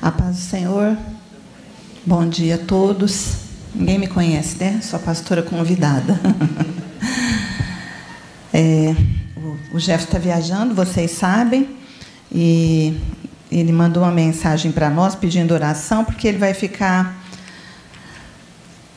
A 0.00 0.12
paz 0.12 0.36
do 0.36 0.42
Senhor. 0.42 0.96
Bom 2.06 2.28
dia 2.28 2.54
a 2.54 2.58
todos. 2.58 3.34
Ninguém 3.74 3.98
me 3.98 4.06
conhece, 4.06 4.56
né? 4.56 4.80
Sou 4.80 4.96
a 4.96 5.02
pastora 5.02 5.42
convidada. 5.42 6.18
É, 8.50 8.96
o 9.72 9.78
Jeff 9.78 10.04
está 10.04 10.18
viajando, 10.18 10.74
vocês 10.74 11.10
sabem, 11.10 11.76
e 12.32 12.98
ele 13.52 13.70
mandou 13.72 14.02
uma 14.02 14.10
mensagem 14.10 14.72
para 14.72 14.88
nós 14.88 15.14
pedindo 15.14 15.52
oração, 15.52 16.02
porque 16.02 16.26
ele 16.26 16.38
vai 16.38 16.54
ficar 16.54 17.22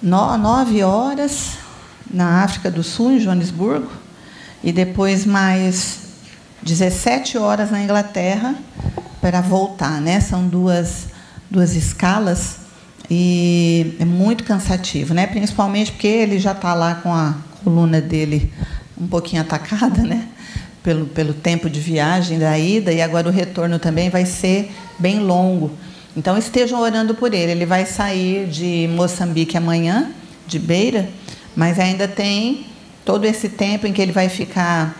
nove 0.01 0.81
horas 0.81 1.57
na 2.09 2.43
África 2.43 2.71
do 2.71 2.81
Sul, 2.81 3.11
em 3.11 3.19
Joanesburgo, 3.19 3.91
e 4.63 4.71
depois 4.71 5.25
mais 5.25 5.99
17 6.63 7.37
horas 7.37 7.69
na 7.69 7.83
Inglaterra 7.83 8.55
para 9.21 9.39
voltar, 9.39 10.01
né? 10.01 10.19
São 10.19 10.47
duas, 10.47 11.07
duas 11.49 11.75
escalas 11.75 12.57
e 13.09 13.95
é 13.99 14.05
muito 14.05 14.43
cansativo, 14.43 15.13
né? 15.13 15.27
Principalmente 15.27 15.91
porque 15.91 16.07
ele 16.07 16.39
já 16.39 16.53
está 16.53 16.73
lá 16.73 16.95
com 16.95 17.13
a 17.13 17.35
coluna 17.63 18.01
dele 18.01 18.51
um 18.99 19.07
pouquinho 19.07 19.41
atacada, 19.43 20.01
né? 20.01 20.27
Pelo, 20.81 21.05
pelo 21.05 21.33
tempo 21.33 21.69
de 21.69 21.79
viagem 21.79 22.39
da 22.39 22.57
ida, 22.57 22.91
e 22.91 23.01
agora 23.01 23.29
o 23.29 23.31
retorno 23.31 23.77
também 23.77 24.09
vai 24.09 24.25
ser 24.25 24.71
bem 24.97 25.19
longo. 25.19 25.71
Então 26.17 26.35
estejam 26.37 26.79
orando 26.79 27.13
por 27.13 27.33
ele. 27.33 27.51
Ele 27.51 27.65
vai 27.65 27.85
sair 27.85 28.47
de 28.47 28.89
Moçambique 28.91 29.55
amanhã, 29.55 30.11
de 30.47 30.57
Beira, 30.57 31.07
mas 31.55 31.79
ainda 31.79 32.07
tem 32.07 32.65
todo 33.05 33.25
esse 33.25 33.49
tempo 33.49 33.85
em 33.85 33.93
que 33.93 34.01
ele 34.01 34.11
vai 34.11 34.27
ficar 34.27 34.97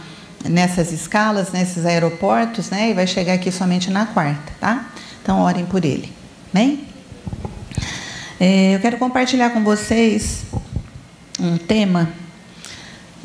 nessas 0.50 0.91
escalas, 0.91 1.52
nesses 1.52 1.86
aeroportos, 1.86 2.70
né? 2.70 2.91
E 2.91 2.94
vai 2.94 3.08
chegar 3.08 3.34
aqui 3.34 3.52
somente 3.52 3.90
na 3.90 4.05
quarta, 4.05 4.52
tá? 4.59 4.91
Então 5.22 5.40
orem 5.40 5.66
por 5.66 5.86
ele, 5.86 6.12
bem? 6.54 6.88
É, 8.40 8.76
eu 8.76 8.80
quero 8.80 8.98
compartilhar 8.98 9.51
com 9.51 9.63
vocês 9.63 10.43
um 11.40 11.57
tema 11.57 12.10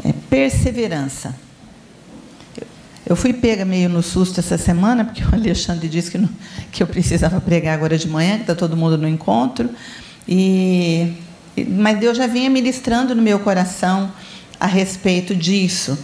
é, 0.04 0.12
perseverança. 0.28 1.34
Eu 3.08 3.14
fui 3.14 3.32
pega 3.32 3.64
meio 3.64 3.88
no 3.88 4.02
susto 4.02 4.40
essa 4.40 4.58
semana, 4.58 5.04
porque 5.04 5.22
o 5.22 5.32
Alexandre 5.32 5.88
disse 5.88 6.10
que, 6.10 6.18
não, 6.18 6.28
que 6.72 6.82
eu 6.82 6.86
precisava 6.86 7.40
pregar 7.40 7.74
agora 7.74 7.96
de 7.96 8.08
manhã, 8.08 8.34
que 8.34 8.42
está 8.42 8.54
todo 8.54 8.76
mundo 8.76 8.98
no 8.98 9.08
encontro. 9.08 9.70
E, 10.28 11.14
mas 11.68 11.98
Deus 11.98 12.18
já 12.18 12.26
vinha 12.26 12.50
ministrando 12.50 13.14
no 13.14 13.22
meu 13.22 13.38
coração 13.38 14.12
a 14.58 14.66
respeito 14.66 15.34
disso. 15.34 15.96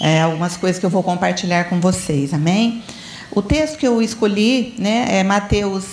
É, 0.00 0.22
algumas 0.22 0.56
coisas 0.56 0.80
que 0.80 0.86
eu 0.86 0.90
vou 0.90 1.02
compartilhar 1.02 1.64
com 1.64 1.78
vocês, 1.78 2.32
amém? 2.32 2.82
O 3.30 3.42
texto 3.42 3.76
que 3.76 3.86
eu 3.86 4.00
escolhi 4.00 4.74
né, 4.78 5.04
é 5.08 5.22
Mateus 5.22 5.84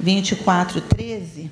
24, 0.00 0.80
13, 0.80 1.50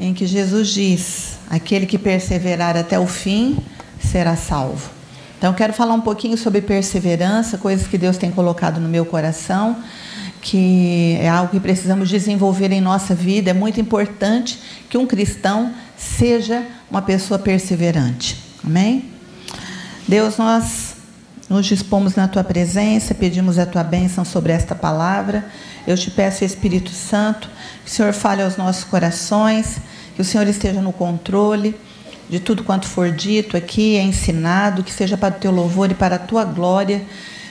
em 0.00 0.14
que 0.14 0.26
Jesus 0.26 0.68
diz: 0.68 1.38
Aquele 1.50 1.84
que 1.84 1.98
perseverar 1.98 2.76
até 2.76 2.98
o 2.98 3.06
fim 3.06 3.58
será 4.00 4.36
salvo. 4.36 4.90
Então, 5.36 5.52
quero 5.52 5.74
falar 5.74 5.92
um 5.92 6.00
pouquinho 6.00 6.38
sobre 6.38 6.62
perseverança, 6.62 7.58
coisas 7.58 7.86
que 7.86 7.98
Deus 7.98 8.16
tem 8.16 8.30
colocado 8.30 8.80
no 8.80 8.88
meu 8.88 9.04
coração, 9.04 9.76
que 10.40 11.18
é 11.20 11.28
algo 11.28 11.50
que 11.50 11.60
precisamos 11.60 12.08
desenvolver 12.08 12.72
em 12.72 12.80
nossa 12.80 13.14
vida. 13.14 13.50
É 13.50 13.54
muito 13.54 13.78
importante 13.78 14.58
que 14.88 14.96
um 14.96 15.06
cristão 15.06 15.74
seja 15.96 16.64
uma 16.90 17.02
pessoa 17.02 17.38
perseverante. 17.38 18.38
Amém? 18.64 19.13
Deus, 20.06 20.36
nós 20.36 20.96
nos 21.48 21.64
dispomos 21.64 22.14
na 22.14 22.28
tua 22.28 22.44
presença, 22.44 23.14
pedimos 23.14 23.58
a 23.58 23.64
tua 23.64 23.82
bênção 23.82 24.22
sobre 24.22 24.52
esta 24.52 24.74
palavra. 24.74 25.46
Eu 25.86 25.96
te 25.96 26.10
peço, 26.10 26.44
Espírito 26.44 26.90
Santo, 26.90 27.48
que 27.82 27.90
o 27.90 27.92
Senhor 27.92 28.12
fale 28.12 28.42
aos 28.42 28.56
nossos 28.58 28.84
corações, 28.84 29.78
que 30.14 30.20
o 30.20 30.24
Senhor 30.24 30.46
esteja 30.46 30.82
no 30.82 30.92
controle 30.92 31.74
de 32.28 32.38
tudo 32.38 32.64
quanto 32.64 32.86
for 32.86 33.10
dito 33.10 33.56
aqui, 33.56 33.96
é 33.96 34.02
ensinado, 34.02 34.82
que 34.82 34.92
seja 34.92 35.16
para 35.16 35.34
o 35.34 35.38
teu 35.38 35.50
louvor 35.50 35.90
e 35.90 35.94
para 35.94 36.16
a 36.16 36.18
tua 36.18 36.44
glória, 36.44 37.02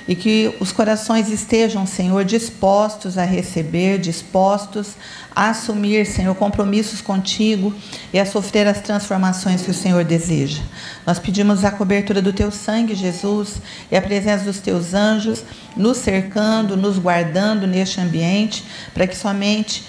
e 0.07 0.15
que 0.15 0.53
os 0.59 0.71
corações 0.71 1.29
estejam, 1.29 1.85
Senhor, 1.85 2.25
dispostos 2.25 3.17
a 3.17 3.23
receber, 3.23 3.99
dispostos 3.99 4.95
a 5.35 5.49
assumir, 5.49 6.05
Senhor, 6.05 6.35
compromissos 6.35 7.01
contigo 7.01 7.73
e 8.11 8.19
a 8.19 8.25
sofrer 8.25 8.67
as 8.67 8.81
transformações 8.81 9.61
que 9.61 9.71
o 9.71 9.73
Senhor 9.73 10.03
deseja. 10.03 10.61
Nós 11.05 11.19
pedimos 11.19 11.63
a 11.63 11.71
cobertura 11.71 12.21
do 12.21 12.33
teu 12.33 12.51
sangue, 12.51 12.95
Jesus, 12.95 13.61
e 13.91 13.95
a 13.95 14.01
presença 14.01 14.43
dos 14.43 14.59
teus 14.59 14.93
anjos 14.93 15.43
nos 15.75 15.97
cercando, 15.97 16.75
nos 16.75 16.97
guardando 16.97 17.65
neste 17.65 17.99
ambiente, 17.99 18.63
para 18.93 19.07
que 19.07 19.17
somente 19.17 19.85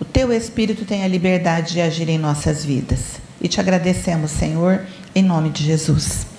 o 0.00 0.04
teu 0.04 0.32
Espírito 0.32 0.84
tenha 0.84 1.06
liberdade 1.08 1.72
de 1.72 1.80
agir 1.80 2.08
em 2.08 2.18
nossas 2.18 2.64
vidas. 2.64 3.20
E 3.40 3.48
te 3.48 3.60
agradecemos, 3.60 4.30
Senhor, 4.30 4.80
em 5.14 5.22
nome 5.22 5.50
de 5.50 5.64
Jesus. 5.64 6.37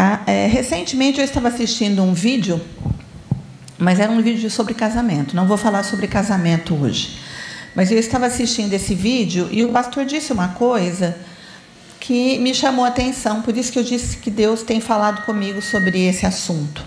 Ah, 0.00 0.20
é, 0.28 0.46
recentemente 0.46 1.18
eu 1.18 1.24
estava 1.24 1.48
assistindo 1.48 2.00
um 2.04 2.14
vídeo, 2.14 2.60
mas 3.76 3.98
era 3.98 4.12
um 4.12 4.22
vídeo 4.22 4.48
sobre 4.48 4.72
casamento. 4.72 5.34
Não 5.34 5.44
vou 5.44 5.56
falar 5.56 5.82
sobre 5.82 6.06
casamento 6.06 6.72
hoje. 6.72 7.18
Mas 7.74 7.90
eu 7.90 7.98
estava 7.98 8.26
assistindo 8.26 8.72
esse 8.72 8.94
vídeo 8.94 9.48
e 9.50 9.64
o 9.64 9.70
pastor 9.70 10.04
disse 10.04 10.32
uma 10.32 10.50
coisa 10.50 11.18
que 11.98 12.38
me 12.38 12.54
chamou 12.54 12.84
a 12.84 12.88
atenção, 12.88 13.42
por 13.42 13.56
isso 13.56 13.72
que 13.72 13.78
eu 13.80 13.82
disse 13.82 14.18
que 14.18 14.30
Deus 14.30 14.62
tem 14.62 14.80
falado 14.80 15.24
comigo 15.24 15.60
sobre 15.60 16.06
esse 16.06 16.24
assunto. 16.24 16.84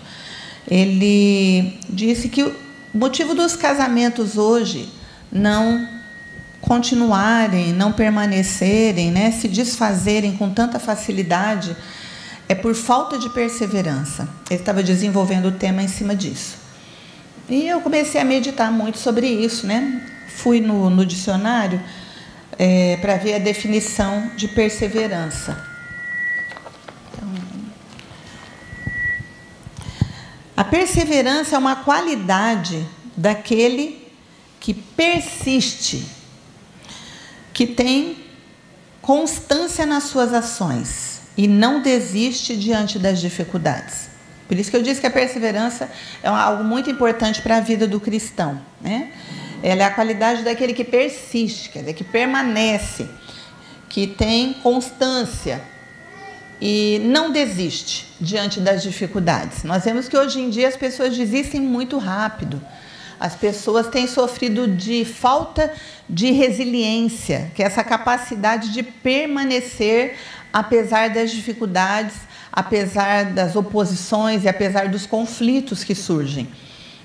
Ele 0.66 1.78
disse 1.89 2.29
que 2.29 2.43
o 2.43 2.55
motivo 2.93 3.35
dos 3.35 3.57
casamentos 3.57 4.38
hoje 4.38 4.88
não 5.29 5.85
continuarem, 6.61 7.73
não 7.73 7.91
permanecerem, 7.91 9.11
né, 9.11 9.31
se 9.31 9.49
desfazerem 9.49 10.38
com 10.38 10.49
tanta 10.49 10.79
facilidade 10.79 11.75
é 12.51 12.56
por 12.56 12.75
falta 12.75 13.17
de 13.17 13.29
perseverança. 13.29 14.28
Ele 14.50 14.59
estava 14.59 14.84
desenvolvendo 14.84 15.45
o 15.45 15.51
tema 15.53 15.81
em 15.81 15.88
cima 15.88 16.13
disso. 16.13 16.57
E 17.47 17.66
eu 17.66 17.79
comecei 17.79 18.19
a 18.19 18.25
meditar 18.25 18.69
muito 18.69 18.97
sobre 18.97 19.25
isso, 19.25 19.66
né? 19.66 20.06
Fui 20.35 20.59
no, 20.59 20.90
no 20.90 21.06
dicionário 21.06 21.81
é, 22.59 22.97
para 22.97 23.16
ver 23.16 23.35
a 23.35 23.40
definição 23.40 24.31
de 24.35 24.50
perseverança. 24.50 25.66
A 30.57 30.63
perseverança 30.66 31.56
é 31.56 31.57
uma 31.57 31.78
qualidade 31.78 32.85
daquele 33.16 34.11
que 34.59 34.73
persiste, 34.73 36.06
que 37.53 37.66
tem 37.66 38.17
constância 39.01 39.85
nas 39.85 40.03
suas 40.03 40.34
ações 40.34 41.20
e 41.37 41.47
não 41.47 41.81
desiste 41.81 42.55
diante 42.55 42.99
das 42.99 43.19
dificuldades. 43.19 44.09
Por 44.47 44.57
isso 44.57 44.69
que 44.69 44.75
eu 44.75 44.83
disse 44.83 44.99
que 44.99 45.07
a 45.07 45.11
perseverança 45.11 45.89
é 46.21 46.27
algo 46.27 46.63
muito 46.63 46.89
importante 46.89 47.41
para 47.41 47.57
a 47.57 47.59
vida 47.61 47.87
do 47.87 47.99
cristão. 47.99 48.61
Né? 48.81 49.11
Ela 49.63 49.83
é 49.83 49.85
a 49.85 49.91
qualidade 49.91 50.43
daquele 50.43 50.73
que 50.73 50.83
persiste, 50.83 51.69
quer 51.69 51.79
dizer, 51.79 51.93
que 51.93 52.03
permanece, 52.03 53.07
que 53.87 54.07
tem 54.07 54.53
constância, 54.53 55.61
e 56.61 57.01
não 57.03 57.31
desiste 57.31 58.07
diante 58.21 58.59
das 58.59 58.83
dificuldades. 58.83 59.63
Nós 59.63 59.83
vemos 59.83 60.07
que 60.07 60.15
hoje 60.15 60.39
em 60.39 60.49
dia 60.49 60.67
as 60.67 60.77
pessoas 60.77 61.17
desistem 61.17 61.59
muito 61.59 61.97
rápido. 61.97 62.61
As 63.19 63.35
pessoas 63.35 63.87
têm 63.87 64.07
sofrido 64.07 64.67
de 64.67 65.03
falta 65.03 65.73
de 66.07 66.31
resiliência, 66.31 67.51
que 67.55 67.63
é 67.63 67.65
essa 67.65 67.83
capacidade 67.83 68.71
de 68.71 68.83
permanecer 68.83 70.17
apesar 70.51 71.09
das 71.09 71.31
dificuldades, 71.31 72.16
apesar 72.51 73.25
das 73.25 73.56
oposições 73.56 74.44
e 74.44 74.50
apesar 74.50 74.89
dos 74.89 75.06
conflitos 75.06 75.84
que 75.84 75.96
surgem. 75.96 76.49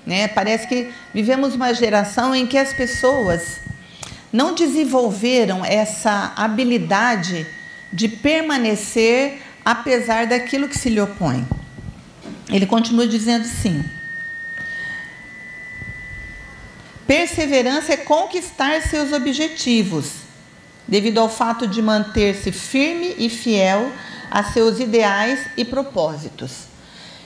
Né? 0.05 0.27
Parece 0.27 0.67
que 0.67 0.89
vivemos 1.13 1.55
uma 1.55 1.73
geração 1.73 2.33
em 2.33 2.45
que 2.45 2.57
as 2.57 2.73
pessoas 2.73 3.59
não 4.31 4.53
desenvolveram 4.53 5.63
essa 5.63 6.33
habilidade 6.35 7.47
de 7.91 8.07
permanecer 8.07 9.41
apesar 9.63 10.27
daquilo 10.27 10.67
que 10.67 10.77
se 10.77 10.89
lhe 10.89 10.99
opõe. 10.99 11.47
Ele 12.49 12.65
continua 12.65 13.07
dizendo 13.07 13.45
sim. 13.45 13.83
Perseverança 17.05 17.93
é 17.93 17.97
conquistar 17.97 18.81
seus 18.81 19.13
objetivos, 19.13 20.26
devido 20.87 21.19
ao 21.19 21.29
fato 21.29 21.67
de 21.67 21.81
manter-se 21.81 22.51
firme 22.51 23.15
e 23.17 23.29
fiel 23.29 23.91
a 24.31 24.43
seus 24.43 24.79
ideais 24.79 25.39
e 25.57 25.65
propósitos. 25.65 26.67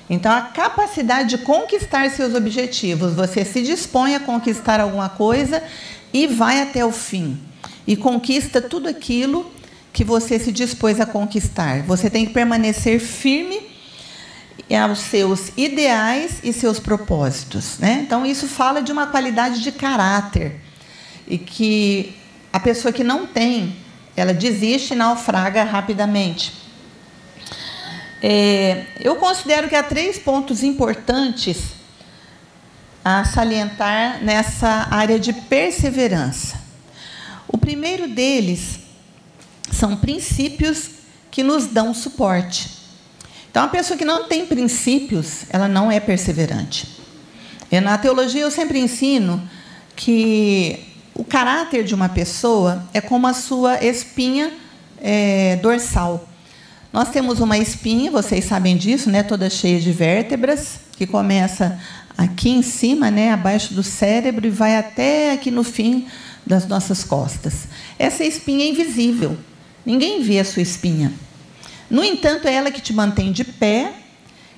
Então, 0.10 0.32
a 0.32 0.42
capacidade 0.42 1.30
de 1.30 1.38
conquistar 1.38 2.10
seus 2.10 2.34
objetivos, 2.34 3.14
você 3.14 3.46
se 3.46 3.62
dispõe 3.62 4.16
a 4.16 4.20
conquistar 4.20 4.80
alguma 4.80 5.08
coisa 5.08 5.64
e 6.14 6.28
vai 6.28 6.62
até 6.62 6.86
o 6.86 6.92
fim. 6.92 7.40
E 7.88 7.96
conquista 7.96 8.62
tudo 8.62 8.90
aquilo 8.90 9.50
que 9.94 10.04
você 10.04 10.38
se 10.38 10.52
dispôs 10.52 11.00
a 11.00 11.06
conquistar. 11.06 11.84
Você 11.84 12.10
tem 12.10 12.26
que 12.26 12.34
permanecer 12.34 13.00
firme 13.00 13.72
aos 14.78 15.00
seus 15.00 15.52
ideais 15.58 16.40
e 16.44 16.54
seus 16.54 16.80
propósitos. 16.80 17.78
Né? 17.80 18.02
Então, 18.06 18.26
isso 18.26 18.48
fala 18.48 18.82
de 18.82 18.92
uma 18.92 19.08
qualidade 19.08 19.62
de 19.62 19.72
caráter 19.72 20.60
e 21.28 21.38
que 21.38 22.16
a 22.52 22.60
pessoa 22.60 22.92
que 22.92 23.04
não 23.04 23.26
tem, 23.26 23.76
ela 24.16 24.34
desiste 24.34 24.94
e 24.94 24.98
naufraga 24.98 25.64
rapidamente. 25.64 26.54
É, 28.22 28.86
eu 29.00 29.16
considero 29.16 29.68
que 29.68 29.76
há 29.76 29.82
três 29.82 30.20
pontos 30.20 30.62
importantes 30.62 31.74
a 33.04 33.26
salientar 33.26 34.24
nessa 34.24 34.88
área 34.92 35.20
de 35.20 35.34
perseverança. 35.34 36.62
O 37.48 37.58
primeiro 37.58 38.08
deles 38.08 38.80
são 39.72 39.96
princípios 39.98 40.92
que 41.32 41.42
nos 41.42 41.66
dão 41.66 41.94
suporte. 41.94 42.70
Então, 43.50 43.64
a 43.64 43.68
pessoa 43.68 43.98
que 43.98 44.06
não 44.06 44.28
tem 44.28 44.46
princípios, 44.46 45.46
ela 45.50 45.68
não 45.68 45.92
é 45.92 46.00
perseverante. 46.00 46.88
E 47.72 47.80
na 47.80 47.98
teologia, 47.98 48.42
eu 48.42 48.52
sempre 48.52 48.80
ensino 48.80 49.42
que 49.96 50.91
o 51.22 51.24
caráter 51.24 51.84
de 51.84 51.94
uma 51.94 52.10
pessoa 52.10 52.84
é 52.96 53.00
como 53.00 53.28
a 53.28 53.34
sua 53.34 53.86
espinha 53.86 54.52
é, 55.00 55.56
dorsal. 55.58 56.28
Nós 56.92 57.12
temos 57.12 57.40
uma 57.40 57.60
espinha, 57.60 58.10
vocês 58.10 58.44
sabem 58.46 58.76
disso, 58.76 59.08
né, 59.08 59.22
toda 59.22 59.48
cheia 59.48 59.80
de 59.80 59.92
vértebras, 59.92 60.80
que 60.98 61.06
começa 61.06 61.80
aqui 62.18 62.50
em 62.50 62.64
cima, 62.64 63.12
né, 63.12 63.32
abaixo 63.32 63.76
do 63.76 63.84
cérebro, 63.84 64.48
e 64.48 64.50
vai 64.50 64.76
até 64.76 65.34
aqui 65.34 65.52
no 65.52 65.64
fim 65.64 66.08
das 66.44 66.68
nossas 66.68 67.04
costas. 67.04 67.68
Essa 68.00 68.24
espinha 68.24 68.66
é 68.66 68.70
invisível. 68.70 69.38
Ninguém 69.86 70.24
vê 70.24 70.40
a 70.40 70.44
sua 70.44 70.64
espinha. 70.64 71.14
No 71.88 72.04
entanto, 72.04 72.48
é 72.48 72.54
ela 72.56 72.72
que 72.72 72.82
te 72.82 72.94
mantém 72.94 73.32
de 73.32 73.44
pé 73.44 73.94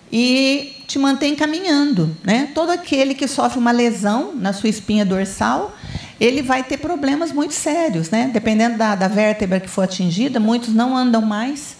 e 0.09 0.77
te 0.87 0.97
mantém 0.97 1.35
caminhando. 1.35 2.15
Né? 2.23 2.51
Todo 2.55 2.69
aquele 2.69 3.13
que 3.13 3.27
sofre 3.27 3.59
uma 3.59 3.73
lesão 3.73 4.33
na 4.33 4.53
sua 4.53 4.69
espinha 4.69 5.03
dorsal, 5.03 5.75
ele 6.23 6.41
vai 6.41 6.63
ter 6.63 6.77
problemas 6.77 7.33
muito 7.33 7.53
sérios. 7.53 8.09
Né? 8.09 8.29
Dependendo 8.31 8.77
da, 8.77 8.95
da 8.95 9.09
vértebra 9.09 9.59
que 9.59 9.69
for 9.69 9.81
atingida, 9.81 10.39
muitos 10.39 10.73
não 10.73 10.95
andam 10.95 11.21
mais, 11.21 11.75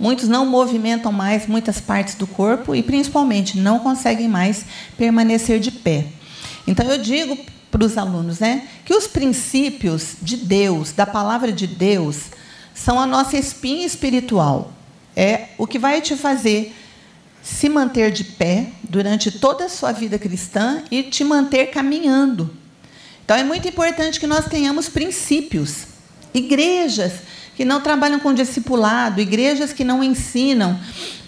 muitos 0.00 0.28
não 0.28 0.44
movimentam 0.44 1.12
mais 1.12 1.46
muitas 1.46 1.80
partes 1.80 2.16
do 2.16 2.26
corpo 2.26 2.74
e, 2.74 2.82
principalmente, 2.82 3.56
não 3.56 3.78
conseguem 3.78 4.28
mais 4.28 4.64
permanecer 4.98 5.60
de 5.60 5.70
pé. 5.70 6.06
Então, 6.66 6.84
eu 6.90 6.98
digo 6.98 7.38
para 7.70 7.84
os 7.84 7.96
alunos 7.96 8.40
né, 8.40 8.66
que 8.84 8.94
os 8.94 9.06
princípios 9.06 10.16
de 10.20 10.38
Deus, 10.38 10.90
da 10.90 11.06
palavra 11.06 11.52
de 11.52 11.68
Deus, 11.68 12.30
são 12.74 12.98
a 12.98 13.06
nossa 13.06 13.36
espinha 13.36 13.86
espiritual 13.86 14.72
é 15.16 15.50
o 15.56 15.66
que 15.66 15.78
vai 15.78 16.00
te 16.00 16.16
fazer 16.16 16.74
se 17.40 17.68
manter 17.68 18.10
de 18.10 18.24
pé 18.24 18.70
durante 18.82 19.30
toda 19.30 19.66
a 19.66 19.68
sua 19.68 19.92
vida 19.92 20.18
cristã 20.18 20.82
e 20.90 21.04
te 21.04 21.22
manter 21.22 21.66
caminhando. 21.66 22.63
Então 23.24 23.36
é 23.36 23.42
muito 23.42 23.66
importante 23.66 24.20
que 24.20 24.26
nós 24.26 24.46
tenhamos 24.46 24.88
princípios. 24.88 25.86
Igrejas 26.32 27.12
que 27.56 27.64
não 27.64 27.80
trabalham 27.80 28.18
com 28.18 28.34
discipulado, 28.34 29.20
igrejas 29.20 29.72
que 29.72 29.84
não 29.84 30.02
ensinam 30.02 30.78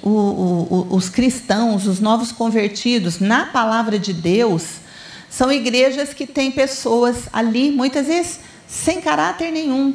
o, 0.03 0.11
o, 0.11 0.87
os 0.91 1.09
cristãos, 1.09 1.87
os 1.87 2.01
novos 2.01 2.33
convertidos, 2.33 3.21
na 3.21 3.47
palavra 3.47 3.99
de 3.99 4.13
Deus, 4.13 4.65
são 5.31 5.53
igrejas 5.53 6.13
que 6.13 6.27
têm 6.27 6.51
pessoas 6.51 7.29
ali, 7.33 7.71
muitas 7.71 8.09
vezes, 8.09 8.41
sem 8.67 9.01
caráter 9.01 9.53
nenhum, 9.53 9.95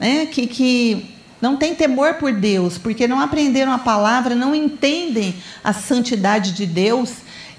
né? 0.00 0.26
que, 0.26 0.48
que 0.48 1.14
não 1.40 1.56
têm 1.56 1.74
temor 1.74 2.14
por 2.14 2.32
Deus, 2.32 2.76
porque 2.76 3.06
não 3.06 3.20
aprenderam 3.20 3.70
a 3.70 3.78
palavra, 3.78 4.34
não 4.34 4.54
entendem 4.54 5.36
a 5.62 5.72
santidade 5.72 6.52
de 6.52 6.66
Deus 6.66 7.12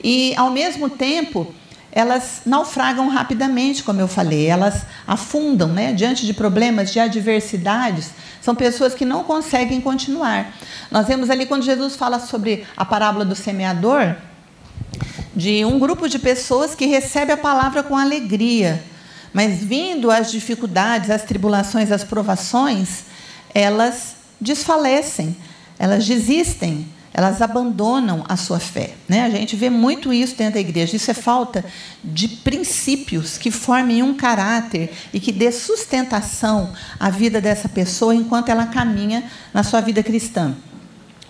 e, 0.03 0.35
ao 0.35 0.51
mesmo 0.51 0.89
tempo, 0.89 1.53
elas 1.91 2.41
naufragam 2.45 3.09
rapidamente, 3.09 3.83
como 3.83 4.00
eu 4.00 4.07
falei, 4.07 4.45
elas 4.45 4.83
afundam 5.07 5.69
né, 5.69 5.91
diante 5.91 6.25
de 6.25 6.33
problemas, 6.33 6.91
de 6.91 7.00
adversidades. 7.00 8.12
São 8.41 8.53
pessoas 8.53 8.94
que 8.94 9.06
não 9.06 9.24
conseguem 9.24 9.81
continuar. 9.81 10.53
Nós 10.91 11.07
vemos 11.07 11.30
ali 11.30 11.45
quando 11.45 11.63
Jesus 11.63 11.95
fala 11.95 12.19
sobre 12.19 12.65
a 12.77 12.86
parábola 12.86 13.25
do 13.25 13.36
semeador, 13.36 14.15
de 15.36 15.65
um 15.65 15.80
grupo 15.80 16.07
de 16.07 16.19
pessoas 16.19 16.75
que 16.75 16.86
recebe 16.86 17.31
a 17.31 17.38
palavra 17.38 17.81
com 17.81 17.97
alegria, 17.97 18.83
mas 19.33 19.59
vindo 19.59 20.12
as 20.12 20.31
dificuldades, 20.31 21.09
as 21.09 21.24
tribulações, 21.24 21.92
as 21.92 22.03
provações, 22.03 23.03
elas 23.53 24.15
desfalecem, 24.39 25.35
elas 25.77 26.06
desistem, 26.06 26.88
elas 27.13 27.41
abandonam 27.41 28.23
a 28.27 28.38
sua 28.38 28.59
fé. 28.59 28.94
Né? 29.07 29.23
A 29.23 29.29
gente 29.29 29.56
vê 29.56 29.69
muito 29.69 30.13
isso 30.13 30.35
dentro 30.35 30.56
da 30.56 30.59
igreja. 30.59 30.95
Isso 30.95 31.09
é 31.09 31.13
falta 31.13 31.65
de 32.03 32.27
princípios 32.27 33.38
que 33.38 33.51
formem 33.51 34.03
um 34.03 34.13
caráter 34.13 34.91
e 35.13 35.19
que 35.19 35.31
dê 35.31 35.51
sustentação 35.51 36.71
à 37.00 37.09
vida 37.09 37.41
dessa 37.41 37.67
pessoa 37.67 38.13
enquanto 38.13 38.50
ela 38.50 38.67
caminha 38.67 39.23
na 39.53 39.63
sua 39.63 39.81
vida 39.81 40.03
cristã. 40.03 40.56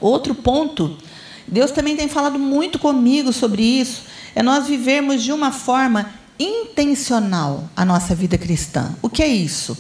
Outro 0.02 0.36
ponto, 0.36 0.98
Deus 1.48 1.72
também 1.72 1.96
tem 1.96 2.08
falado 2.08 2.38
muito 2.38 2.78
comigo 2.78 3.34
sobre 3.34 3.64
isso, 3.64 4.04
é 4.36 4.44
nós 4.44 4.68
vivermos 4.68 5.24
de 5.24 5.32
uma 5.32 5.52
forma 5.52 6.12
intencional 6.40 7.70
a 7.76 7.84
nossa 7.84 8.16
vida 8.16 8.38
cristã. 8.38 8.96
O 9.02 9.10
que 9.10 9.22
é 9.22 9.28
isso? 9.28 9.78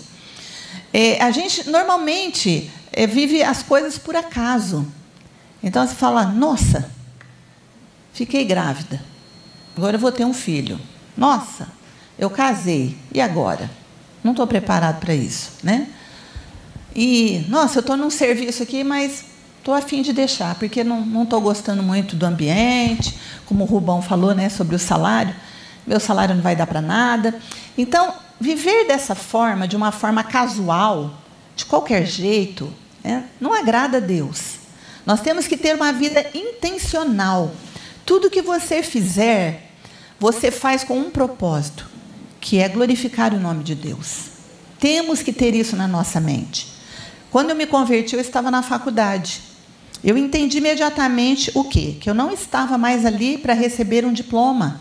É, 0.92 1.22
a 1.22 1.32
gente 1.32 1.70
normalmente 1.70 2.70
é, 2.92 3.08
vive 3.08 3.44
as 3.44 3.64
coisas 3.64 3.98
por 3.98 4.16
acaso. 4.16 4.86
Então 5.62 5.86
você 5.86 5.96
fala: 5.96 6.26
nossa, 6.26 6.90
fiquei 8.14 8.46
grávida, 8.46 9.02
agora 9.76 9.96
eu 9.96 10.00
vou 10.00 10.12
ter 10.12 10.26
um 10.26 10.34
filho. 10.34 10.80
Nossa, 11.18 11.68
eu 12.18 12.30
casei, 12.30 12.98
e 13.14 13.20
agora? 13.20 13.70
Não 14.24 14.32
estou 14.32 14.46
preparado 14.46 15.00
para 15.00 15.14
isso, 15.14 15.52
né? 15.64 15.88
E, 16.96 17.46
nossa, 17.48 17.80
eu 17.80 17.82
estou 17.82 17.96
num 17.96 18.10
serviço 18.10 18.64
aqui, 18.64 18.84
mas 18.84 19.24
estou 19.58 19.74
afim 19.74 20.02
de 20.02 20.12
deixar, 20.12 20.56
porque 20.56 20.84
não 20.84 21.24
estou 21.24 21.40
gostando 21.40 21.84
muito 21.84 22.16
do 22.16 22.26
ambiente, 22.26 23.18
como 23.46 23.64
o 23.64 23.68
Rubão 23.68 24.02
falou 24.02 24.34
né, 24.34 24.50
sobre 24.50 24.76
o 24.76 24.80
salário, 24.80 25.36
meu 25.86 26.00
salário 26.00 26.36
não 26.36 26.42
vai 26.42 26.56
dar 26.56 26.68
para 26.68 26.82
nada. 26.82 27.40
Então, 27.78 28.14
viver 28.40 28.88
dessa 28.88 29.16
forma, 29.16 29.68
de 29.68 29.76
uma 29.76 29.92
forma 29.92 30.24
casual, 30.24 31.14
de 31.56 31.66
qualquer 31.66 32.06
jeito, 32.06 32.74
né, 33.04 33.26
não 33.40 33.54
agrada 33.54 33.98
a 33.98 34.02
Deus. 34.02 34.59
Nós 35.10 35.22
temos 35.22 35.48
que 35.48 35.58
ter 35.58 35.76
uma 35.76 35.92
vida 35.92 36.24
intencional. 36.36 37.52
Tudo 38.06 38.30
que 38.30 38.44
você 38.44 38.84
fizer, 38.84 39.72
você 40.20 40.52
faz 40.52 40.84
com 40.84 41.00
um 41.00 41.10
propósito, 41.10 41.90
que 42.40 42.60
é 42.60 42.70
glorificar 42.70 43.34
o 43.34 43.40
nome 43.40 43.64
de 43.64 43.74
Deus. 43.74 44.26
Temos 44.80 45.24
que 45.24 45.34
ter 45.34 45.56
isso 45.56 45.76
na 45.76 45.88
nossa 45.88 46.20
mente. 46.20 46.68
Quando 47.32 47.50
eu 47.50 47.56
me 47.56 47.66
converti, 47.66 48.14
eu 48.14 48.22
estava 48.22 48.52
na 48.52 48.62
faculdade. 48.62 49.42
Eu 50.04 50.16
entendi 50.16 50.60
imediatamente 50.60 51.50
o 51.56 51.64
quê? 51.64 51.98
Que 52.00 52.08
eu 52.08 52.14
não 52.14 52.32
estava 52.32 52.78
mais 52.78 53.04
ali 53.04 53.40
para 53.40 53.56
receber 53.56 54.06
um 54.06 54.14
diploma 54.14 54.80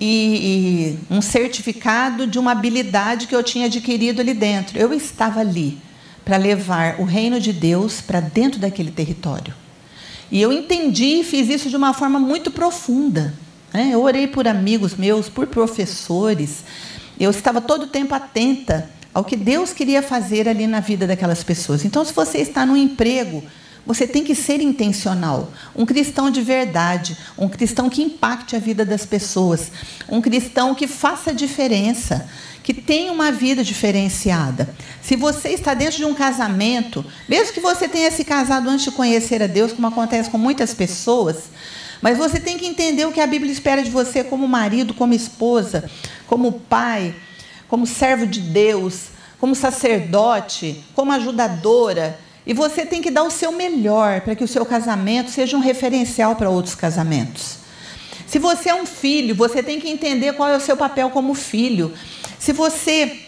e, 0.00 0.96
e 1.10 1.14
um 1.14 1.20
certificado 1.20 2.26
de 2.26 2.38
uma 2.38 2.52
habilidade 2.52 3.26
que 3.26 3.36
eu 3.36 3.42
tinha 3.42 3.66
adquirido 3.66 4.20
ali 4.20 4.32
dentro. 4.32 4.78
Eu 4.78 4.90
estava 4.94 5.40
ali 5.40 5.83
para 6.24 6.36
levar 6.36 7.00
o 7.00 7.04
reino 7.04 7.38
de 7.38 7.52
Deus 7.52 8.00
para 8.00 8.20
dentro 8.20 8.58
daquele 8.58 8.90
território. 8.90 9.54
E 10.30 10.40
eu 10.40 10.52
entendi 10.52 11.20
e 11.20 11.24
fiz 11.24 11.48
isso 11.48 11.68
de 11.68 11.76
uma 11.76 11.92
forma 11.92 12.18
muito 12.18 12.50
profunda. 12.50 13.34
Né? 13.72 13.90
Eu 13.92 14.02
orei 14.02 14.26
por 14.26 14.48
amigos 14.48 14.94
meus, 14.94 15.28
por 15.28 15.46
professores. 15.46 16.64
Eu 17.20 17.30
estava 17.30 17.60
todo 17.60 17.84
o 17.84 17.88
tempo 17.88 18.14
atenta 18.14 18.88
ao 19.12 19.24
que 19.24 19.36
Deus 19.36 19.72
queria 19.72 20.02
fazer 20.02 20.48
ali 20.48 20.66
na 20.66 20.80
vida 20.80 21.06
daquelas 21.06 21.44
pessoas. 21.44 21.84
Então, 21.84 22.04
se 22.04 22.12
você 22.12 22.38
está 22.38 22.66
no 22.66 22.76
emprego, 22.76 23.44
você 23.86 24.06
tem 24.06 24.24
que 24.24 24.34
ser 24.34 24.60
intencional. 24.60 25.52
Um 25.76 25.84
cristão 25.84 26.30
de 26.30 26.40
verdade, 26.40 27.16
um 27.36 27.48
cristão 27.48 27.88
que 27.88 28.02
impacte 28.02 28.56
a 28.56 28.58
vida 28.58 28.84
das 28.84 29.04
pessoas, 29.04 29.70
um 30.08 30.20
cristão 30.20 30.74
que 30.74 30.88
faça 30.88 31.34
diferença, 31.34 32.28
que 32.64 32.72
tenha 32.72 33.12
uma 33.12 33.30
vida 33.30 33.62
diferenciada. 33.62 34.74
Se 35.02 35.14
você 35.14 35.50
está 35.50 35.74
dentro 35.74 35.98
de 35.98 36.04
um 36.06 36.14
casamento, 36.14 37.04
mesmo 37.28 37.52
que 37.52 37.60
você 37.60 37.86
tenha 37.86 38.10
se 38.10 38.24
casado 38.24 38.70
antes 38.70 38.86
de 38.86 38.90
conhecer 38.90 39.42
a 39.42 39.46
Deus, 39.46 39.70
como 39.72 39.86
acontece 39.86 40.30
com 40.30 40.38
muitas 40.38 40.72
pessoas, 40.72 41.50
mas 42.00 42.16
você 42.16 42.40
tem 42.40 42.56
que 42.56 42.66
entender 42.66 43.04
o 43.04 43.12
que 43.12 43.20
a 43.20 43.26
Bíblia 43.26 43.52
espera 43.52 43.82
de 43.82 43.90
você 43.90 44.24
como 44.24 44.48
marido, 44.48 44.94
como 44.94 45.12
esposa, 45.12 45.90
como 46.26 46.52
pai, 46.52 47.14
como 47.68 47.86
servo 47.86 48.26
de 48.26 48.40
Deus, 48.40 49.08
como 49.38 49.54
sacerdote, 49.54 50.82
como 50.94 51.12
ajudadora. 51.12 52.18
E 52.46 52.54
você 52.54 52.86
tem 52.86 53.02
que 53.02 53.10
dar 53.10 53.24
o 53.24 53.30
seu 53.30 53.52
melhor 53.52 54.22
para 54.22 54.34
que 54.34 54.44
o 54.44 54.48
seu 54.48 54.64
casamento 54.64 55.30
seja 55.30 55.54
um 55.54 55.60
referencial 55.60 56.34
para 56.34 56.48
outros 56.48 56.74
casamentos. 56.74 57.58
Se 58.26 58.38
você 58.38 58.70
é 58.70 58.74
um 58.74 58.86
filho, 58.86 59.34
você 59.34 59.62
tem 59.62 59.78
que 59.78 59.88
entender 59.88 60.32
qual 60.32 60.48
é 60.48 60.56
o 60.56 60.60
seu 60.60 60.78
papel 60.78 61.10
como 61.10 61.34
filho. 61.34 61.92
Se 62.44 62.52
você 62.52 63.20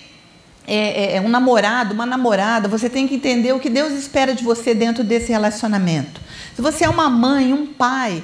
é, 0.66 0.76
é, 0.76 1.16
é, 1.16 1.20
um 1.22 1.28
namorado, 1.30 1.94
uma 1.94 2.04
namorada, 2.04 2.68
você 2.68 2.90
tem 2.90 3.08
que 3.08 3.14
entender 3.14 3.50
o 3.54 3.58
que 3.58 3.70
Deus 3.70 3.94
espera 3.94 4.34
de 4.34 4.44
você 4.44 4.74
dentro 4.74 5.02
desse 5.02 5.32
relacionamento. 5.32 6.20
Se 6.54 6.60
você 6.60 6.84
é 6.84 6.88
uma 6.90 7.08
mãe, 7.08 7.50
um 7.50 7.64
pai, 7.64 8.22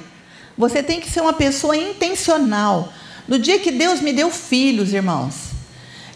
você 0.55 0.83
tem 0.83 0.99
que 0.99 1.09
ser 1.09 1.21
uma 1.21 1.33
pessoa 1.33 1.75
intencional. 1.75 2.93
No 3.27 3.39
dia 3.39 3.57
que 3.57 3.71
Deus 3.71 4.01
me 4.01 4.13
deu 4.13 4.29
filhos, 4.29 4.93
irmãos, 4.93 5.33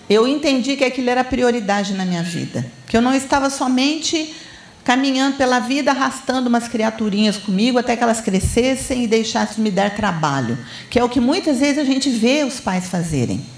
eu 0.07 0.27
entendi 0.27 0.75
que 0.75 0.85
aquilo 0.85 1.09
era 1.09 1.23
prioridade 1.23 1.95
na 1.95 2.05
minha 2.05 2.21
vida. 2.21 2.63
Que 2.85 2.95
eu 2.95 3.01
não 3.01 3.15
estava 3.15 3.49
somente 3.49 4.35
caminhando 4.83 5.37
pela 5.37 5.59
vida, 5.59 5.89
arrastando 5.89 6.49
umas 6.49 6.67
criaturinhas 6.67 7.35
comigo 7.35 7.79
até 7.79 7.95
que 7.95 8.03
elas 8.03 8.21
crescessem 8.21 9.05
e 9.05 9.07
deixassem 9.07 9.63
me 9.63 9.71
dar 9.71 9.95
trabalho, 9.95 10.55
que 10.87 10.99
é 10.99 11.03
o 11.03 11.09
que 11.09 11.19
muitas 11.19 11.61
vezes 11.61 11.79
a 11.79 11.83
gente 11.83 12.11
vê 12.11 12.43
os 12.43 12.59
pais 12.59 12.87
fazerem. 12.87 13.56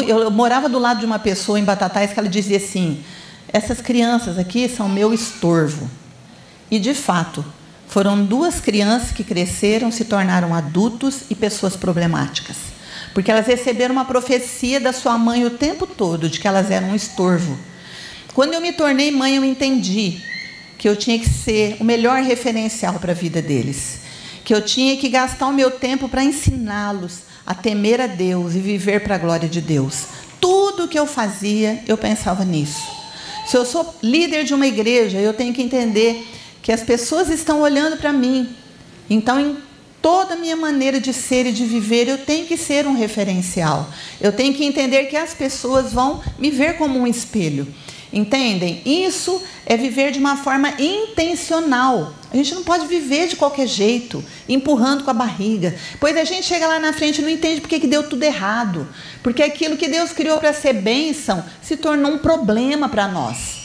Eu 0.00 0.30
morava 0.30 0.68
do 0.68 0.78
lado 0.78 1.00
de 1.00 1.06
uma 1.06 1.18
pessoa 1.18 1.58
em 1.58 1.64
Batatais 1.64 2.12
que 2.12 2.18
ela 2.18 2.28
dizia 2.28 2.56
assim: 2.56 3.02
essas 3.52 3.80
crianças 3.80 4.38
aqui 4.38 4.68
são 4.68 4.88
meu 4.88 5.12
estorvo. 5.12 5.90
E 6.70 6.78
de 6.78 6.94
fato, 6.94 7.44
foram 7.86 8.24
duas 8.24 8.60
crianças 8.60 9.10
que 9.10 9.22
cresceram, 9.22 9.92
se 9.92 10.06
tornaram 10.06 10.54
adultos 10.54 11.24
e 11.28 11.34
pessoas 11.34 11.76
problemáticas. 11.76 12.56
Porque 13.12 13.30
elas 13.30 13.46
receberam 13.46 13.94
uma 13.94 14.06
profecia 14.06 14.80
da 14.80 14.92
sua 14.92 15.18
mãe 15.18 15.44
o 15.44 15.50
tempo 15.50 15.86
todo 15.86 16.30
de 16.30 16.40
que 16.40 16.48
elas 16.48 16.70
eram 16.70 16.88
um 16.88 16.94
estorvo. 16.94 17.58
Quando 18.32 18.54
eu 18.54 18.60
me 18.62 18.72
tornei 18.72 19.10
mãe, 19.10 19.36
eu 19.36 19.44
entendi 19.44 20.22
que 20.78 20.88
eu 20.88 20.96
tinha 20.96 21.18
que 21.18 21.28
ser 21.28 21.76
o 21.78 21.84
melhor 21.84 22.22
referencial 22.22 22.94
para 22.94 23.12
a 23.12 23.14
vida 23.14 23.42
deles, 23.42 24.00
que 24.42 24.54
eu 24.54 24.62
tinha 24.62 24.96
que 24.96 25.10
gastar 25.10 25.46
o 25.48 25.52
meu 25.52 25.70
tempo 25.70 26.08
para 26.08 26.24
ensiná-los 26.24 27.31
a 27.46 27.54
temer 27.54 28.00
a 28.00 28.06
Deus 28.06 28.54
e 28.54 28.58
viver 28.58 29.02
para 29.02 29.16
a 29.16 29.18
glória 29.18 29.48
de 29.48 29.60
Deus. 29.60 30.04
Tudo 30.40 30.88
que 30.88 30.98
eu 30.98 31.06
fazia, 31.06 31.82
eu 31.86 31.96
pensava 31.96 32.44
nisso. 32.44 32.82
Se 33.46 33.56
eu 33.56 33.64
sou 33.64 33.94
líder 34.02 34.44
de 34.44 34.54
uma 34.54 34.66
igreja, 34.66 35.18
eu 35.18 35.34
tenho 35.34 35.52
que 35.52 35.62
entender 35.62 36.26
que 36.62 36.72
as 36.72 36.82
pessoas 36.82 37.28
estão 37.28 37.60
olhando 37.60 37.96
para 37.96 38.12
mim. 38.12 38.48
Então, 39.10 39.40
em 39.40 39.56
toda 40.00 40.34
a 40.34 40.36
minha 40.36 40.56
maneira 40.56 41.00
de 41.00 41.12
ser 41.12 41.46
e 41.46 41.52
de 41.52 41.64
viver, 41.64 42.08
eu 42.08 42.18
tenho 42.18 42.46
que 42.46 42.56
ser 42.56 42.86
um 42.86 42.94
referencial. 42.94 43.88
Eu 44.20 44.32
tenho 44.32 44.54
que 44.54 44.64
entender 44.64 45.04
que 45.04 45.16
as 45.16 45.34
pessoas 45.34 45.92
vão 45.92 46.22
me 46.38 46.50
ver 46.50 46.76
como 46.76 46.98
um 46.98 47.06
espelho. 47.06 47.66
Entendem? 48.12 48.82
Isso 48.84 49.42
é 49.64 49.76
viver 49.76 50.12
de 50.12 50.18
uma 50.18 50.36
forma 50.36 50.70
intencional. 50.78 52.12
A 52.30 52.36
gente 52.36 52.54
não 52.54 52.62
pode 52.62 52.86
viver 52.86 53.26
de 53.26 53.36
qualquer 53.36 53.66
jeito, 53.66 54.22
empurrando 54.46 55.02
com 55.02 55.10
a 55.10 55.14
barriga. 55.14 55.74
Pois 55.98 56.16
a 56.16 56.24
gente 56.24 56.46
chega 56.46 56.66
lá 56.66 56.78
na 56.78 56.92
frente 56.92 57.18
e 57.18 57.22
não 57.22 57.28
entende 57.28 57.60
porque 57.60 57.80
que 57.80 57.86
deu 57.86 58.08
tudo 58.08 58.22
errado. 58.22 58.86
Porque 59.22 59.42
aquilo 59.42 59.78
que 59.78 59.88
Deus 59.88 60.12
criou 60.12 60.38
para 60.38 60.52
ser 60.52 60.74
bênção 60.74 61.42
se 61.62 61.76
tornou 61.76 62.12
um 62.12 62.18
problema 62.18 62.88
para 62.88 63.08
nós. 63.08 63.62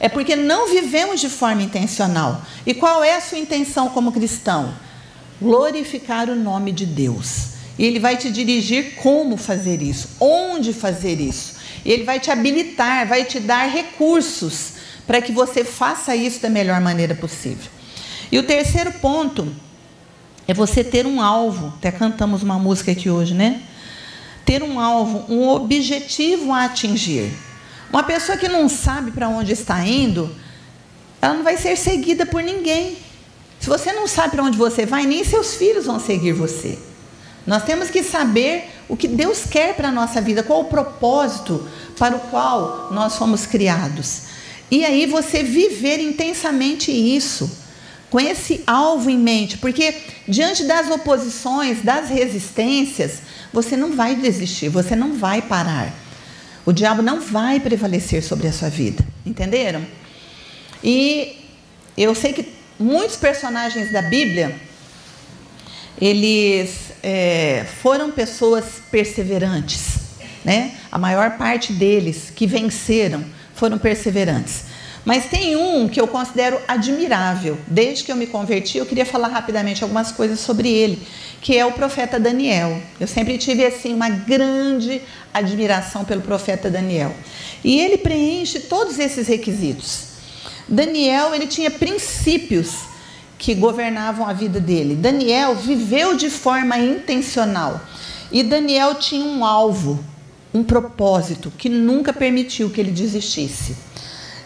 É 0.00 0.08
porque 0.08 0.34
não 0.34 0.68
vivemos 0.68 1.20
de 1.20 1.28
forma 1.28 1.62
intencional. 1.62 2.42
E 2.66 2.74
qual 2.74 3.04
é 3.04 3.14
a 3.14 3.20
sua 3.20 3.38
intenção 3.38 3.88
como 3.90 4.12
cristão? 4.12 4.74
Glorificar 5.40 6.28
o 6.28 6.34
nome 6.34 6.72
de 6.72 6.84
Deus. 6.84 7.54
E 7.78 7.84
Ele 7.84 8.00
vai 8.00 8.16
te 8.16 8.30
dirigir 8.30 8.96
como 8.96 9.36
fazer 9.36 9.82
isso, 9.82 10.08
onde 10.20 10.72
fazer 10.72 11.20
isso. 11.20 11.53
Ele 11.84 12.04
vai 12.04 12.18
te 12.18 12.30
habilitar, 12.30 13.06
vai 13.06 13.24
te 13.24 13.38
dar 13.38 13.68
recursos 13.68 14.72
para 15.06 15.20
que 15.20 15.32
você 15.32 15.64
faça 15.64 16.16
isso 16.16 16.40
da 16.40 16.48
melhor 16.48 16.80
maneira 16.80 17.14
possível. 17.14 17.70
E 18.32 18.38
o 18.38 18.42
terceiro 18.42 18.92
ponto 18.92 19.54
é 20.48 20.54
você 20.54 20.82
ter 20.82 21.06
um 21.06 21.20
alvo. 21.20 21.74
Até 21.78 21.92
cantamos 21.92 22.42
uma 22.42 22.58
música 22.58 22.92
aqui 22.92 23.10
hoje, 23.10 23.34
né? 23.34 23.62
Ter 24.44 24.62
um 24.62 24.80
alvo, 24.80 25.24
um 25.32 25.48
objetivo 25.48 26.52
a 26.52 26.64
atingir. 26.64 27.32
Uma 27.90 28.02
pessoa 28.02 28.36
que 28.36 28.48
não 28.48 28.68
sabe 28.68 29.10
para 29.10 29.28
onde 29.28 29.52
está 29.52 29.86
indo, 29.86 30.34
ela 31.20 31.34
não 31.34 31.44
vai 31.44 31.56
ser 31.56 31.76
seguida 31.76 32.26
por 32.26 32.42
ninguém. 32.42 32.96
Se 33.60 33.68
você 33.68 33.92
não 33.92 34.06
sabe 34.06 34.32
para 34.32 34.42
onde 34.42 34.58
você 34.58 34.84
vai, 34.84 35.06
nem 35.06 35.24
seus 35.24 35.54
filhos 35.54 35.86
vão 35.86 35.98
seguir 36.00 36.32
você. 36.32 36.78
Nós 37.46 37.62
temos 37.64 37.90
que 37.90 38.02
saber 38.02 38.68
o 38.88 38.96
que 38.96 39.08
Deus 39.08 39.44
quer 39.44 39.74
para 39.74 39.88
a 39.88 39.92
nossa 39.92 40.20
vida, 40.20 40.42
qual 40.42 40.60
o 40.60 40.64
propósito 40.64 41.66
para 41.98 42.16
o 42.16 42.20
qual 42.20 42.90
nós 42.92 43.16
fomos 43.16 43.46
criados. 43.46 44.22
E 44.70 44.84
aí 44.84 45.06
você 45.06 45.42
viver 45.42 46.00
intensamente 46.00 46.90
isso, 46.90 47.50
com 48.10 48.20
esse 48.20 48.62
alvo 48.66 49.10
em 49.10 49.18
mente, 49.18 49.58
porque 49.58 49.94
diante 50.28 50.64
das 50.64 50.90
oposições, 50.90 51.82
das 51.82 52.08
resistências, 52.08 53.22
você 53.52 53.76
não 53.76 53.92
vai 53.96 54.14
desistir, 54.14 54.68
você 54.68 54.94
não 54.94 55.14
vai 55.14 55.42
parar. 55.42 55.92
O 56.64 56.72
diabo 56.72 57.02
não 57.02 57.20
vai 57.20 57.60
prevalecer 57.60 58.22
sobre 58.22 58.46
a 58.46 58.52
sua 58.52 58.68
vida, 58.68 59.04
entenderam? 59.26 59.84
E 60.82 61.38
eu 61.96 62.14
sei 62.14 62.32
que 62.32 62.48
muitos 62.78 63.16
personagens 63.16 63.92
da 63.92 64.02
Bíblia 64.02 64.54
eles 66.00 66.93
é, 67.06 67.66
foram 67.82 68.10
pessoas 68.10 68.64
perseverantes, 68.90 69.96
né? 70.42 70.72
A 70.90 70.98
maior 70.98 71.36
parte 71.36 71.70
deles 71.70 72.32
que 72.34 72.46
venceram 72.46 73.22
foram 73.54 73.76
perseverantes. 73.76 74.64
Mas 75.04 75.26
tem 75.26 75.54
um 75.54 75.86
que 75.86 76.00
eu 76.00 76.08
considero 76.08 76.58
admirável. 76.66 77.58
Desde 77.66 78.04
que 78.04 78.10
eu 78.10 78.16
me 78.16 78.26
converti, 78.26 78.78
eu 78.78 78.86
queria 78.86 79.04
falar 79.04 79.28
rapidamente 79.28 79.82
algumas 79.82 80.10
coisas 80.10 80.40
sobre 80.40 80.70
ele, 80.70 81.06
que 81.42 81.58
é 81.58 81.66
o 81.66 81.72
profeta 81.72 82.18
Daniel. 82.18 82.80
Eu 82.98 83.06
sempre 83.06 83.36
tive 83.36 83.66
assim 83.66 83.92
uma 83.92 84.08
grande 84.08 85.02
admiração 85.32 86.06
pelo 86.06 86.22
profeta 86.22 86.70
Daniel. 86.70 87.14
E 87.62 87.78
ele 87.78 87.98
preenche 87.98 88.60
todos 88.60 88.98
esses 88.98 89.28
requisitos. 89.28 90.14
Daniel, 90.66 91.34
ele 91.34 91.46
tinha 91.46 91.70
princípios 91.70 92.93
que 93.38 93.54
governavam 93.54 94.26
a 94.26 94.32
vida 94.32 94.60
dele. 94.60 94.94
Daniel 94.94 95.54
viveu 95.54 96.16
de 96.16 96.30
forma 96.30 96.78
intencional. 96.78 97.80
E 98.30 98.42
Daniel 98.42 98.94
tinha 98.96 99.24
um 99.24 99.44
alvo, 99.44 100.02
um 100.52 100.62
propósito 100.62 101.52
que 101.56 101.68
nunca 101.68 102.12
permitiu 102.12 102.70
que 102.70 102.80
ele 102.80 102.90
desistisse. 102.90 103.76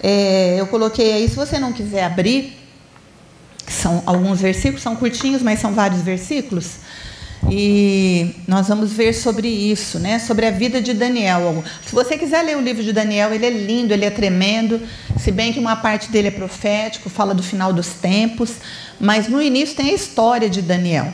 É, 0.03 0.57
eu 0.59 0.67
coloquei 0.67 1.13
aí, 1.13 1.29
se 1.29 1.37
você 1.37 1.59
não 1.59 1.73
quiser 1.73 2.05
abrir, 2.05 2.57
são 3.67 4.03
alguns 4.07 4.41
versículos, 4.41 4.83
são 4.83 4.97
curtinhos, 4.97 5.43
mas 5.43 5.61
são 5.61 5.73
vários 5.73 6.01
versículos. 6.01 6.77
E 7.51 8.35
nós 8.47 8.69
vamos 8.69 8.93
ver 8.93 9.13
sobre 9.13 9.49
isso, 9.49 9.99
né? 9.99 10.19
Sobre 10.19 10.47
a 10.47 10.51
vida 10.51 10.81
de 10.83 10.93
Daniel. 10.93 11.63
Se 11.87 11.95
você 11.95 12.19
quiser 12.19 12.43
ler 12.43 12.57
o 12.57 12.61
livro 12.61 12.83
de 12.83 12.93
Daniel, 12.93 13.33
ele 13.33 13.47
é 13.47 13.51
lindo, 13.51 13.93
ele 13.93 14.05
é 14.05 14.11
tremendo. 14.11 14.81
Se 15.19 15.31
bem 15.31 15.53
que 15.53 15.59
uma 15.59 15.77
parte 15.77 16.11
dele 16.11 16.29
é 16.29 16.33
profético, 16.33 17.09
fala 17.09 17.35
do 17.35 17.43
final 17.43 17.73
dos 17.73 17.89
tempos, 17.89 18.57
mas 19.01 19.29
no 19.29 19.41
início 19.41 19.77
tem 19.77 19.91
a 19.91 19.95
história 19.95 20.51
de 20.51 20.61
Daniel. 20.61 21.13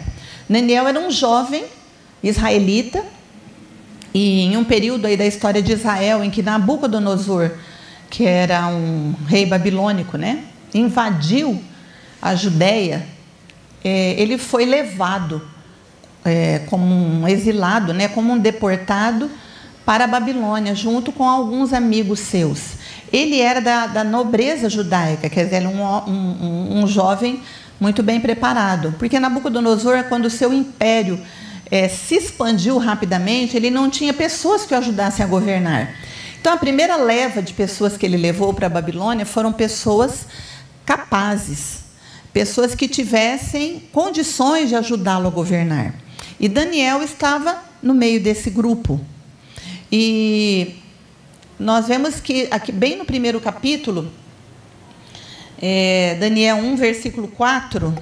Daniel 0.48 0.88
era 0.88 0.98
um 0.98 1.10
jovem 1.10 1.64
israelita 2.22 3.04
e 4.12 4.42
em 4.42 4.56
um 4.56 4.64
período 4.64 5.06
aí 5.06 5.16
da 5.16 5.26
história 5.26 5.60
de 5.60 5.72
Israel 5.72 6.24
em 6.24 6.30
que 6.30 6.42
Nabucodonosor, 6.42 7.50
que 8.08 8.24
era 8.24 8.66
um 8.68 9.14
rei 9.26 9.44
babilônico, 9.44 10.16
né, 10.16 10.44
invadiu 10.72 11.62
a 12.20 12.34
Judéia, 12.34 13.06
é, 13.82 14.14
ele 14.18 14.38
foi 14.38 14.64
levado 14.64 15.42
é, 16.24 16.60
como 16.70 16.84
um 16.84 17.28
exilado, 17.28 17.92
né, 17.92 18.08
como 18.08 18.32
um 18.32 18.38
deportado 18.38 19.30
para 19.84 20.04
a 20.04 20.06
Babilônia, 20.06 20.74
junto 20.74 21.12
com 21.12 21.28
alguns 21.28 21.72
amigos 21.72 22.20
seus. 22.20 22.74
Ele 23.12 23.40
era 23.40 23.60
da, 23.60 23.86
da 23.86 24.02
nobreza 24.02 24.70
judaica, 24.70 25.28
quer 25.28 25.44
dizer, 25.44 25.66
um, 25.66 25.82
um, 25.82 26.80
um 26.80 26.86
jovem 26.86 27.42
muito 27.78 28.02
bem 28.02 28.20
preparado. 28.20 28.94
Porque 28.98 29.20
Nabucodonosor, 29.20 30.04
quando 30.04 30.24
o 30.24 30.30
seu 30.30 30.52
império 30.52 31.20
é, 31.70 31.88
se 31.88 32.16
expandiu 32.16 32.78
rapidamente, 32.78 33.56
ele 33.56 33.70
não 33.70 33.90
tinha 33.90 34.14
pessoas 34.14 34.64
que 34.64 34.74
o 34.74 34.78
ajudassem 34.78 35.24
a 35.24 35.28
governar. 35.28 35.94
Então, 36.40 36.52
a 36.52 36.56
primeira 36.56 36.96
leva 36.96 37.42
de 37.42 37.52
pessoas 37.52 37.96
que 37.96 38.04
ele 38.04 38.16
levou 38.16 38.52
para 38.52 38.66
a 38.66 38.70
Babilônia 38.70 39.24
foram 39.24 39.52
pessoas 39.52 40.26
capazes, 40.84 41.84
pessoas 42.32 42.74
que 42.74 42.86
tivessem 42.86 43.82
condições 43.92 44.68
de 44.68 44.76
ajudá-lo 44.76 45.26
a 45.26 45.30
governar. 45.30 46.03
E 46.44 46.48
Daniel 46.50 47.02
estava 47.02 47.56
no 47.82 47.94
meio 47.94 48.22
desse 48.22 48.50
grupo. 48.50 49.00
E 49.90 50.76
nós 51.58 51.88
vemos 51.88 52.20
que, 52.20 52.48
aqui, 52.50 52.70
bem 52.70 52.98
no 52.98 53.06
primeiro 53.06 53.40
capítulo, 53.40 54.12
é, 55.56 56.18
Daniel 56.20 56.58
1, 56.58 56.76
versículo 56.76 57.28
4. 57.28 57.94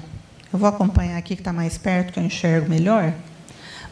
Eu 0.53 0.59
vou 0.59 0.69
acompanhar 0.69 1.17
aqui 1.19 1.37
que 1.37 1.41
está 1.41 1.53
mais 1.53 1.79
perto, 1.79 2.15
que 2.15 2.19
eu 2.19 2.25
enxergo 2.25 2.69
melhor. 2.69 3.15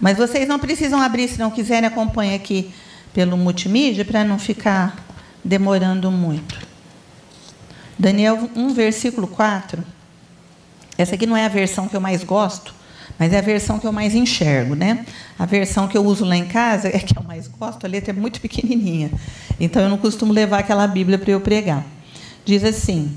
Mas 0.00 0.18
vocês 0.18 0.48
não 0.48 0.58
precisam 0.58 1.00
abrir, 1.00 1.28
se 1.28 1.38
não 1.38 1.52
quiserem, 1.52 1.86
acompanhe 1.86 2.34
aqui 2.34 2.72
pelo 3.14 3.36
multimídia, 3.36 4.04
para 4.04 4.24
não 4.24 4.36
ficar 4.36 4.96
demorando 5.44 6.10
muito. 6.10 6.58
Daniel 7.96 8.50
1, 8.56 8.74
versículo 8.74 9.28
4. 9.28 9.80
Essa 10.98 11.14
aqui 11.14 11.24
não 11.24 11.36
é 11.36 11.44
a 11.44 11.48
versão 11.48 11.86
que 11.86 11.94
eu 11.94 12.00
mais 12.00 12.24
gosto, 12.24 12.79
mas 13.20 13.34
é 13.34 13.38
a 13.38 13.42
versão 13.42 13.78
que 13.78 13.86
eu 13.86 13.92
mais 13.92 14.14
enxergo, 14.14 14.74
né? 14.74 15.04
A 15.38 15.44
versão 15.44 15.86
que 15.86 15.94
eu 15.94 16.02
uso 16.02 16.24
lá 16.24 16.38
em 16.38 16.46
casa 16.46 16.88
é 16.88 16.98
que 16.98 17.14
eu 17.18 17.22
mais 17.22 17.46
gosto, 17.46 17.84
a 17.84 17.88
letra 17.88 18.12
é 18.12 18.18
muito 18.18 18.40
pequenininha. 18.40 19.10
Então 19.60 19.82
eu 19.82 19.90
não 19.90 19.98
costumo 19.98 20.32
levar 20.32 20.60
aquela 20.60 20.86
Bíblia 20.86 21.18
para 21.18 21.30
eu 21.30 21.40
pregar. 21.42 21.84
Diz 22.46 22.64
assim: 22.64 23.14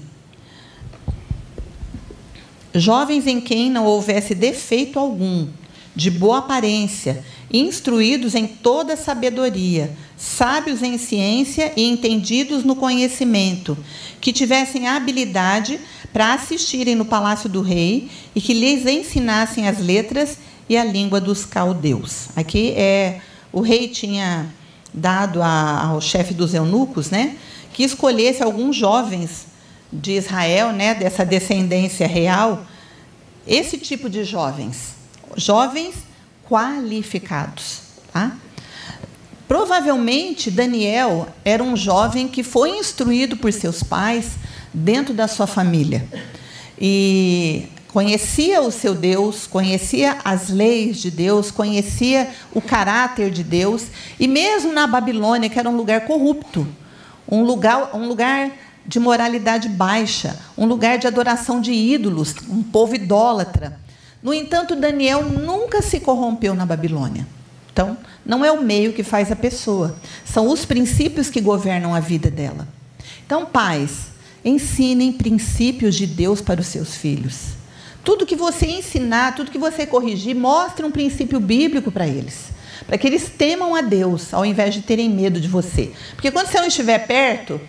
jovens 2.75 3.27
em 3.27 3.39
quem 3.39 3.71
não 3.71 3.85
houvesse 3.85 4.35
defeito 4.35 4.99
algum, 4.99 5.47
de 5.95 6.11
boa 6.11 6.39
aparência, 6.39 7.23
instruídos 7.49 8.35
em 8.35 8.45
toda 8.45 8.97
sabedoria, 8.97 9.95
sábios 10.17 10.83
em 10.83 10.97
ciência 10.97 11.71
e 11.77 11.89
entendidos 11.89 12.65
no 12.65 12.75
conhecimento, 12.75 13.77
que 14.19 14.33
tivessem 14.33 14.85
habilidade 14.85 15.79
para 16.13 16.35
assistirem 16.35 16.95
no 16.95 17.03
palácio 17.03 17.49
do 17.49 17.61
rei 17.61 18.09
e 18.35 18.39
que 18.39 18.53
lhes 18.53 18.85
ensinassem 18.85 19.67
as 19.67 19.79
letras 19.79 20.37
e 20.69 20.77
a 20.77 20.85
língua 20.85 21.19
dos 21.19 21.43
caldeus. 21.43 22.27
Aqui 22.35 22.71
é 22.77 23.19
o 23.51 23.61
rei 23.61 23.87
tinha 23.87 24.47
dado 24.93 25.41
a, 25.41 25.87
ao 25.87 25.99
chefe 25.99 26.33
dos 26.33 26.53
eunucos, 26.53 27.09
né, 27.09 27.35
que 27.73 27.83
escolhesse 27.83 28.43
alguns 28.43 28.75
jovens 28.75 29.47
de 29.91 30.13
Israel, 30.13 30.71
né, 30.71 30.93
dessa 30.93 31.25
descendência 31.25 32.07
real, 32.07 32.65
esse 33.45 33.77
tipo 33.77 34.09
de 34.09 34.23
jovens, 34.23 34.95
jovens 35.35 35.95
qualificados, 36.47 37.81
tá? 38.11 38.37
Provavelmente 39.47 40.49
Daniel 40.49 41.27
era 41.43 41.61
um 41.61 41.75
jovem 41.75 42.27
que 42.27 42.41
foi 42.41 42.77
instruído 42.77 43.37
por 43.37 43.51
seus 43.51 43.83
pais 43.83 44.31
dentro 44.73 45.13
da 45.13 45.27
sua 45.27 45.45
família. 45.47 46.05
E 46.79 47.67
conhecia 47.89 48.61
o 48.61 48.71
seu 48.71 48.95
Deus, 48.95 49.45
conhecia 49.45 50.17
as 50.25 50.49
leis 50.49 50.97
de 50.97 51.11
Deus, 51.11 51.51
conhecia 51.51 52.29
o 52.51 52.61
caráter 52.61 53.29
de 53.29 53.43
Deus, 53.43 53.85
e 54.19 54.27
mesmo 54.27 54.73
na 54.73 54.87
Babilônia, 54.87 55.49
que 55.49 55.59
era 55.59 55.69
um 55.69 55.77
lugar 55.77 56.01
corrupto, 56.01 56.67
um 57.29 57.43
lugar, 57.43 57.91
um 57.93 58.07
lugar 58.07 58.51
de 58.85 58.99
moralidade 58.99 59.69
baixa, 59.69 60.37
um 60.57 60.65
lugar 60.65 60.97
de 60.97 61.07
adoração 61.07 61.61
de 61.61 61.71
ídolos, 61.71 62.35
um 62.49 62.63
povo 62.63 62.95
idólatra. 62.95 63.79
No 64.21 64.33
entanto, 64.33 64.75
Daniel 64.75 65.23
nunca 65.23 65.81
se 65.81 65.99
corrompeu 65.99 66.55
na 66.55 66.65
Babilônia. 66.65 67.27
Então, 67.71 67.97
não 68.25 68.43
é 68.43 68.51
o 68.51 68.61
meio 68.61 68.93
que 68.93 69.03
faz 69.03 69.31
a 69.31 69.35
pessoa, 69.35 69.95
são 70.25 70.49
os 70.49 70.65
princípios 70.65 71.29
que 71.29 71.41
governam 71.41 71.93
a 71.93 71.99
vida 71.99 72.29
dela. 72.29 72.67
Então, 73.25 73.45
pais, 73.45 74.12
ensinem 74.43 75.11
princípios 75.11 75.95
de 75.95 76.05
Deus 76.05 76.41
para 76.41 76.61
os 76.61 76.67
seus 76.67 76.95
filhos. 76.95 77.53
Tudo 78.03 78.25
que 78.25 78.35
você 78.35 78.67
ensinar, 78.67 79.35
tudo 79.35 79.51
que 79.51 79.57
você 79.57 79.85
corrigir, 79.85 80.35
mostre 80.35 80.85
um 80.85 80.91
princípio 80.91 81.39
bíblico 81.39 81.91
para 81.91 82.07
eles. 82.07 82.51
Para 82.85 82.97
que 82.97 83.07
eles 83.07 83.29
temam 83.29 83.75
a 83.75 83.81
Deus, 83.81 84.33
ao 84.33 84.45
invés 84.45 84.73
de 84.73 84.81
terem 84.81 85.09
medo 85.09 85.39
de 85.39 85.47
você. 85.47 85.91
Porque 86.15 86.31
quando 86.31 86.47
você 86.47 86.59
não 86.59 86.67
estiver 86.67 87.07
perto, 87.07 87.61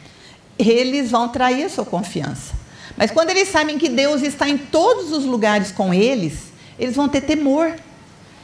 eles 0.59 1.11
vão 1.11 1.29
trair 1.29 1.65
a 1.65 1.69
sua 1.69 1.85
confiança. 1.85 2.55
Mas 2.97 3.11
quando 3.11 3.31
eles 3.31 3.49
sabem 3.49 3.79
que 3.79 3.89
Deus 3.89 4.23
está 4.23 4.49
em 4.49 4.59
todos 4.59 5.13
os 5.13 5.25
lugares 5.25 5.71
com 5.71 5.95
eles, 5.95 6.53
eles 6.79 6.97
vão 6.97 7.09
ter 7.09 7.21
temor. 7.21 7.75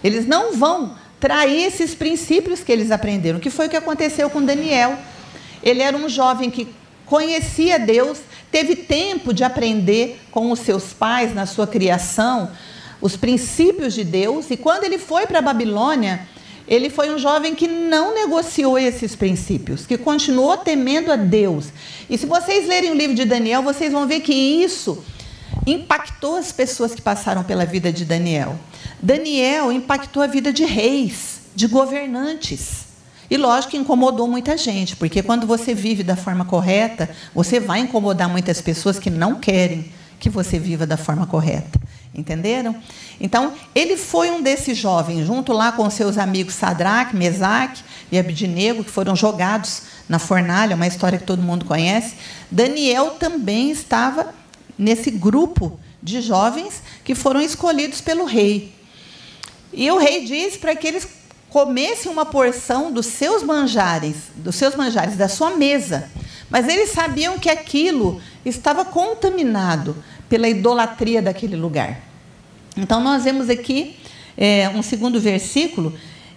Eles 0.02 0.26
não 0.26 0.54
vão 0.54 0.96
trair 1.18 1.64
esses 1.64 1.94
princípios 1.94 2.60
que 2.60 2.70
eles 2.70 2.90
aprenderam, 2.90 3.40
que 3.40 3.50
foi 3.50 3.66
o 3.66 3.70
que 3.70 3.76
aconteceu 3.76 4.30
com 4.30 4.42
Daniel. 4.42 4.96
Ele 5.62 5.82
era 5.82 5.96
um 5.96 6.08
jovem 6.08 6.50
que 6.50 6.68
conhecia 7.10 7.76
Deus, 7.76 8.20
teve 8.52 8.76
tempo 8.76 9.34
de 9.34 9.42
aprender 9.42 10.20
com 10.30 10.52
os 10.52 10.60
seus 10.60 10.92
pais 10.92 11.34
na 11.34 11.44
sua 11.44 11.66
criação 11.66 12.52
os 13.00 13.16
princípios 13.16 13.94
de 13.94 14.04
Deus, 14.04 14.50
e 14.50 14.56
quando 14.56 14.84
ele 14.84 14.98
foi 14.98 15.26
para 15.26 15.40
a 15.40 15.42
Babilônia, 15.42 16.28
ele 16.68 16.88
foi 16.88 17.12
um 17.12 17.18
jovem 17.18 17.54
que 17.54 17.66
não 17.66 18.14
negociou 18.14 18.78
esses 18.78 19.16
princípios, 19.16 19.86
que 19.86 19.98
continuou 19.98 20.56
temendo 20.58 21.10
a 21.10 21.16
Deus. 21.16 21.72
E 22.08 22.16
se 22.16 22.26
vocês 22.26 22.68
lerem 22.68 22.92
o 22.92 22.94
livro 22.94 23.16
de 23.16 23.24
Daniel, 23.24 23.62
vocês 23.62 23.90
vão 23.90 24.06
ver 24.06 24.20
que 24.20 24.34
isso 24.34 25.02
impactou 25.66 26.36
as 26.36 26.52
pessoas 26.52 26.94
que 26.94 27.02
passaram 27.02 27.42
pela 27.42 27.64
vida 27.64 27.90
de 27.90 28.04
Daniel. 28.04 28.56
Daniel 29.02 29.72
impactou 29.72 30.22
a 30.22 30.28
vida 30.28 30.52
de 30.52 30.64
reis, 30.64 31.40
de 31.56 31.66
governantes. 31.66 32.89
E 33.30 33.36
lógico 33.36 33.70
que 33.70 33.76
incomodou 33.76 34.26
muita 34.26 34.56
gente, 34.56 34.96
porque 34.96 35.22
quando 35.22 35.46
você 35.46 35.72
vive 35.72 36.02
da 36.02 36.16
forma 36.16 36.44
correta, 36.44 37.08
você 37.32 37.60
vai 37.60 37.78
incomodar 37.78 38.28
muitas 38.28 38.60
pessoas 38.60 38.98
que 38.98 39.08
não 39.08 39.36
querem 39.36 39.92
que 40.18 40.28
você 40.28 40.58
viva 40.58 40.86
da 40.86 40.96
forma 40.96 41.26
correta. 41.26 41.80
Entenderam? 42.14 42.74
Então, 43.20 43.54
ele 43.72 43.96
foi 43.96 44.30
um 44.30 44.42
desses 44.42 44.76
jovens, 44.76 45.26
junto 45.26 45.52
lá 45.52 45.70
com 45.70 45.88
seus 45.88 46.18
amigos 46.18 46.54
Sadraque, 46.54 47.14
Mesaque 47.16 47.82
e 48.10 48.18
Abidnego, 48.18 48.82
que 48.82 48.90
foram 48.90 49.14
jogados 49.14 49.82
na 50.08 50.18
fornalha, 50.18 50.74
uma 50.74 50.88
história 50.88 51.18
que 51.18 51.24
todo 51.24 51.40
mundo 51.40 51.64
conhece. 51.64 52.16
Daniel 52.50 53.12
também 53.12 53.70
estava 53.70 54.34
nesse 54.76 55.10
grupo 55.10 55.78
de 56.02 56.20
jovens 56.20 56.82
que 57.04 57.14
foram 57.14 57.40
escolhidos 57.40 58.00
pelo 58.00 58.24
rei. 58.24 58.74
E 59.72 59.88
o 59.90 59.98
rei 59.98 60.24
diz 60.24 60.56
para 60.56 60.74
que 60.74 60.88
eles 60.88 61.19
comessem 61.50 62.10
uma 62.10 62.24
porção 62.24 62.92
dos 62.92 63.06
seus 63.06 63.42
manjares, 63.42 64.16
dos 64.36 64.54
seus 64.54 64.74
manjares, 64.74 65.16
da 65.16 65.28
sua 65.28 65.50
mesa. 65.50 66.08
Mas 66.48 66.68
eles 66.68 66.90
sabiam 66.90 67.38
que 67.38 67.50
aquilo 67.50 68.20
estava 68.44 68.84
contaminado 68.84 69.96
pela 70.28 70.48
idolatria 70.48 71.20
daquele 71.20 71.56
lugar. 71.56 72.00
Então, 72.76 73.00
nós 73.00 73.24
vemos 73.24 73.50
aqui 73.50 73.96
é, 74.36 74.68
um 74.70 74.82
segundo 74.82 75.20
versículo 75.20 75.92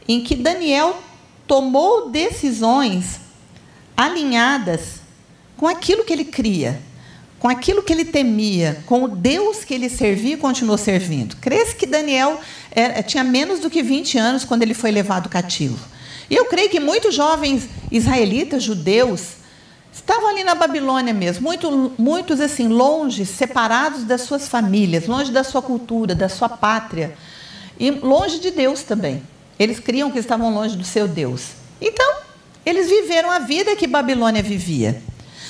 em 0.07 0.21
que 0.21 0.35
Daniel 0.35 1.01
tomou 1.47 2.09
decisões 2.09 3.19
alinhadas 3.95 5.01
com 5.55 5.67
aquilo 5.67 6.03
que 6.03 6.11
ele 6.11 6.25
cria 6.25 6.81
com 7.43 7.49
aquilo 7.49 7.83
que 7.83 7.91
ele 7.91 8.05
temia, 8.05 8.81
com 8.85 9.03
o 9.03 9.07
Deus 9.09 9.65
que 9.65 9.73
ele 9.73 9.89
servia 9.89 10.35
e 10.35 10.37
continuou 10.37 10.77
servindo. 10.77 11.35
Cresce 11.35 11.75
que 11.75 11.85
Daniel 11.85 12.39
era, 12.75 13.03
tinha 13.03 13.23
menos 13.23 13.59
do 13.59 13.69
que 13.69 13.81
20 13.81 14.17
anos 14.17 14.43
quando 14.43 14.63
ele 14.63 14.73
foi 14.73 14.91
levado 14.91 15.29
cativo. 15.29 15.79
E 16.29 16.35
eu 16.35 16.45
creio 16.45 16.69
que 16.69 16.79
muitos 16.79 17.13
jovens 17.13 17.69
israelitas, 17.91 18.63
judeus, 18.63 19.33
estavam 19.91 20.29
ali 20.29 20.43
na 20.43 20.55
Babilônia 20.55 21.13
mesmo, 21.13 21.43
muito, 21.43 21.93
muitos 21.97 22.41
assim, 22.41 22.67
longe, 22.67 23.25
separados 23.25 24.03
das 24.03 24.21
suas 24.21 24.47
famílias, 24.47 25.05
longe 25.05 25.31
da 25.31 25.43
sua 25.43 25.61
cultura, 25.61 26.15
da 26.15 26.27
sua 26.27 26.49
pátria, 26.49 27.15
e 27.79 27.91
longe 27.91 28.39
de 28.39 28.51
Deus 28.51 28.83
também. 28.83 29.21
Eles 29.59 29.79
criam 29.79 30.09
que 30.09 30.19
estavam 30.19 30.53
longe 30.53 30.75
do 30.75 30.83
seu 30.83 31.07
Deus. 31.07 31.49
Então, 31.79 32.15
eles 32.65 32.89
viveram 32.89 33.29
a 33.29 33.39
vida 33.39 33.75
que 33.75 33.85
Babilônia 33.85 34.41
vivia. 34.41 35.01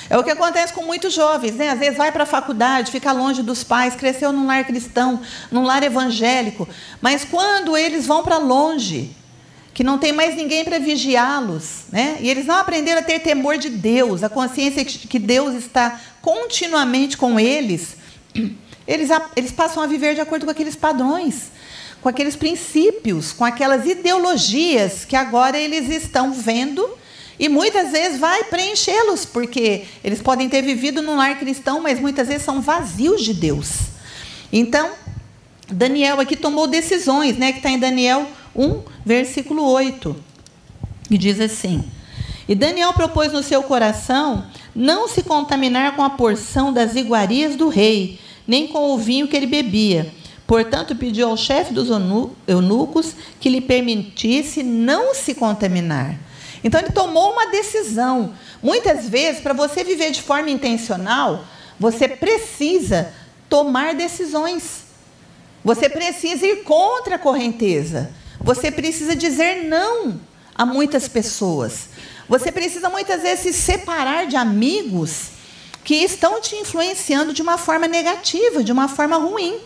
É 0.10 0.18
o 0.18 0.24
que 0.24 0.32
acontece 0.32 0.74
com 0.74 0.84
muitos 0.84 1.14
jovens, 1.14 1.56
né? 1.56 1.70
Às 1.70 1.80
vezes 1.80 1.98
vai 1.98 2.12
para 2.12 2.24
a 2.24 2.28
faculdade, 2.28 2.92
fica 2.92 3.12
longe 3.12 3.42
dos 3.42 3.64
pais, 3.64 3.96
cresceu 3.96 4.32
num 4.32 4.46
lar 4.46 4.66
cristão, 4.66 5.22
num 5.52 5.64
lar 5.64 5.84
evangélico, 5.84 6.68
mas 7.02 7.24
quando 7.24 7.78
eles 7.78 8.06
vão 8.06 8.24
para 8.24 8.38
longe, 8.38 9.16
que 9.74 9.84
não 9.84 9.98
tem 9.98 10.12
mais 10.12 10.36
ninguém 10.36 10.64
para 10.64 10.78
vigiá-los, 10.78 11.86
né? 11.92 12.18
E 12.20 12.30
eles 12.30 12.46
não 12.46 12.56
aprenderam 12.56 13.00
a 13.00 13.04
ter 13.04 13.20
temor 13.20 13.58
de 13.58 13.70
Deus, 13.70 14.24
a 14.24 14.30
consciência 14.30 14.86
que 14.86 15.18
Deus 15.18 15.56
está 15.56 16.00
continuamente 16.22 17.18
com 17.18 17.40
eles, 17.40 17.96
eles, 18.88 19.10
eles 19.36 19.52
passam 19.52 19.82
a 19.82 19.88
viver 19.88 20.14
de 20.14 20.22
acordo 20.22 20.46
com 20.46 20.52
aqueles 20.52 20.76
padrões, 20.76 21.52
com 22.02 22.10
aqueles 22.10 22.36
princípios, 22.36 23.32
com 23.32 23.46
aquelas 23.46 23.86
ideologias 23.88 25.06
que 25.06 25.16
agora 25.16 25.58
eles 25.58 25.90
estão 25.90 26.34
vendo 26.34 26.88
e 27.40 27.50
muitas 27.50 27.92
vezes 27.92 28.20
vai 28.20 28.44
preenchê-los, 28.46 29.26
porque 29.26 29.86
eles 30.04 30.22
podem 30.22 30.48
ter 30.48 30.62
vivido 30.62 31.02
num 31.02 31.16
lar 31.16 31.40
cristão, 31.40 31.82
mas 31.82 32.00
muitas 32.00 32.28
vezes 32.28 32.44
são 32.44 32.62
vazios 32.62 33.24
de 33.24 33.34
Deus. 33.34 33.72
Então, 34.52 34.92
Daniel 35.70 36.20
aqui 36.20 36.36
tomou 36.36 36.68
decisões, 36.68 37.38
né, 37.38 37.52
que 37.52 37.58
está 37.58 37.70
em 37.70 37.80
Daniel 37.80 38.28
1, 38.56 38.82
versículo 39.06 39.64
8, 39.64 40.16
que 41.08 41.18
diz 41.18 41.40
assim: 41.40 41.84
E 42.48 42.54
Daniel 42.54 42.94
propôs 42.94 43.34
no 43.34 43.42
seu 43.42 43.64
coração 43.64 44.46
não 44.76 45.08
se 45.08 45.24
contaminar 45.24 45.96
com 45.96 46.04
a 46.04 46.12
porção 46.12 46.72
das 46.72 46.96
iguarias 46.96 47.56
do 47.56 47.68
rei, 47.68 48.20
nem 48.48 48.68
com 48.68 48.92
o 48.92 48.98
vinho 48.98 49.28
que 49.28 49.36
ele 49.36 49.48
bebia. 49.48 50.12
Portanto, 50.46 50.96
pediu 50.96 51.30
ao 51.30 51.38
chefe 51.38 51.74
dos 51.74 51.88
eunucos 52.48 53.16
que 53.40 53.50
lhe 53.50 53.62
permitisse 53.62 54.62
não 54.62 55.16
se 55.16 55.34
contaminar. 55.34 56.20
Então 56.64 56.80
ele 56.80 56.92
tomou 56.92 57.34
uma 57.34 57.48
decisão. 57.48 58.34
Muitas 58.62 59.10
vezes, 59.10 59.42
para 59.42 59.54
você 59.54 59.84
viver 59.84 60.12
de 60.12 60.22
forma 60.22 60.50
intencional, 60.50 61.44
você 61.80 62.08
precisa 62.08 63.14
tomar 63.50 63.94
decisões. 63.94 64.84
Você 65.64 65.90
precisa 65.90 66.46
ir 66.46 66.64
contra 66.64 67.16
a 67.16 67.20
correnteza. 67.20 68.12
Você 68.40 68.72
precisa 68.72 69.16
dizer 69.16 69.64
não 69.66 70.20
a 70.56 70.66
muitas 70.66 71.08
pessoas. 71.08 71.90
Você 72.28 72.52
precisa 72.52 72.90
muitas 72.90 73.22
vezes 73.22 73.40
se 73.42 73.54
separar 73.54 74.28
de 74.28 74.36
amigos 74.36 75.32
que 75.84 75.96
estão 75.96 76.40
te 76.40 76.56
influenciando 76.56 77.34
de 77.34 77.42
uma 77.42 77.58
forma 77.58 77.88
negativa, 77.88 78.64
de 78.64 78.72
uma 78.72 78.88
forma 78.88 79.18
ruim. 79.18 79.60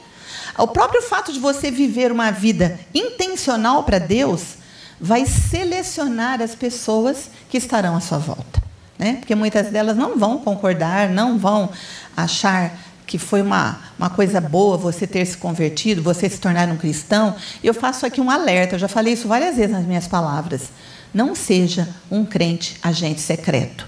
O 0.58 0.68
próprio 0.68 1.02
fato 1.02 1.32
de 1.32 1.40
você 1.40 1.70
viver 1.70 2.12
uma 2.12 2.32
vida 2.32 2.80
intencional 2.94 3.84
para 3.84 4.00
Deus 4.00 4.58
vai 5.00 5.26
selecionar 5.26 6.42
as 6.42 6.56
pessoas 6.56 7.30
que 7.50 7.58
estarão 7.58 7.96
à 7.96 8.00
sua 8.00 8.18
volta. 8.18 8.64
Né? 8.98 9.18
Porque 9.20 9.36
muitas 9.36 9.70
delas 9.70 9.96
não 9.96 10.18
vão 10.18 10.40
concordar, 10.40 11.10
não 11.10 11.38
vão 11.38 11.70
achar 12.16 12.78
que 13.06 13.18
foi 13.18 13.42
uma, 13.42 13.80
uma 13.98 14.10
coisa 14.10 14.42
boa 14.42 14.76
você 14.76 15.08
ter 15.08 15.26
se 15.26 15.38
convertido, 15.38 16.04
você 16.04 16.30
se 16.30 16.40
tornar 16.40 16.68
um 16.68 16.76
cristão, 16.76 17.36
eu 17.64 17.74
faço 17.74 18.06
aqui 18.06 18.20
um 18.20 18.30
alerta, 18.30 18.76
eu 18.76 18.80
já 18.80 18.88
falei 18.88 19.14
isso 19.14 19.28
várias 19.28 19.56
vezes 19.56 19.72
nas 19.72 19.86
minhas 19.86 20.08
palavras. 20.08 20.70
Não 21.14 21.34
seja 21.34 21.88
um 22.12 22.26
crente 22.26 22.78
agente 22.84 23.22
secreto, 23.22 23.88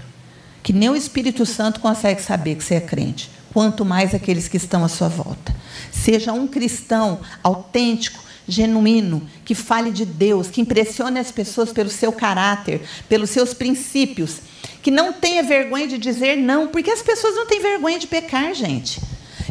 que 0.62 0.72
nem 0.72 0.88
o 0.88 0.96
Espírito 0.96 1.44
Santo 1.44 1.80
consegue 1.80 2.22
saber 2.22 2.54
que 2.54 2.64
você 2.64 2.76
é 2.76 2.80
crente, 2.80 3.30
quanto 3.52 3.84
mais 3.84 4.14
aqueles 4.14 4.48
que 4.48 4.56
estão 4.56 4.82
à 4.84 4.88
sua 4.88 5.08
volta. 5.08 5.54
Seja 5.92 6.32
um 6.32 6.46
cristão 6.46 7.20
autêntico, 7.42 8.29
genuíno, 8.48 9.22
que 9.44 9.54
fale 9.54 9.90
de 9.90 10.04
Deus, 10.04 10.48
que 10.48 10.60
impressione 10.60 11.18
as 11.18 11.30
pessoas 11.30 11.72
pelo 11.72 11.90
seu 11.90 12.12
caráter, 12.12 12.80
pelos 13.08 13.30
seus 13.30 13.54
princípios 13.54 14.40
que 14.82 14.90
não 14.90 15.12
tenha 15.12 15.42
vergonha 15.42 15.86
de 15.86 15.98
dizer 15.98 16.36
não, 16.36 16.68
porque 16.68 16.90
as 16.90 17.02
pessoas 17.02 17.34
não 17.36 17.46
têm 17.46 17.60
vergonha 17.60 17.98
de 17.98 18.06
pecar, 18.06 18.54
gente. 18.54 19.00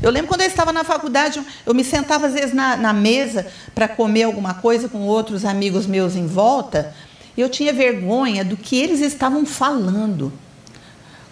Eu 0.02 0.12
lembro 0.12 0.30
quando 0.30 0.41
eu 0.41 0.47
estava 0.47 0.71
na 0.71 0.84
faculdade, 0.84 1.41
eu 1.65 1.73
me 1.73 1.84
sentava 1.84 2.28
às 2.28 2.34
vezes 2.34 2.54
na, 2.54 2.78
na 2.78 2.93
mesa 2.93 3.47
para 3.75 3.88
comer 3.88 4.23
alguma 4.23 4.54
coisa 4.54 4.88
com 4.88 5.02
outros 5.02 5.43
amigos 5.43 5.86
meus 5.86 6.15
em 6.15 6.25
volta, 6.25 6.95
e 7.36 7.41
eu 7.41 7.49
tinha 7.49 7.73
vergonha 7.73 8.43
do 8.43 8.58
que 8.58 8.78
eles 8.78 9.02
estavam 9.02 9.45
falando 9.45 10.32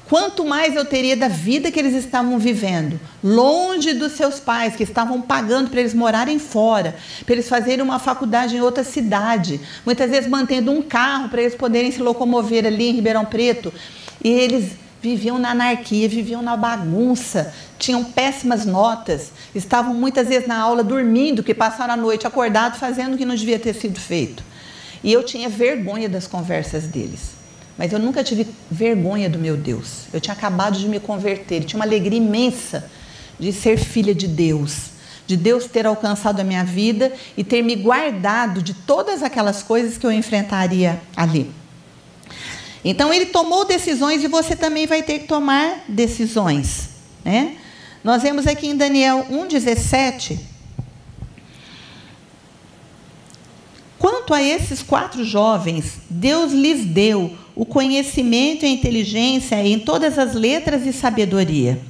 quanto 0.10 0.46
mais 0.46 0.76
eu 0.76 0.86
teria 0.86 1.16
da 1.16 1.28
vida 1.28 1.72
que 1.72 1.80
eles 1.80 1.94
estavam 1.94 2.40
vivendo, 2.40 3.00
longe 3.24 3.94
dos 3.94 4.14
seus 4.14 4.40
pais, 4.40 4.76
que 4.76 4.84
estavam 4.84 5.22
pagando 5.22 5.70
para 5.70 5.80
eles 5.80 5.94
morarem 5.94 6.40
fora, 6.40 6.96
para 7.26 7.36
eles 7.36 7.50
fazerem 7.50 7.84
uma 7.84 8.00
faculdade 8.00 8.56
em 8.56 8.62
outra 8.62 8.84
cidade, 8.84 9.60
muitas 9.86 10.10
vezes 10.10 10.30
mantendo 10.30 10.72
um 10.72 10.82
carro 10.82 11.30
para 11.30 11.42
eles 11.42 11.56
poderem 11.56 11.92
se 11.92 12.02
locomover 12.02 12.66
ali 12.66 12.90
em 12.90 12.94
Ribeirão 12.94 13.26
Preto. 13.26 13.74
E 14.24 14.30
eles 14.30 14.72
viviam 15.02 15.38
na 15.38 15.52
anarquia, 15.52 16.10
viviam 16.10 16.42
na 16.42 16.58
bagunça, 16.58 17.54
tinham 17.78 18.04
péssimas 18.04 18.66
notas, 18.66 19.32
estavam 19.54 19.94
muitas 19.94 20.28
vezes 20.28 20.48
na 20.48 20.58
aula 20.58 20.84
dormindo, 20.84 21.44
que 21.44 21.54
passaram 21.54 21.94
a 21.94 21.98
noite 21.98 22.26
acordado 22.26 22.78
fazendo 22.78 23.14
o 23.14 23.18
que 23.18 23.26
não 23.26 23.36
devia 23.36 23.60
ter 23.60 23.74
sido 23.74 24.00
feito. 24.00 24.44
E 25.04 25.14
eu 25.14 25.24
tinha 25.24 25.48
vergonha 25.48 26.10
das 26.10 26.26
conversas 26.28 26.88
deles. 26.88 27.37
Mas 27.78 27.94
eu 27.94 28.00
nunca 28.00 28.24
tive 28.24 28.48
vergonha 28.72 29.30
do 29.30 29.38
meu 29.38 29.56
Deus. 29.56 30.06
Eu 30.12 30.20
tinha 30.20 30.34
acabado 30.34 30.80
de 30.80 30.88
me 30.88 31.00
converter, 31.00 31.64
tinha 31.64 31.80
uma 31.80 31.86
alegria 31.86 32.18
imensa 32.18 32.90
de 33.40 33.54
ser 33.54 33.78
filha 33.78 34.16
de 34.16 34.28
Deus, 34.28 34.92
de 35.28 35.38
Deus 35.38 35.66
ter 35.66 35.86
alcançado 35.86 36.40
a 36.40 36.44
minha 36.44 36.64
vida 36.64 37.14
e 37.38 37.44
ter 37.44 37.62
me 37.62 37.76
guardado 37.76 38.62
de 38.62 38.74
todas 38.74 39.22
aquelas 39.22 39.62
coisas 39.62 39.98
que 39.98 40.06
eu 40.06 40.12
enfrentaria 40.12 41.00
ali. 41.16 41.52
Então 42.84 43.14
ele 43.14 43.28
tomou 43.28 43.66
decisões 43.66 44.24
e 44.24 44.28
você 44.28 44.56
também 44.56 44.88
vai 44.88 45.04
ter 45.04 45.20
que 45.20 45.28
tomar 45.28 45.84
decisões, 45.88 46.90
né? 47.24 47.58
Nós 48.04 48.24
vemos 48.24 48.48
aqui 48.48 48.68
em 48.68 48.76
Daniel 48.76 49.26
1:17 49.30 50.40
Quanto 54.00 54.34
a 54.34 54.42
esses 54.42 54.84
quatro 54.84 55.24
jovens, 55.24 56.00
Deus 56.10 56.52
lhes 56.52 56.86
deu 56.86 57.36
o 57.58 57.66
conhecimento 57.66 58.64
e 58.64 58.68
a 58.68 58.72
inteligência 58.72 59.56
em 59.66 59.80
todas 59.80 60.20
as 60.20 60.36
letras 60.36 60.86
e 60.86 60.94
sabedoria. 60.94 61.82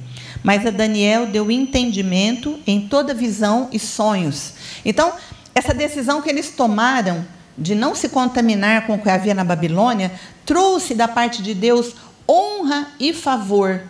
Mas 0.42 0.64
a 0.64 0.70
Daniel 0.70 1.26
deu 1.26 1.50
entendimento 1.50 2.58
em 2.66 2.88
toda 2.88 3.12
visão 3.12 3.68
e 3.70 3.78
sonhos. 3.78 4.54
Então, 4.82 5.12
essa 5.54 5.74
decisão 5.74 6.22
que 6.22 6.30
eles 6.30 6.52
tomaram 6.52 7.22
de 7.56 7.74
não 7.74 7.94
se 7.94 8.08
contaminar 8.08 8.86
com 8.86 8.94
o 8.94 8.98
que 8.98 9.10
havia 9.10 9.34
na 9.34 9.44
Babilônia 9.44 10.10
trouxe 10.46 10.94
da 10.94 11.06
parte 11.06 11.42
de 11.42 11.52
Deus 11.52 11.94
honra 12.26 12.88
e 12.98 13.12
favor. 13.12 13.82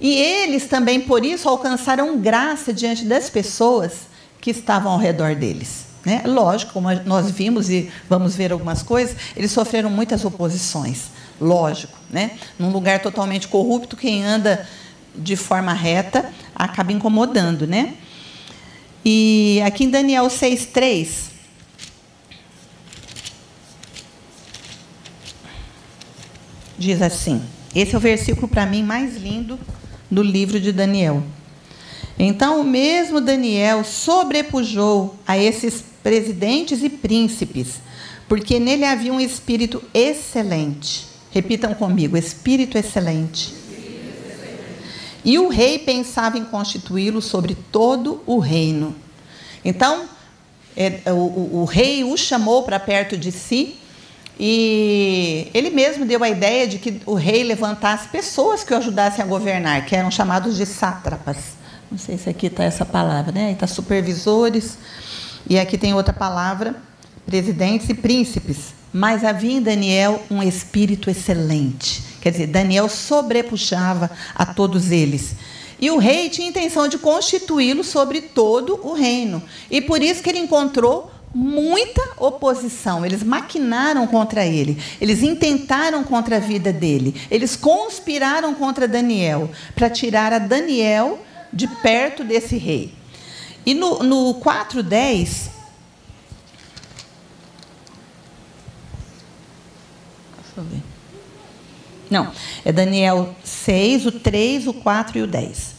E 0.00 0.14
eles 0.14 0.68
também, 0.68 1.02
por 1.02 1.22
isso, 1.22 1.50
alcançaram 1.50 2.18
graça 2.18 2.72
diante 2.72 3.04
das 3.04 3.28
pessoas 3.28 4.08
que 4.40 4.52
estavam 4.52 4.92
ao 4.92 4.98
redor 4.98 5.34
deles. 5.34 5.87
Né? 6.08 6.22
Lógico, 6.24 6.72
como 6.72 6.88
nós 7.04 7.30
vimos 7.30 7.68
e 7.68 7.90
vamos 8.08 8.34
ver 8.34 8.50
algumas 8.50 8.82
coisas, 8.82 9.14
eles 9.36 9.52
sofreram 9.52 9.90
muitas 9.90 10.24
oposições. 10.24 11.10
Lógico, 11.38 11.98
né? 12.08 12.30
Num 12.58 12.70
lugar 12.70 13.02
totalmente 13.02 13.46
corrupto, 13.46 13.94
quem 13.94 14.24
anda 14.24 14.66
de 15.14 15.36
forma 15.36 15.74
reta 15.74 16.32
acaba 16.54 16.92
incomodando, 16.92 17.66
né? 17.66 17.92
E 19.04 19.60
aqui 19.66 19.84
em 19.84 19.90
Daniel 19.90 20.28
6:3 20.28 21.28
diz 26.78 27.02
assim: 27.02 27.42
esse 27.74 27.94
é 27.94 27.98
o 27.98 28.00
versículo 28.00 28.48
para 28.48 28.64
mim 28.64 28.82
mais 28.82 29.18
lindo 29.18 29.60
do 30.10 30.22
livro 30.22 30.58
de 30.58 30.72
Daniel. 30.72 31.22
Então, 32.18 32.60
o 32.60 32.64
mesmo 32.64 33.20
Daniel 33.20 33.84
sobrepujou 33.84 35.14
a 35.24 35.38
esses 35.38 35.84
presidentes 36.02 36.82
e 36.82 36.88
príncipes, 36.88 37.74
porque 38.28 38.58
nele 38.58 38.84
havia 38.84 39.12
um 39.12 39.20
espírito 39.20 39.82
excelente. 39.92 41.06
Repitam 41.30 41.74
comigo: 41.74 42.16
espírito 42.16 42.78
excelente. 42.78 43.54
E 45.24 45.38
o 45.38 45.48
rei 45.48 45.78
pensava 45.78 46.38
em 46.38 46.44
constituí-lo 46.44 47.20
sobre 47.20 47.56
todo 47.70 48.22
o 48.26 48.38
reino. 48.38 48.94
Então, 49.64 50.08
é, 50.76 51.02
o, 51.12 51.16
o, 51.16 51.60
o 51.62 51.64
rei 51.64 52.04
o 52.04 52.16
chamou 52.16 52.62
para 52.62 52.78
perto 52.78 53.16
de 53.16 53.32
si 53.32 53.76
e 54.38 55.48
ele 55.52 55.70
mesmo 55.70 56.04
deu 56.04 56.22
a 56.22 56.28
ideia 56.28 56.68
de 56.68 56.78
que 56.78 57.00
o 57.04 57.14
rei 57.14 57.42
levantasse 57.42 58.08
pessoas 58.08 58.62
que 58.62 58.72
o 58.72 58.76
ajudassem 58.76 59.24
a 59.24 59.26
governar, 59.26 59.84
que 59.84 59.96
eram 59.96 60.10
chamados 60.10 60.56
de 60.56 60.64
sátrapas. 60.64 61.58
Não 61.90 61.98
sei 61.98 62.16
se 62.16 62.30
aqui 62.30 62.46
está 62.46 62.62
essa 62.62 62.84
palavra, 62.84 63.32
né? 63.32 63.52
Está 63.52 63.66
supervisores. 63.66 64.78
E 65.48 65.58
aqui 65.58 65.78
tem 65.78 65.94
outra 65.94 66.12
palavra, 66.12 66.76
presidentes 67.24 67.88
e 67.88 67.94
príncipes. 67.94 68.74
Mas 68.92 69.24
havia 69.24 69.52
em 69.52 69.62
Daniel 69.62 70.22
um 70.30 70.42
espírito 70.42 71.10
excelente. 71.10 72.02
Quer 72.20 72.32
dizer, 72.32 72.46
Daniel 72.48 72.88
sobrepuxava 72.88 74.10
a 74.34 74.46
todos 74.46 74.90
eles. 74.90 75.34
E 75.80 75.90
o 75.90 75.98
rei 75.98 76.28
tinha 76.28 76.48
intenção 76.48 76.88
de 76.88 76.98
constituí-lo 76.98 77.84
sobre 77.84 78.20
todo 78.20 78.80
o 78.82 78.94
reino. 78.94 79.42
E 79.70 79.80
por 79.80 80.02
isso 80.02 80.22
que 80.22 80.30
ele 80.30 80.40
encontrou 80.40 81.10
muita 81.34 82.02
oposição. 82.16 83.04
Eles 83.04 83.22
maquinaram 83.22 84.06
contra 84.06 84.44
ele, 84.44 84.82
eles 85.00 85.22
intentaram 85.22 86.02
contra 86.02 86.36
a 86.36 86.40
vida 86.40 86.72
dele, 86.72 87.14
eles 87.30 87.54
conspiraram 87.54 88.54
contra 88.54 88.88
Daniel 88.88 89.50
para 89.74 89.90
tirar 89.90 90.32
a 90.32 90.38
Daniel 90.38 91.20
de 91.52 91.68
perto 91.68 92.24
desse 92.24 92.56
rei. 92.56 92.97
E 93.68 93.74
no, 93.74 94.02
no 94.02 94.34
4,10. 94.36 94.80
Deixa 94.80 95.50
eu 100.56 100.64
ver. 100.64 100.82
Não, 102.08 102.32
é 102.64 102.72
Daniel 102.72 103.36
6, 103.44 104.06
o 104.06 104.12
3, 104.12 104.68
o 104.68 104.72
4 104.72 105.18
e 105.18 105.22
o 105.22 105.26
10. 105.26 105.74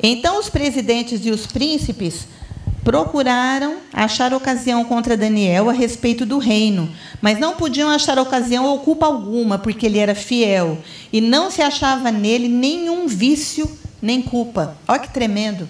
Então 0.00 0.38
os 0.38 0.48
presidentes 0.48 1.26
e 1.26 1.32
os 1.32 1.44
príncipes 1.44 2.28
procuraram 2.84 3.78
achar 3.92 4.32
ocasião 4.32 4.84
contra 4.84 5.16
Daniel 5.16 5.68
a 5.68 5.72
respeito 5.72 6.24
do 6.24 6.38
reino, 6.38 6.88
mas 7.20 7.40
não 7.40 7.56
podiam 7.56 7.90
achar 7.90 8.16
ocasião 8.16 8.64
ou 8.64 8.78
culpa 8.78 9.06
alguma, 9.06 9.58
porque 9.58 9.86
ele 9.86 9.98
era 9.98 10.14
fiel, 10.14 10.78
e 11.12 11.20
não 11.20 11.50
se 11.50 11.62
achava 11.62 12.12
nele 12.12 12.46
nenhum 12.46 13.08
vício 13.08 13.68
nem 14.00 14.22
culpa. 14.22 14.78
Olha 14.86 15.00
que 15.00 15.12
tremendo. 15.12 15.68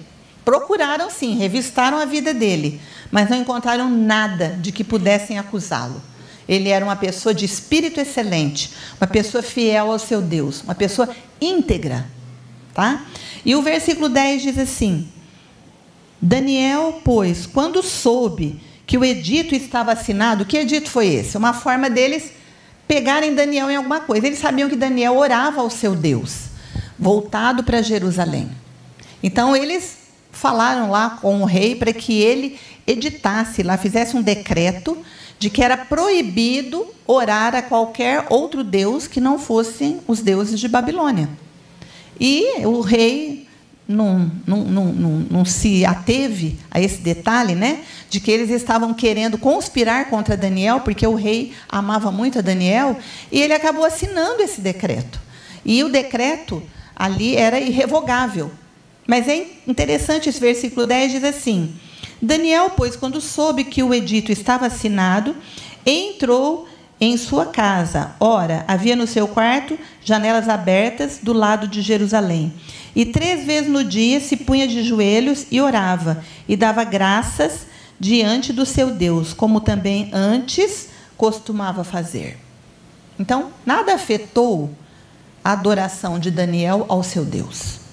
Procuraram 0.49 1.11
sim, 1.11 1.37
revistaram 1.37 1.99
a 1.99 2.07
vida 2.07 2.33
dele, 2.33 2.81
mas 3.11 3.29
não 3.29 3.37
encontraram 3.37 3.91
nada 3.91 4.59
de 4.59 4.73
que 4.73 4.83
pudessem 4.83 5.39
acusá-lo. 5.39 6.01
Ele 6.49 6.71
era 6.71 6.83
uma 6.83 6.97
pessoa 6.97 7.35
de 7.35 7.45
espírito 7.45 8.01
excelente, 8.01 8.71
uma 8.99 9.07
pessoa 9.07 9.43
fiel 9.43 9.93
ao 9.93 9.99
seu 9.99 10.23
Deus, 10.23 10.63
uma 10.63 10.75
pessoa 10.75 11.15
íntegra. 11.39 12.07
Tá? 12.73 13.05
E 13.45 13.55
o 13.55 13.61
versículo 13.61 14.09
10 14.09 14.41
diz 14.41 14.59
assim: 14.59 15.07
Daniel, 16.19 17.03
pois, 17.05 17.45
quando 17.45 17.83
soube 17.83 18.59
que 18.87 18.97
o 18.97 19.05
edito 19.05 19.55
estava 19.55 19.93
assinado, 19.93 20.47
que 20.47 20.57
edito 20.57 20.89
foi 20.89 21.09
esse? 21.09 21.37
Uma 21.37 21.53
forma 21.53 21.91
deles 21.91 22.33
pegarem 22.87 23.35
Daniel 23.35 23.71
em 23.71 23.77
alguma 23.77 24.01
coisa. 24.01 24.27
Eles 24.27 24.39
sabiam 24.39 24.71
que 24.71 24.77
Daniel 24.77 25.19
orava 25.19 25.61
ao 25.61 25.69
seu 25.69 25.95
Deus 25.95 26.45
voltado 26.99 27.63
para 27.65 27.83
Jerusalém. 27.83 28.49
Então 29.23 29.55
eles 29.55 29.98
falaram 30.39 30.91
lá 30.91 31.19
com 31.21 31.43
o 31.43 31.45
rei 31.45 31.75
para 31.75 31.93
que 31.93 32.21
ele 32.21 32.59
editasse 32.87 33.63
lá, 33.63 33.77
fizesse 33.77 34.17
um 34.17 34.23
decreto 34.23 34.97
de 35.39 35.51
que 35.51 35.63
era 35.63 35.77
proibido 35.77 36.87
orar 37.07 37.55
a 37.55 37.63
qualquer 37.63 38.27
outro 38.31 38.63
deus 38.63 39.07
que 39.07 39.21
não 39.21 39.39
fossem 39.39 40.01
os 40.07 40.21
deuses 40.21 40.59
de 40.59 40.69
Babilônia. 40.69 41.29
E 42.21 42.65
o 42.65 42.81
rei 42.81 43.47
não, 43.87 44.31
não, 44.47 44.65
não, 44.65 44.85
não, 45.31 45.45
se 45.45 45.85
ateve 45.85 46.59
a 46.71 46.81
esse 46.81 47.01
detalhe, 47.01 47.55
né? 47.55 47.81
De 48.11 48.21
que 48.21 48.31
eles 48.31 48.51
estavam 48.51 48.93
querendo 48.93 49.39
conspirar 49.39 50.09
contra 50.11 50.37
Daniel, 50.37 50.81
porque 50.81 51.07
o 51.07 51.15
rei 51.15 51.53
amava 51.69 52.11
muito 52.11 52.39
a 52.39 52.43
Daniel, 52.43 52.97
e 53.33 53.41
ele 53.41 53.55
acabou 53.55 53.85
assinando 53.85 54.43
esse 54.43 54.61
decreto. 54.61 55.21
E 55.65 55.83
o 55.83 55.89
decreto 55.89 56.63
ali 56.95 57.37
era 57.37 57.59
irrevogável. 57.59 58.51
Mas 59.09 59.27
é 59.27 59.47
interessante 59.67 60.29
esse 60.29 60.39
versículo 60.39 60.87
10 60.87 61.13
diz 61.13 61.25
assim: 61.25 61.75
Daniel, 62.21 62.73
pois, 62.77 62.95
quando 62.95 63.23
soube 63.23 63.65
que 63.65 63.83
o 63.83 63.95
edito 63.95 64.31
estava 64.31 64.67
assinado, 64.67 65.35
entrou 65.87 66.69
em 67.01 67.17
sua 67.17 67.47
casa. 67.47 68.13
Ora, 68.21 68.67
havia 68.69 68.95
no 68.95 69.07
seu 69.07 69.27
quarto 69.27 69.79
janelas 70.05 70.47
abertas 70.47 71.21
do 71.23 71.33
lado 71.33 71.67
de 71.67 71.81
Jerusalém. 71.81 72.53
E 72.95 73.07
três 73.07 73.47
vezes 73.47 73.71
no 73.71 73.83
dia 73.83 74.21
se 74.21 74.37
punha 74.37 74.69
de 74.69 74.83
joelhos 74.83 75.47
e 75.51 75.59
orava, 75.59 76.23
e 76.47 76.55
dava 76.55 76.85
graças 76.85 77.67
diante 77.99 78.53
do 78.53 78.67
seu 78.67 78.91
Deus, 78.91 79.33
como 79.33 79.61
também 79.61 80.11
antes 80.13 80.89
costumava 81.17 81.83
fazer. 81.83 82.37
Então, 83.19 83.53
nada 83.65 83.95
afetou 83.95 84.71
a 85.43 85.53
adoração 85.53 86.19
de 86.19 86.31
Daniel 86.31 86.85
ao 86.89 87.03
seu 87.03 87.25
Deus. 87.25 87.88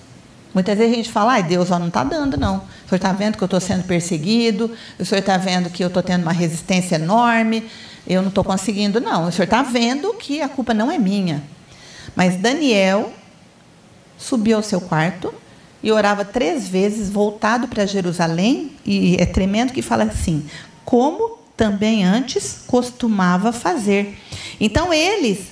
Muitas 0.56 0.78
vezes 0.78 0.94
a 0.94 0.96
gente 0.96 1.12
fala, 1.12 1.34
ai, 1.34 1.44
Deus 1.44 1.70
ó, 1.70 1.78
não 1.78 1.90
está 1.90 2.02
dando, 2.02 2.38
não. 2.38 2.60
O 2.60 2.90
senhor 2.90 2.96
está 2.96 3.12
vendo 3.12 3.38
que 3.38 3.44
eu 3.44 3.46
estou 3.46 3.60
sendo 3.60 3.84
perseguido, 3.84 4.72
o 4.98 5.04
senhor 5.04 5.20
está 5.20 5.36
vendo 5.36 5.70
que 5.70 5.84
eu 5.84 5.90
estou 5.90 6.02
tendo 6.02 6.22
uma 6.22 6.32
resistência 6.32 6.96
enorme, 6.96 7.70
eu 8.08 8.22
não 8.22 8.30
estou 8.30 8.42
conseguindo, 8.42 9.02
não. 9.02 9.28
O 9.28 9.32
senhor 9.34 9.44
está 9.44 9.62
vendo 9.62 10.14
que 10.14 10.42
a 10.42 10.48
culpa 10.48 10.74
não 10.74 10.90
é 10.90 10.98
minha. 10.98 11.44
Mas 12.16 12.38
Daniel 12.38 13.12
subiu 14.18 14.56
ao 14.56 14.64
seu 14.64 14.80
quarto 14.80 15.34
e 15.84 15.92
orava 15.92 16.24
três 16.24 16.70
vezes, 16.70 17.10
voltado 17.10 17.68
para 17.68 17.86
Jerusalém, 17.86 18.72
e 18.86 19.18
é 19.20 19.26
tremendo 19.26 19.74
que 19.74 19.82
fala 19.82 20.06
assim: 20.06 20.48
como 20.86 21.38
também 21.58 22.06
antes 22.06 22.62
costumava 22.66 23.52
fazer. 23.52 24.18
Então, 24.58 24.94
eles 24.94 25.48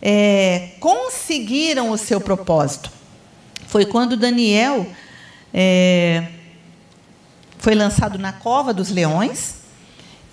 é, 0.00 0.70
conseguiram 0.80 1.90
o 1.90 1.98
seu 1.98 2.18
propósito. 2.18 2.97
Foi 3.68 3.84
quando 3.84 4.16
Daniel 4.16 4.86
é, 5.52 6.26
foi 7.58 7.74
lançado 7.74 8.18
na 8.18 8.32
cova 8.32 8.72
dos 8.72 8.88
leões 8.88 9.56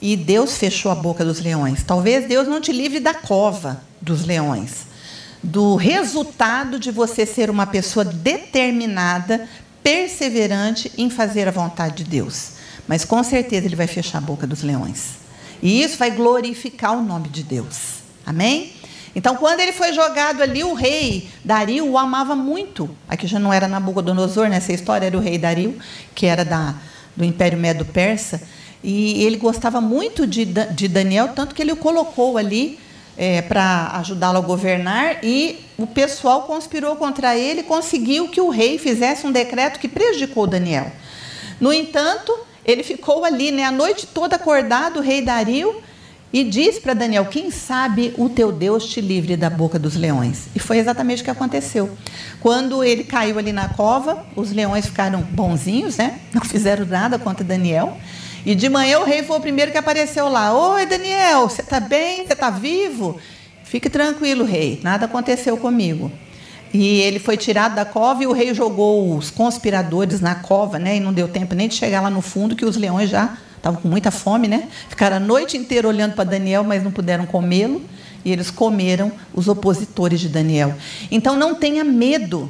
e 0.01 0.15
Deus 0.15 0.57
fechou 0.57 0.89
a 0.89 0.95
boca 0.95 1.25
dos 1.25 1.41
leões. 1.41 1.83
Talvez 1.83 2.29
Deus 2.29 2.47
não 2.47 2.61
te 2.61 2.71
livre 2.71 3.01
da 3.01 3.13
cova 3.13 3.81
dos 4.01 4.23
leões, 4.25 4.85
do 5.43 5.75
resultado 5.75 6.79
de 6.79 6.91
você 6.91 7.25
ser 7.25 7.49
uma 7.49 7.67
pessoa 7.67 8.05
determinada, 8.05 9.49
perseverante 9.83 10.89
em 10.97 11.09
fazer 11.09 11.45
a 11.45 11.51
vontade 11.51 12.03
de 12.03 12.09
Deus. 12.09 12.51
Mas 12.87 13.03
com 13.03 13.21
certeza 13.21 13.65
Ele 13.65 13.75
vai 13.75 13.87
fechar 13.87 14.19
a 14.19 14.21
boca 14.21 14.47
dos 14.47 14.61
leões. 14.61 15.15
E 15.61 15.83
isso 15.83 15.97
vai 15.97 16.11
glorificar 16.11 16.97
o 16.97 17.03
nome 17.03 17.27
de 17.27 17.43
Deus. 17.43 17.95
Amém? 18.25 18.74
Então, 19.15 19.37
quando 19.37 19.61
ele 19.61 19.71
foi 19.71 19.93
jogado 19.93 20.43
ali, 20.43 20.63
o 20.63 20.73
rei 20.73 21.29
Dario 21.43 21.87
o 21.87 21.97
amava 21.97 22.35
muito. 22.35 22.89
Aqui 23.07 23.25
já 23.25 23.39
não 23.39 23.53
era 23.53 23.67
Nabucodonosor, 23.67 24.49
nessa 24.49 24.73
história 24.73 25.05
era 25.05 25.17
o 25.17 25.21
rei 25.21 25.37
Dario, 25.37 25.77
que 26.13 26.25
era 26.25 26.43
da, 26.43 26.75
do 27.15 27.23
Império 27.23 27.57
Medo-Persa. 27.57 28.41
E 28.83 29.23
ele 29.23 29.37
gostava 29.37 29.79
muito 29.79 30.27
de, 30.27 30.43
de 30.45 30.87
Daniel, 30.89 31.29
tanto 31.29 31.55
que 31.55 31.61
ele 31.61 31.71
o 31.71 31.77
colocou 31.77 32.37
ali 32.37 32.77
é, 33.17 33.41
para 33.41 33.91
ajudá-lo 33.99 34.37
a 34.37 34.41
governar. 34.41 35.23
E 35.23 35.65
o 35.77 35.87
pessoal 35.87 36.43
conspirou 36.43 36.97
contra 36.97 37.37
ele 37.37 37.61
e 37.61 37.63
conseguiu 37.63 38.27
que 38.27 38.41
o 38.41 38.49
rei 38.49 38.77
fizesse 38.77 39.25
um 39.25 39.31
decreto 39.31 39.79
que 39.79 39.87
prejudicou 39.87 40.45
Daniel. 40.45 40.91
No 41.59 41.71
entanto, 41.71 42.37
ele 42.65 42.83
ficou 42.83 43.23
ali 43.23 43.49
né, 43.51 43.63
a 43.63 43.71
noite 43.71 44.05
toda 44.07 44.35
acordado, 44.35 44.97
o 44.97 45.01
rei 45.01 45.21
Dario, 45.21 45.81
e 46.33 46.43
disse 46.43 46.81
para 46.81 46.93
Daniel: 46.93 47.25
Quem 47.25 47.51
sabe 47.51 48.13
o 48.17 48.29
teu 48.29 48.51
Deus 48.51 48.85
te 48.85 48.99
livre 48.99 49.37
da 49.37 49.49
boca 49.49 49.79
dos 49.79 49.95
leões? 49.95 50.47
E 50.55 50.59
foi 50.59 50.77
exatamente 50.77 51.21
o 51.21 51.25
que 51.25 51.31
aconteceu. 51.31 51.89
Quando 52.39 52.83
ele 52.83 53.03
caiu 53.03 53.39
ali 53.39 53.51
na 53.51 53.69
cova, 53.69 54.25
os 54.35 54.51
leões 54.51 54.85
ficaram 54.85 55.21
bonzinhos, 55.21 55.97
né? 55.97 56.19
não 56.33 56.43
fizeram 56.43 56.85
nada 56.85 57.17
contra 57.17 57.43
Daniel. 57.43 57.97
E 58.45 58.53
de 58.53 58.69
manhã 58.69 58.99
o 58.99 59.05
rei 59.05 59.23
foi 59.23 59.37
o 59.37 59.41
primeiro 59.41 59.71
que 59.71 59.77
apareceu 59.77 60.29
lá. 60.29 60.53
Oi, 60.53 60.85
Daniel, 60.85 61.49
você 61.49 61.61
está 61.61 61.79
bem? 61.79 62.25
Você 62.27 62.33
está 62.33 62.49
vivo? 62.49 63.19
Fique 63.63 63.89
tranquilo, 63.89 64.45
rei, 64.45 64.79
nada 64.83 65.05
aconteceu 65.05 65.57
comigo. 65.57 66.11
E 66.71 66.99
ele 67.01 67.17
foi 67.17 67.37
tirado 67.37 67.73
da 67.73 67.85
cova 67.85 68.21
e 68.21 68.27
o 68.27 68.33
rei 68.33 68.53
jogou 68.53 69.17
os 69.17 69.31
conspiradores 69.31 70.19
na 70.19 70.35
cova, 70.35 70.77
né? 70.77 70.97
E 70.97 70.99
não 70.99 71.13
deu 71.13 71.27
tempo 71.27 71.55
nem 71.55 71.67
de 71.67 71.75
chegar 71.75 72.01
lá 72.01 72.09
no 72.09 72.21
fundo, 72.21 72.55
que 72.55 72.65
os 72.65 72.75
leões 72.75 73.09
já 73.09 73.37
estavam 73.65 73.81
com 73.81 73.87
muita 73.87 74.11
fome, 74.11 74.47
né? 74.47 74.67
Ficaram 74.89 75.17
a 75.17 75.19
noite 75.19 75.57
inteira 75.57 75.87
olhando 75.87 76.13
para 76.13 76.23
Daniel, 76.23 76.63
mas 76.63 76.83
não 76.83 76.91
puderam 76.91 77.25
comê-lo. 77.25 77.81
E 78.23 78.31
eles 78.31 78.49
comeram 78.49 79.11
os 79.33 79.47
opositores 79.47 80.19
de 80.19 80.29
Daniel. 80.29 80.73
Então 81.11 81.35
não 81.35 81.55
tenha 81.55 81.83
medo 81.83 82.49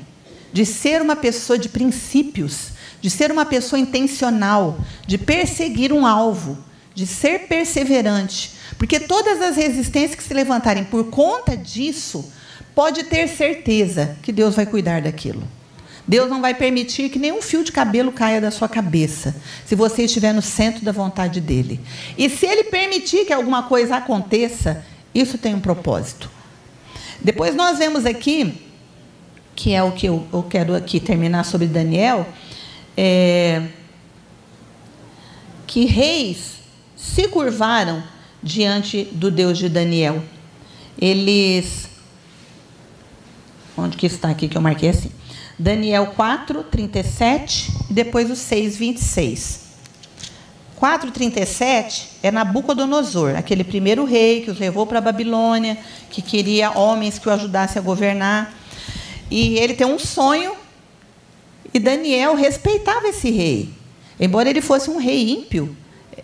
de 0.54 0.65
ser 0.65 1.01
uma 1.01 1.15
pessoa 1.15 1.60
de 1.60 1.67
princípios 1.67 2.75
de 3.06 3.12
ser 3.12 3.32
uma 3.32 3.45
pessoa 3.45 3.80
intencional, 3.80 4.80
de 5.06 5.15
perseguir 5.15 5.93
um 5.93 6.08
alvo, 6.08 6.58
de 6.95 7.06
ser 7.06 7.47
perseverante. 7.47 8.54
Porque 8.80 8.99
todas 8.99 9.43
as 9.43 9.56
resistências 9.58 10.15
que 10.15 10.23
se 10.23 10.34
levantarem 10.34 10.84
por 10.84 11.12
conta 11.12 11.56
disso, 11.56 12.28
pode 12.73 13.04
ter 13.04 13.28
certeza 13.28 14.17
que 14.23 14.32
Deus 14.32 14.56
vai 14.56 14.65
cuidar 14.65 15.04
daquilo. 15.04 15.43
Deus 16.07 16.29
não 16.29 16.41
vai 16.41 16.53
permitir 16.53 17.09
que 17.09 17.17
nenhum 17.17 17.41
fio 17.41 17.63
de 17.63 17.71
cabelo 17.71 18.11
caia 18.11 18.39
da 18.39 18.51
sua 18.51 18.69
cabeça, 18.69 19.35
se 19.65 19.75
você 19.75 20.03
estiver 20.03 20.33
no 20.33 20.41
centro 20.41 20.85
da 20.85 20.91
vontade 20.91 21.41
dele. 21.41 21.79
E 22.17 22.29
se 22.29 22.45
ele 22.45 22.65
permitir 22.65 23.25
que 23.25 23.33
alguma 23.33 23.63
coisa 23.63 23.97
aconteça, 23.97 24.85
isso 25.13 25.37
tem 25.37 25.55
um 25.55 25.59
propósito. 25.59 26.29
Depois 27.19 27.55
nós 27.55 27.79
vemos 27.79 28.05
aqui, 28.05 28.53
que 29.55 29.73
é 29.73 29.81
o 29.81 29.91
que 29.93 30.05
eu, 30.05 30.27
eu 30.31 30.43
quero 30.43 30.75
aqui 30.75 30.99
terminar 30.99 31.43
sobre 31.43 31.65
Daniel, 31.65 32.27
é, 32.95 33.63
que 35.65 35.85
reis 35.85 36.55
se 36.95 37.27
curvaram 37.27 38.03
diante 38.43 39.05
do 39.05 39.31
Deus 39.31 39.57
de 39.57 39.69
Daniel. 39.69 40.21
Eles. 41.01 41.89
Onde 43.75 43.97
que 43.97 44.05
está 44.05 44.29
aqui 44.29 44.47
que 44.47 44.55
eu 44.55 44.61
marquei 44.61 44.89
assim? 44.89 45.11
Daniel 45.57 46.07
4, 46.07 46.63
37 46.63 47.71
e 47.89 47.93
depois 47.93 48.29
o 48.29 48.35
6, 48.35 48.77
26. 48.77 49.65
4,37 50.79 52.07
é 52.21 52.29
Nabucodonosor, 52.29 53.35
aquele 53.37 53.63
primeiro 53.63 54.03
rei 54.03 54.41
que 54.41 54.51
os 54.51 54.59
levou 54.59 54.85
para 54.85 54.97
a 54.97 55.01
Babilônia, 55.01 55.77
que 56.09 56.21
queria 56.21 56.71
homens 56.71 57.17
que 57.17 57.29
o 57.29 57.31
ajudassem 57.31 57.79
a 57.79 57.83
governar. 57.83 58.53
E 59.31 59.57
ele 59.57 59.73
tem 59.73 59.87
um 59.87 59.97
sonho 59.97 60.53
e 61.73 61.79
Daniel 61.79 62.35
respeitava 62.35 63.07
esse 63.07 63.31
rei. 63.31 63.69
Embora 64.19 64.49
ele 64.49 64.61
fosse 64.61 64.89
um 64.89 64.97
rei 64.97 65.29
ímpio, 65.31 65.75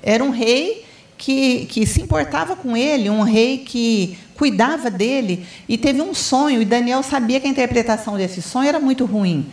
era 0.03 0.23
um 0.23 0.29
rei 0.29 0.85
que, 1.17 1.65
que 1.67 1.85
se 1.85 2.01
importava 2.01 2.55
com 2.55 2.75
ele, 2.75 3.09
um 3.09 3.21
rei 3.21 3.59
que 3.59 4.17
cuidava 4.41 4.89
dele 4.89 5.45
e 5.69 5.77
teve 5.77 6.01
um 6.01 6.15
sonho. 6.15 6.63
E 6.63 6.65
Daniel 6.65 7.03
sabia 7.03 7.39
que 7.39 7.45
a 7.45 7.49
interpretação 7.49 8.17
desse 8.17 8.41
sonho 8.41 8.67
era 8.67 8.79
muito 8.79 9.05
ruim. 9.05 9.45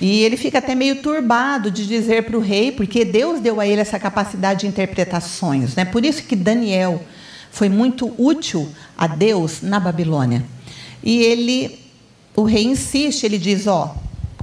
E 0.00 0.22
ele 0.22 0.36
fica 0.36 0.58
até 0.58 0.72
meio 0.72 1.02
turbado 1.02 1.68
de 1.68 1.84
dizer 1.84 2.22
para 2.22 2.36
o 2.36 2.40
rei, 2.40 2.70
porque 2.70 3.04
Deus 3.04 3.40
deu 3.40 3.58
a 3.58 3.66
ele 3.66 3.80
essa 3.80 3.98
capacidade 3.98 4.60
de 4.60 4.66
interpretar 4.68 5.20
sonhos. 5.20 5.74
Né? 5.74 5.84
Por 5.84 6.04
isso 6.04 6.22
que 6.22 6.36
Daniel 6.36 7.02
foi 7.50 7.68
muito 7.68 8.14
útil 8.16 8.68
a 8.96 9.08
Deus 9.08 9.62
na 9.62 9.80
Babilônia. 9.80 10.44
E 11.02 11.18
ele, 11.18 11.76
o 12.36 12.44
rei 12.44 12.62
insiste, 12.62 13.24
ele 13.24 13.36
diz: 13.36 13.66
ó, 13.66 13.96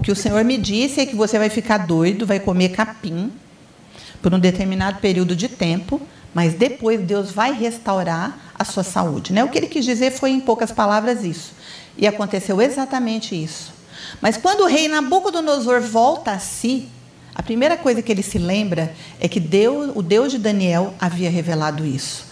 que 0.04 0.12
o 0.12 0.16
Senhor 0.18 0.44
me 0.44 0.58
disse 0.58 1.00
é 1.00 1.06
que 1.06 1.16
você 1.16 1.40
vai 1.40 1.50
ficar 1.50 1.78
doido, 1.78 2.26
vai 2.26 2.42
comer 2.42 2.70
capim 2.70 3.32
por 4.22 4.34
um 4.34 4.40
determinado 4.40 5.00
período 5.00 5.34
de 5.34 5.48
tempo, 5.48 6.02
mas 6.34 6.56
depois 6.56 7.00
Deus 7.00 7.32
vai 7.32 7.54
restaurar 7.54 8.51
a 8.62 8.66
sua 8.66 8.84
saúde. 8.84 9.34
Né? 9.34 9.44
O 9.44 9.50
que 9.50 9.58
ele 9.58 9.68
quis 9.68 9.84
dizer 9.84 10.12
foi, 10.12 10.32
em 10.32 10.40
poucas 10.40 10.72
palavras, 10.72 11.24
isso. 11.24 11.54
E 11.98 12.08
aconteceu 12.08 12.62
exatamente 12.62 13.36
isso. 13.36 13.74
Mas 14.22 14.38
quando 14.38 14.62
o 14.62 14.68
rei 14.68 14.88
Nabucodonosor 14.88 15.82
volta 15.82 16.32
a 16.32 16.40
si, 16.40 16.88
a 17.34 17.42
primeira 17.42 17.78
coisa 17.78 18.02
que 18.02 18.12
ele 18.12 18.24
se 18.24 18.38
lembra 18.38 18.94
é 19.20 19.28
que 19.28 19.40
Deus, 19.40 19.92
o 19.96 20.02
Deus 20.02 20.32
de 20.32 20.38
Daniel 20.38 20.94
havia 21.00 21.30
revelado 21.30 21.86
isso. 21.86 22.26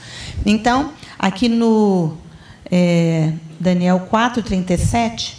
Então, 0.45 0.93
aqui 1.17 1.49
no 1.49 2.17
é, 2.71 3.33
Daniel 3.59 4.07
4,37, 4.11 5.35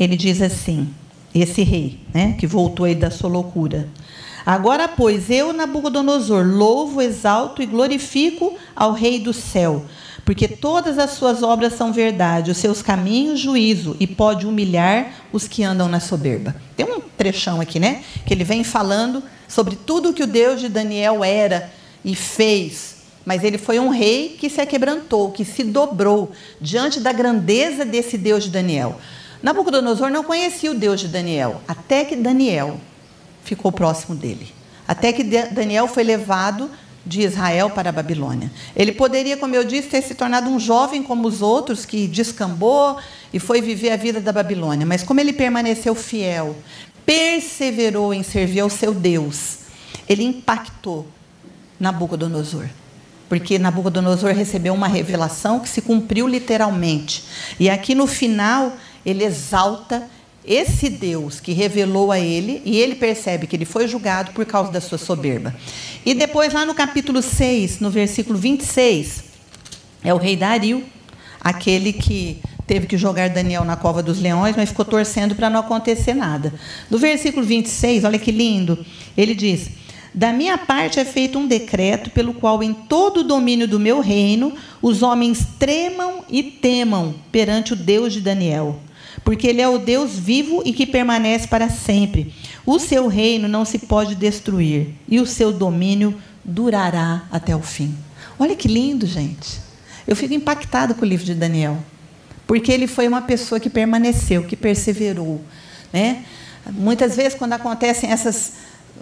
ele 0.00 0.16
diz 0.16 0.42
assim: 0.42 0.92
esse 1.34 1.62
rei, 1.62 2.00
né, 2.12 2.34
que 2.38 2.46
voltou 2.46 2.86
aí 2.86 2.94
da 2.94 3.10
sua 3.10 3.30
loucura. 3.30 3.88
Agora, 4.48 4.88
pois, 4.88 5.28
eu, 5.28 5.52
Nabucodonosor, 5.52 6.42
louvo, 6.42 7.02
exalto 7.02 7.60
e 7.60 7.66
glorifico 7.66 8.56
ao 8.74 8.92
Rei 8.92 9.18
do 9.18 9.30
céu, 9.30 9.84
porque 10.24 10.48
todas 10.48 10.98
as 10.98 11.10
suas 11.10 11.42
obras 11.42 11.74
são 11.74 11.92
verdade, 11.92 12.50
os 12.50 12.56
seus 12.56 12.80
caminhos, 12.80 13.38
juízo, 13.38 13.94
e 14.00 14.06
pode 14.06 14.46
humilhar 14.46 15.12
os 15.34 15.46
que 15.46 15.62
andam 15.62 15.86
na 15.86 16.00
soberba. 16.00 16.56
Tem 16.74 16.86
um 16.86 16.98
trechão 16.98 17.60
aqui, 17.60 17.78
né? 17.78 18.02
Que 18.24 18.32
ele 18.32 18.42
vem 18.42 18.64
falando 18.64 19.22
sobre 19.46 19.76
tudo 19.76 20.14
que 20.14 20.22
o 20.22 20.26
Deus 20.26 20.62
de 20.62 20.70
Daniel 20.70 21.22
era 21.22 21.70
e 22.02 22.14
fez. 22.14 23.02
Mas 23.26 23.44
ele 23.44 23.58
foi 23.58 23.78
um 23.78 23.90
rei 23.90 24.34
que 24.40 24.48
se 24.48 24.64
quebrantou, 24.64 25.30
que 25.30 25.44
se 25.44 25.62
dobrou 25.62 26.32
diante 26.58 27.00
da 27.00 27.12
grandeza 27.12 27.84
desse 27.84 28.16
Deus 28.16 28.44
de 28.44 28.50
Daniel. 28.50 28.98
Nabucodonosor 29.42 30.08
não 30.08 30.24
conhecia 30.24 30.70
o 30.70 30.74
Deus 30.74 31.00
de 31.00 31.08
Daniel, 31.08 31.60
até 31.68 32.02
que 32.02 32.16
Daniel 32.16 32.80
ficou 33.48 33.72
próximo 33.72 34.14
dele. 34.14 34.52
Até 34.86 35.12
que 35.12 35.24
Daniel 35.24 35.88
foi 35.88 36.04
levado 36.04 36.70
de 37.04 37.22
Israel 37.22 37.70
para 37.70 37.88
a 37.88 37.92
Babilônia. 37.92 38.50
Ele 38.76 38.92
poderia, 38.92 39.36
como 39.36 39.54
eu 39.54 39.64
disse, 39.64 39.88
ter 39.88 40.02
se 40.02 40.14
tornado 40.14 40.48
um 40.48 40.60
jovem 40.60 41.02
como 41.02 41.26
os 41.26 41.40
outros, 41.40 41.86
que 41.86 42.06
descambou 42.06 42.98
e 43.32 43.38
foi 43.38 43.62
viver 43.62 43.90
a 43.90 43.96
vida 43.96 44.20
da 44.20 44.32
Babilônia. 44.32 44.86
Mas 44.86 45.02
como 45.02 45.20
ele 45.20 45.32
permaneceu 45.32 45.94
fiel, 45.94 46.56
perseverou 47.06 48.12
em 48.12 48.22
servir 48.22 48.60
ao 48.60 48.68
seu 48.68 48.92
Deus, 48.92 49.60
ele 50.08 50.22
impactou 50.22 51.06
Nabucodonosor. 51.80 52.66
Porque 53.28 53.58
Nabucodonosor 53.58 54.32
recebeu 54.32 54.74
uma 54.74 54.88
revelação 54.88 55.60
que 55.60 55.68
se 55.68 55.80
cumpriu 55.80 56.26
literalmente. 56.26 57.24
E 57.58 57.70
aqui 57.70 57.94
no 57.94 58.06
final, 58.06 58.72
ele 59.04 59.24
exalta 59.24 60.08
esse 60.48 60.88
Deus 60.88 61.40
que 61.40 61.52
revelou 61.52 62.10
a 62.10 62.18
ele, 62.18 62.62
e 62.64 62.78
ele 62.78 62.94
percebe 62.94 63.46
que 63.46 63.54
ele 63.54 63.66
foi 63.66 63.86
julgado 63.86 64.32
por 64.32 64.46
causa 64.46 64.72
da 64.72 64.80
sua 64.80 64.96
soberba. 64.96 65.54
E 66.06 66.14
depois, 66.14 66.54
lá 66.54 66.64
no 66.64 66.74
capítulo 66.74 67.20
6, 67.20 67.80
no 67.80 67.90
versículo 67.90 68.38
26, 68.38 69.24
é 70.02 70.14
o 70.14 70.16
rei 70.16 70.36
Dario, 70.36 70.82
aquele 71.38 71.92
que 71.92 72.40
teve 72.66 72.86
que 72.86 72.96
jogar 72.96 73.28
Daniel 73.28 73.62
na 73.62 73.76
cova 73.76 74.02
dos 74.02 74.20
leões, 74.20 74.56
mas 74.56 74.70
ficou 74.70 74.86
torcendo 74.86 75.34
para 75.34 75.50
não 75.50 75.60
acontecer 75.60 76.14
nada. 76.14 76.54
No 76.90 76.96
versículo 76.96 77.44
26, 77.44 78.04
olha 78.04 78.18
que 78.18 78.32
lindo, 78.32 78.82
ele 79.18 79.34
diz: 79.34 79.68
Da 80.14 80.32
minha 80.32 80.56
parte 80.56 80.98
é 80.98 81.04
feito 81.04 81.38
um 81.38 81.46
decreto 81.46 82.08
pelo 82.08 82.32
qual, 82.32 82.62
em 82.62 82.72
todo 82.72 83.20
o 83.20 83.24
domínio 83.24 83.68
do 83.68 83.78
meu 83.78 84.00
reino, 84.00 84.54
os 84.80 85.02
homens 85.02 85.46
tremam 85.58 86.24
e 86.26 86.42
temam 86.42 87.14
perante 87.30 87.74
o 87.74 87.76
Deus 87.76 88.14
de 88.14 88.22
Daniel 88.22 88.80
porque 89.28 89.46
ele 89.46 89.60
é 89.60 89.68
o 89.68 89.76
Deus 89.76 90.18
vivo 90.18 90.62
e 90.64 90.72
que 90.72 90.86
permanece 90.86 91.46
para 91.46 91.68
sempre. 91.68 92.32
O 92.64 92.78
seu 92.78 93.08
reino 93.08 93.46
não 93.46 93.62
se 93.62 93.80
pode 93.80 94.14
destruir 94.14 94.94
e 95.06 95.20
o 95.20 95.26
seu 95.26 95.52
domínio 95.52 96.18
durará 96.42 97.24
até 97.30 97.54
o 97.54 97.60
fim. 97.60 97.94
Olha 98.38 98.56
que 98.56 98.66
lindo, 98.66 99.06
gente. 99.06 99.60
Eu 100.06 100.16
fico 100.16 100.32
impactado 100.32 100.94
com 100.94 101.02
o 101.02 101.06
livro 101.06 101.26
de 101.26 101.34
Daniel, 101.34 101.76
porque 102.46 102.72
ele 102.72 102.86
foi 102.86 103.06
uma 103.06 103.20
pessoa 103.20 103.60
que 103.60 103.68
permaneceu, 103.68 104.44
que 104.44 104.56
perseverou, 104.56 105.44
né? 105.92 106.24
Muitas 106.70 107.14
vezes 107.14 107.34
quando 107.34 107.52
acontecem 107.52 108.10
essas 108.10 108.54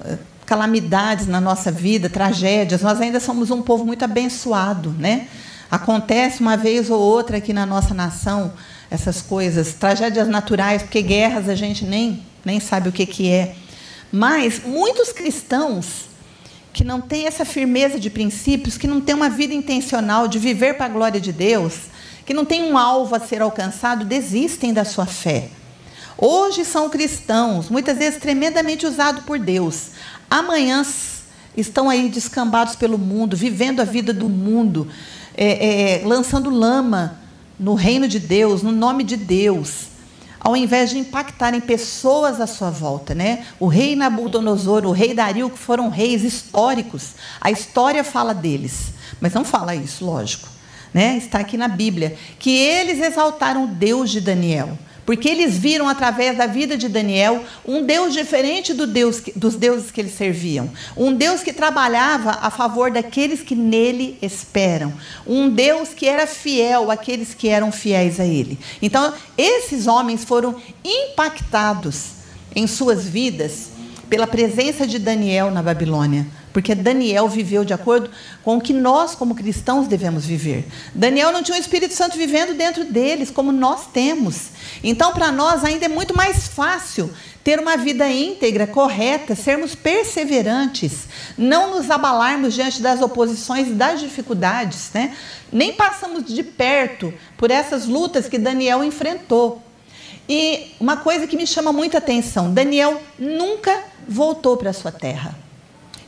eh, 0.05 0.19
calamidades 0.45 1.29
na 1.29 1.41
nossa 1.41 1.71
vida, 1.71 2.11
tragédias, 2.11 2.83
nós 2.83 3.01
ainda 3.01 3.21
somos 3.21 3.53
um 3.53 3.63
povo 3.63 3.85
muito 3.85 4.05
abençoado, 4.05 4.91
né? 4.99 5.29
Acontece 5.71 6.41
uma 6.41 6.57
vez 6.57 6.91
ou 6.91 6.99
outra 7.01 7.37
aqui 7.37 7.53
na 7.53 7.65
nossa 7.65 7.95
nação 7.95 8.53
essas 8.91 9.21
coisas, 9.21 9.75
tragédias 9.75 10.29
naturais, 10.29 10.83
porque 10.83 11.03
guerras 11.03 11.49
a 11.49 11.55
gente 11.55 11.85
nem, 11.85 12.23
nem 12.45 12.61
sabe 12.61 12.89
o 12.89 12.93
que, 12.93 13.07
que 13.07 13.31
é. 13.31 13.55
Mas 14.13 14.63
muitos 14.65 15.13
cristãos 15.13 16.07
que 16.73 16.85
não 16.85 17.01
têm 17.01 17.27
essa 17.27 17.45
firmeza 17.45 17.99
de 17.99 18.11
princípios, 18.11 18.77
que 18.77 18.87
não 18.87 19.01
têm 19.01 19.15
uma 19.15 19.31
vida 19.31 19.55
intencional 19.55 20.29
de 20.29 20.39
viver 20.39 20.75
para 20.75 20.87
a 20.87 20.91
glória 20.91 21.21
de 21.21 21.33
Deus, 21.33 21.75
que 22.25 22.35
não 22.35 22.45
têm 22.45 22.65
um 22.65 22.77
alvo 22.77 23.15
a 23.15 23.21
ser 23.21 23.41
alcançado, 23.41 24.05
desistem 24.05 24.75
da 24.75 24.85
sua 24.85 25.07
fé. 25.07 25.49
Hoje 26.19 26.65
são 26.65 26.89
cristãos, 26.89 27.69
muitas 27.69 27.97
vezes 27.99 28.21
tremendamente 28.21 28.87
usados 28.87 29.25
por 29.25 29.39
Deus. 29.39 29.89
Amanhã 30.31 30.85
estão 31.57 31.89
aí 31.89 32.09
descambados 32.09 32.77
pelo 32.77 32.99
mundo, 32.99 33.37
vivendo 33.37 33.81
a 33.81 33.85
vida 33.85 34.13
do 34.13 34.29
mundo, 34.29 34.89
é, 35.37 36.01
é, 36.01 36.07
lançando 36.07 36.51
lama 36.51 37.19
no 37.59 37.75
reino 37.75 38.07
de 38.07 38.19
Deus, 38.19 38.63
no 38.63 38.73
nome 38.73 39.03
de 39.03 39.17
Deus, 39.17 39.87
ao 40.39 40.57
invés 40.57 40.91
de 40.91 40.99
impactarem 40.99 41.61
pessoas 41.61 42.41
à 42.41 42.47
sua 42.47 42.71
volta, 42.71 43.15
né? 43.15 43.45
O 43.59 43.67
rei 43.67 43.97
Nabucodonosor, 43.97 44.85
o 44.85 44.93
rei 44.93 45.15
Dario, 45.15 45.51
que 45.51 45.59
foram 45.59 45.89
reis 45.89 46.23
históricos, 46.23 47.15
a 47.41 47.51
história 47.51 48.05
fala 48.05 48.35
deles, 48.35 48.93
mas 49.21 49.33
não 49.33 49.45
fala 49.45 49.75
isso, 49.75 50.05
lógico, 50.05 50.49
né? 50.93 51.17
Está 51.17 51.41
aqui 51.41 51.57
na 51.57 51.69
Bíblia 51.69 52.17
que 52.39 52.51
eles 52.57 53.01
exaltaram 53.01 53.65
o 53.65 53.69
Deus 53.69 54.11
de 54.11 54.21
Daniel. 54.21 54.79
Porque 55.07 55.29
eles 55.29 55.57
viram 55.57 55.89
através 55.89 56.37
da 56.37 56.47
vida 56.47 56.77
de 56.77 56.89
Daniel 56.89 57.45
um 57.65 57.85
Deus 57.85 58.13
diferente 58.13 58.75
do 58.75 58.89
Deus, 58.89 59.23
dos 59.37 59.55
deuses 59.55 59.93
que 59.93 60.01
eles 60.01 60.15
serviam. 60.15 60.69
Um 60.97 61.15
Deus 61.15 61.45
que 61.45 61.53
trabalhava 61.53 62.33
a 62.43 62.51
favor 62.51 62.91
daqueles 62.91 63.41
que 63.41 63.55
nele 63.55 64.19
esperam. 64.21 64.93
Um 65.25 65.49
Deus 65.49 65.91
que 65.91 66.09
era 66.09 66.27
fiel 66.27 66.91
àqueles 66.91 67.33
que 67.33 67.49
eram 67.49 67.71
fiéis 67.71 68.19
a 68.19 68.27
ele. 68.27 68.59
Então, 68.83 69.15
esses 69.39 69.87
homens 69.87 70.25
foram 70.25 70.57
impactados 70.85 72.17
em 72.55 72.67
suas 72.67 73.05
vidas 73.05 73.69
pela 74.11 74.27
presença 74.27 74.87
de 74.87 74.99
Daniel 74.99 75.53
na 75.53 75.63
Babilônia 75.63 76.27
porque 76.57 76.75
Daniel 76.75 77.29
viveu 77.29 77.67
de 77.67 77.75
acordo 77.75 78.09
com 78.43 78.57
o 78.57 78.61
que 78.63 78.73
nós, 78.73 79.15
como 79.15 79.35
cristãos, 79.35 79.87
devemos 79.87 80.25
viver. 80.25 80.67
Daniel 80.95 81.31
não 81.31 81.43
tinha 81.43 81.59
o 81.59 81.61
Espírito 81.61 81.93
Santo 81.93 82.17
vivendo 82.17 82.57
dentro 82.57 82.83
deles, 82.83 83.31
como 83.31 83.53
nós 83.53 83.89
temos. 83.89 84.53
Então, 84.83 85.13
para 85.13 85.31
nós, 85.31 85.63
ainda 85.63 85.85
é 85.85 85.89
muito 85.89 86.17
mais 86.17 86.49
fácil 86.49 87.13
ter 87.45 87.61
uma 87.61 87.77
vida 87.77 88.11
íntegra, 88.11 88.67
correta, 88.67 89.35
sermos 89.35 89.75
perseverantes, 89.75 91.07
não 91.37 91.77
nos 91.77 91.91
abalarmos 91.91 92.55
diante 92.55 92.81
das 92.81 93.03
oposições 93.03 93.69
e 93.69 93.73
das 93.73 94.01
dificuldades, 94.01 94.91
né? 94.95 95.15
nem 95.53 95.75
passamos 95.75 96.25
de 96.25 96.43
perto 96.43 97.13
por 97.37 97.51
essas 97.51 97.85
lutas 97.85 98.31
que 98.31 98.39
Daniel 98.39 98.83
enfrentou. 98.83 99.63
E 100.27 100.75
uma 100.81 100.97
coisa 100.97 101.27
que 101.27 101.37
me 101.37 101.47
chama 101.47 101.71
muita 101.71 101.99
atenção: 101.99 102.51
Daniel 102.55 102.99
nunca 103.19 103.79
voltou 104.09 104.57
para 104.57 104.73
sua 104.73 104.91
terra. 104.91 105.45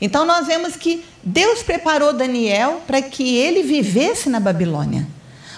Então 0.01 0.25
nós 0.25 0.47
vemos 0.47 0.77
que 0.77 1.05
Deus 1.23 1.63
preparou 1.63 2.13
Daniel 2.13 2.83
para 2.87 3.03
que 3.03 3.37
ele 3.37 3.63
vivesse 3.63 4.29
na 4.29 4.39
Babilônia. 4.39 5.07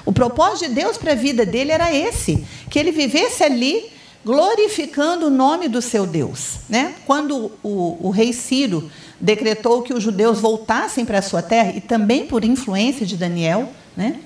O 0.05 0.13
propósito 0.13 0.69
de 0.69 0.75
Deus 0.75 0.97
para 0.97 1.13
a 1.13 1.17
vida 1.17 1.45
dele 1.45 1.73
era 1.73 1.95
esse, 1.95 2.45
que 2.71 2.79
ele 2.79 2.91
vivesse 2.91 3.45
ali 3.45 3.91
glorificando 4.25 5.27
o 5.27 5.31
nome 5.31 5.69
do 5.69 5.81
seu 5.81 6.07
Deus. 6.07 6.61
Né? 6.69 6.95
Quando 7.07 7.53
o, 7.63 7.97
o 8.01 8.11
rei 8.11 8.33
Ciro 8.33 8.91
decretou 9.21 9.83
que 9.83 9.93
os 9.93 10.03
judeus 10.03 10.41
voltassem 10.41 11.05
para 11.05 11.19
a 11.19 11.23
sua 11.23 11.43
terra, 11.43 11.73
e 11.77 11.81
também 11.81 12.27
por 12.27 12.45
influência 12.45 13.07
de 13.07 13.17
Daniel, 13.17 13.71
né? 13.97 14.17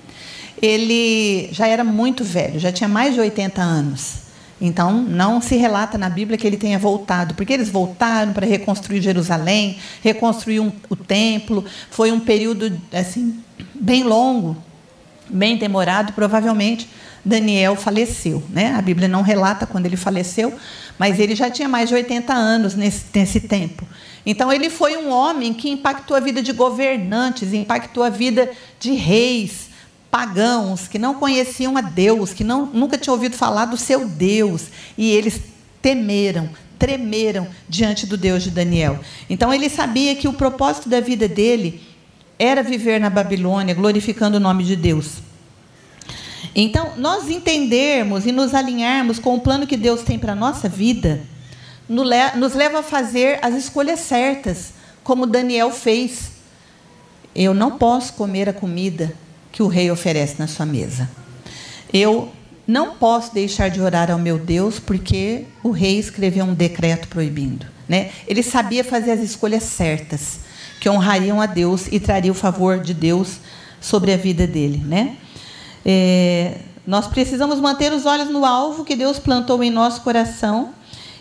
ele 0.61 1.49
já 1.51 1.67
era 1.67 1.83
muito 1.83 2.23
velho, 2.23 2.59
já 2.59 2.71
tinha 2.71 2.87
mais 2.87 3.13
de 3.13 3.19
80 3.19 3.61
anos. 3.61 4.24
Então, 4.65 4.93
não 4.93 5.39
se 5.39 5.55
relata 5.55 5.97
na 5.97 6.09
Bíblia 6.09 6.37
que 6.37 6.47
ele 6.47 6.57
tenha 6.57 6.79
voltado, 6.79 7.35
porque 7.35 7.53
eles 7.53 7.69
voltaram 7.69 8.33
para 8.33 8.47
reconstruir 8.47 8.99
Jerusalém, 8.99 9.77
reconstruir 10.01 10.59
um, 10.59 10.71
o 10.89 10.95
templo. 10.95 11.63
Foi 11.91 12.11
um 12.11 12.19
período 12.19 12.75
assim 12.91 13.39
bem 13.75 14.03
longo, 14.03 14.57
bem 15.29 15.55
demorado. 15.55 16.13
Provavelmente 16.13 16.89
Daniel 17.23 17.75
faleceu. 17.75 18.43
Né? 18.49 18.73
A 18.75 18.81
Bíblia 18.81 19.07
não 19.07 19.21
relata 19.21 19.67
quando 19.67 19.85
ele 19.85 19.97
faleceu, 19.97 20.53
mas 20.97 21.19
ele 21.19 21.35
já 21.35 21.49
tinha 21.49 21.69
mais 21.69 21.89
de 21.89 21.95
80 21.95 22.33
anos 22.33 22.73
nesse, 22.73 23.05
nesse 23.13 23.41
tempo. 23.41 23.87
Então, 24.25 24.51
ele 24.51 24.71
foi 24.71 24.97
um 24.97 25.11
homem 25.11 25.53
que 25.53 25.69
impactou 25.69 26.17
a 26.17 26.19
vida 26.19 26.41
de 26.41 26.51
governantes, 26.51 27.53
impactou 27.53 28.03
a 28.03 28.09
vida 28.09 28.49
de 28.79 28.93
reis 28.93 29.74
pagãos 30.15 30.87
que 30.87 30.97
não 30.97 31.15
conheciam 31.15 31.75
a 31.75 31.81
Deus, 31.81 32.31
que 32.31 32.41
não, 32.41 32.67
nunca 32.67 32.97
tinham 32.97 33.15
ouvido 33.15 33.35
falar 33.35 33.65
do 33.65 33.75
seu 33.75 34.07
Deus, 34.07 34.67
e 34.97 35.11
eles 35.11 35.41
temeram, 35.81 36.49
tremeram 36.79 37.45
diante 37.67 38.05
do 38.05 38.15
Deus 38.15 38.41
de 38.41 38.49
Daniel. 38.49 38.97
Então 39.29 39.53
ele 39.53 39.67
sabia 39.67 40.15
que 40.15 40.25
o 40.25 40.31
propósito 40.31 40.87
da 40.87 41.01
vida 41.01 41.27
dele 41.27 41.83
era 42.39 42.63
viver 42.63 42.97
na 42.97 43.09
Babilônia, 43.09 43.75
glorificando 43.75 44.37
o 44.37 44.39
nome 44.39 44.63
de 44.63 44.77
Deus. 44.77 45.15
Então, 46.55 46.93
nós 46.95 47.29
entendermos 47.29 48.25
e 48.25 48.31
nos 48.31 48.53
alinharmos 48.53 49.19
com 49.19 49.35
o 49.35 49.41
plano 49.41 49.67
que 49.67 49.75
Deus 49.75 50.01
tem 50.01 50.17
para 50.17 50.31
a 50.31 50.35
nossa 50.35 50.69
vida, 50.69 51.23
nos 51.89 52.53
leva 52.55 52.79
a 52.79 52.83
fazer 52.83 53.37
as 53.41 53.53
escolhas 53.53 53.99
certas, 53.99 54.71
como 55.03 55.27
Daniel 55.27 55.71
fez. 55.71 56.31
Eu 57.35 57.53
não 57.53 57.71
posso 57.77 58.13
comer 58.13 58.47
a 58.47 58.53
comida 58.53 59.13
que 59.55 59.63
o 59.63 59.67
rei 59.67 59.89
oferece 59.89 60.35
na 60.37 60.47
sua 60.47 60.65
mesa. 60.65 61.09
Eu 61.93 62.29
não 62.67 62.95
posso 62.95 63.33
deixar 63.33 63.69
de 63.69 63.79
orar 63.79 64.11
ao 64.11 64.19
meu 64.19 64.37
Deus 64.37 64.79
porque 64.79 65.45
o 65.63 65.71
rei 65.71 65.97
escreveu 65.97 66.43
um 66.43 66.53
decreto 66.53 67.07
proibindo. 67.07 67.65
Né? 67.87 68.11
Ele 68.27 68.43
sabia 68.43 68.83
fazer 68.83 69.11
as 69.11 69.21
escolhas 69.21 69.63
certas, 69.63 70.39
que 70.81 70.89
honrariam 70.89 71.39
a 71.39 71.45
Deus 71.45 71.87
e 71.89 72.01
trariam 72.01 72.33
o 72.33 72.35
favor 72.35 72.81
de 72.81 72.93
Deus 72.93 73.37
sobre 73.79 74.11
a 74.11 74.17
vida 74.17 74.45
dele. 74.45 74.83
Né? 74.85 75.15
É, 75.85 76.57
nós 76.85 77.07
precisamos 77.07 77.57
manter 77.61 77.93
os 77.93 78.05
olhos 78.05 78.29
no 78.29 78.43
alvo 78.43 78.83
que 78.83 78.93
Deus 78.93 79.19
plantou 79.19 79.63
em 79.63 79.71
nosso 79.71 80.01
coração 80.01 80.73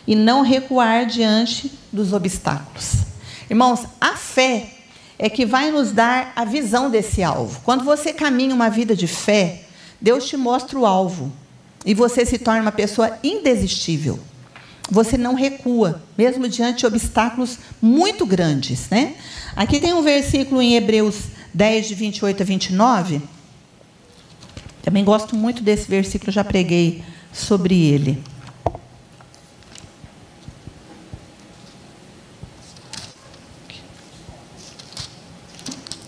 e 0.09 0.17
não 0.17 0.43
recuar 0.43 1.07
diante 1.07 1.71
dos 1.93 2.13
obstáculos. 2.13 2.95
Irmãos, 3.49 3.87
a 4.01 4.17
fé 4.17 4.71
é 5.19 5.29
que 5.29 5.47
vai 5.47 5.71
nos 5.71 5.93
dar 5.93 6.33
a 6.35 6.45
visão 6.45 6.91
desse 6.91 7.23
alvo. 7.23 7.61
Quando 7.65 7.85
você 7.85 8.13
caminha 8.13 8.55
uma 8.55 8.69
vida 8.69 8.97
de 8.97 9.07
fé, 9.07 9.63
Deus 10.01 10.27
te 10.27 10.37
mostra 10.37 10.79
o 10.79 10.87
alvo. 10.87 11.33
e 11.87 11.93
você 11.93 12.25
se 12.25 12.39
torna 12.39 12.63
uma 12.63 12.73
pessoa 12.73 13.19
indesistível. 13.23 14.19
Você 14.91 15.19
não 15.19 15.35
recua, 15.35 16.03
mesmo 16.17 16.49
diante 16.49 16.79
de 16.79 16.87
obstáculos 16.87 17.59
muito 17.81 18.25
grandes. 18.25 18.89
Né? 18.89 19.17
Aqui 19.55 19.79
tem 19.79 19.93
um 19.93 20.03
versículo 20.03 20.63
em 20.63 20.77
Hebreus 20.77 21.17
10, 21.53 21.89
de 21.89 21.95
28 21.95 22.43
a 22.43 22.47
29. 22.47 23.23
Também 24.83 25.05
gosto 25.05 25.37
muito 25.37 25.63
desse 25.63 25.87
versículo, 25.89 26.33
já 26.33 26.43
preguei 26.43 27.03
sobre 27.33 27.83
ele. 27.87 28.23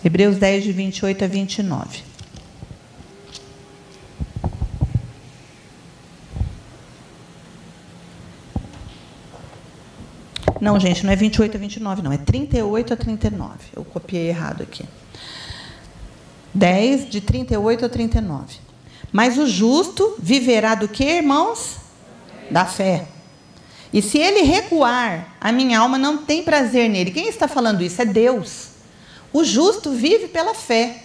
Hebreus 0.07 0.36
10, 0.36 0.62
de 0.62 0.70
28 0.70 1.24
a 1.24 1.26
29. 1.26 2.04
Não, 10.61 10.78
gente, 10.78 11.04
não 11.04 11.12
é 11.12 11.16
28 11.16 11.57
a 11.57 11.59
29, 11.59 12.02
não. 12.02 12.12
É 12.12 12.18
38 12.18 12.94
a 12.94 12.96
39. 12.96 13.50
Eu 13.74 13.84
copiei 13.84 14.28
errado 14.28 14.62
aqui. 14.62 14.84
10, 16.54 17.11
de 17.11 17.20
38 17.20 17.86
a 17.86 17.88
39. 17.88 18.59
Mas 19.11 19.36
o 19.36 19.48
justo 19.48 20.14
viverá 20.20 20.76
do 20.76 20.86
que, 20.86 21.02
irmãos? 21.02 21.78
Da 22.48 22.64
fé. 22.64 23.09
E 23.92 24.00
se 24.00 24.18
ele 24.18 24.42
recuar, 24.42 25.36
a 25.40 25.50
minha 25.50 25.80
alma 25.80 25.98
não 25.98 26.18
tem 26.18 26.44
prazer 26.44 26.88
nele. 26.88 27.11
Quem 27.11 27.28
está 27.28 27.48
falando 27.48 27.82
isso? 27.82 28.00
É 28.00 28.04
Deus. 28.04 28.75
O 29.37 29.45
justo 29.45 29.91
vive 29.91 30.28
pela 30.28 30.55
fé. 30.55 31.03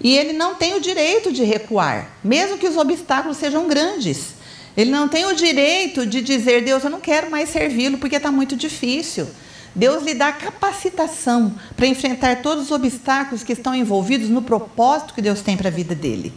E 0.00 0.16
ele 0.16 0.32
não 0.32 0.54
tem 0.54 0.74
o 0.74 0.80
direito 0.80 1.30
de 1.30 1.44
recuar, 1.44 2.12
mesmo 2.24 2.56
que 2.56 2.66
os 2.66 2.78
obstáculos 2.78 3.36
sejam 3.36 3.68
grandes. 3.68 4.28
Ele 4.74 4.90
não 4.90 5.06
tem 5.06 5.26
o 5.26 5.34
direito 5.34 6.06
de 6.06 6.22
dizer, 6.22 6.64
Deus, 6.64 6.82
eu 6.82 6.88
não 6.88 6.98
quero 6.98 7.30
mais 7.30 7.50
servi-lo 7.50 7.98
porque 7.98 8.16
está 8.16 8.32
muito 8.32 8.56
difícil. 8.56 9.28
Deus 9.74 10.02
lhe 10.02 10.14
dá 10.14 10.32
capacitação 10.32 11.54
para 11.76 11.86
enfrentar 11.86 12.40
todos 12.40 12.64
os 12.64 12.70
obstáculos 12.70 13.42
que 13.42 13.52
estão 13.52 13.74
envolvidos 13.74 14.30
no 14.30 14.40
propósito 14.40 15.12
que 15.12 15.20
Deus 15.20 15.42
tem 15.42 15.54
para 15.54 15.68
a 15.68 15.72
vida 15.72 15.94
dele. 15.94 16.32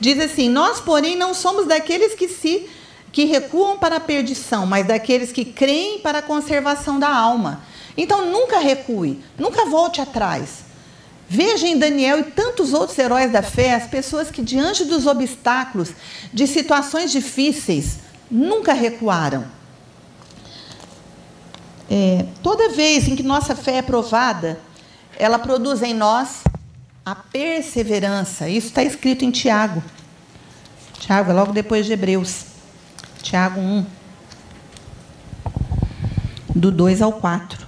Diz 0.00 0.18
assim: 0.18 0.48
Nós, 0.48 0.80
porém, 0.80 1.14
não 1.14 1.34
somos 1.34 1.68
daqueles 1.68 2.14
que 2.14 2.26
se 2.26 2.68
que 3.12 3.26
recuam 3.26 3.78
para 3.78 3.96
a 3.96 4.00
perdição, 4.00 4.66
mas 4.66 4.86
daqueles 4.86 5.30
que 5.30 5.44
creem 5.44 6.00
para 6.00 6.18
a 6.18 6.22
conservação 6.22 6.98
da 6.98 7.08
alma. 7.08 7.62
Então 7.98 8.30
nunca 8.30 8.60
recue, 8.60 9.20
nunca 9.36 9.66
volte 9.66 10.00
atrás. 10.00 10.68
Veja 11.28 11.66
em 11.66 11.76
Daniel 11.76 12.20
e 12.20 12.24
tantos 12.24 12.72
outros 12.72 12.96
heróis 12.96 13.32
da 13.32 13.42
fé 13.42 13.74
as 13.74 13.88
pessoas 13.88 14.30
que, 14.30 14.40
diante 14.40 14.84
dos 14.84 15.04
obstáculos, 15.04 15.90
de 16.32 16.46
situações 16.46 17.10
difíceis, 17.10 17.98
nunca 18.30 18.72
recuaram. 18.72 19.44
É, 21.90 22.24
toda 22.40 22.68
vez 22.70 23.08
em 23.08 23.16
que 23.16 23.22
nossa 23.22 23.56
fé 23.56 23.78
é 23.78 23.82
provada, 23.82 24.60
ela 25.18 25.38
produz 25.38 25.82
em 25.82 25.92
nós 25.92 26.44
a 27.04 27.16
perseverança. 27.16 28.48
Isso 28.48 28.68
está 28.68 28.84
escrito 28.84 29.24
em 29.24 29.32
Tiago. 29.32 29.82
Tiago 31.00 31.32
é 31.32 31.34
logo 31.34 31.52
depois 31.52 31.84
de 31.84 31.92
Hebreus. 31.92 32.44
Tiago 33.22 33.60
1, 33.60 33.86
do 36.54 36.70
2 36.70 37.02
ao 37.02 37.12
4. 37.12 37.67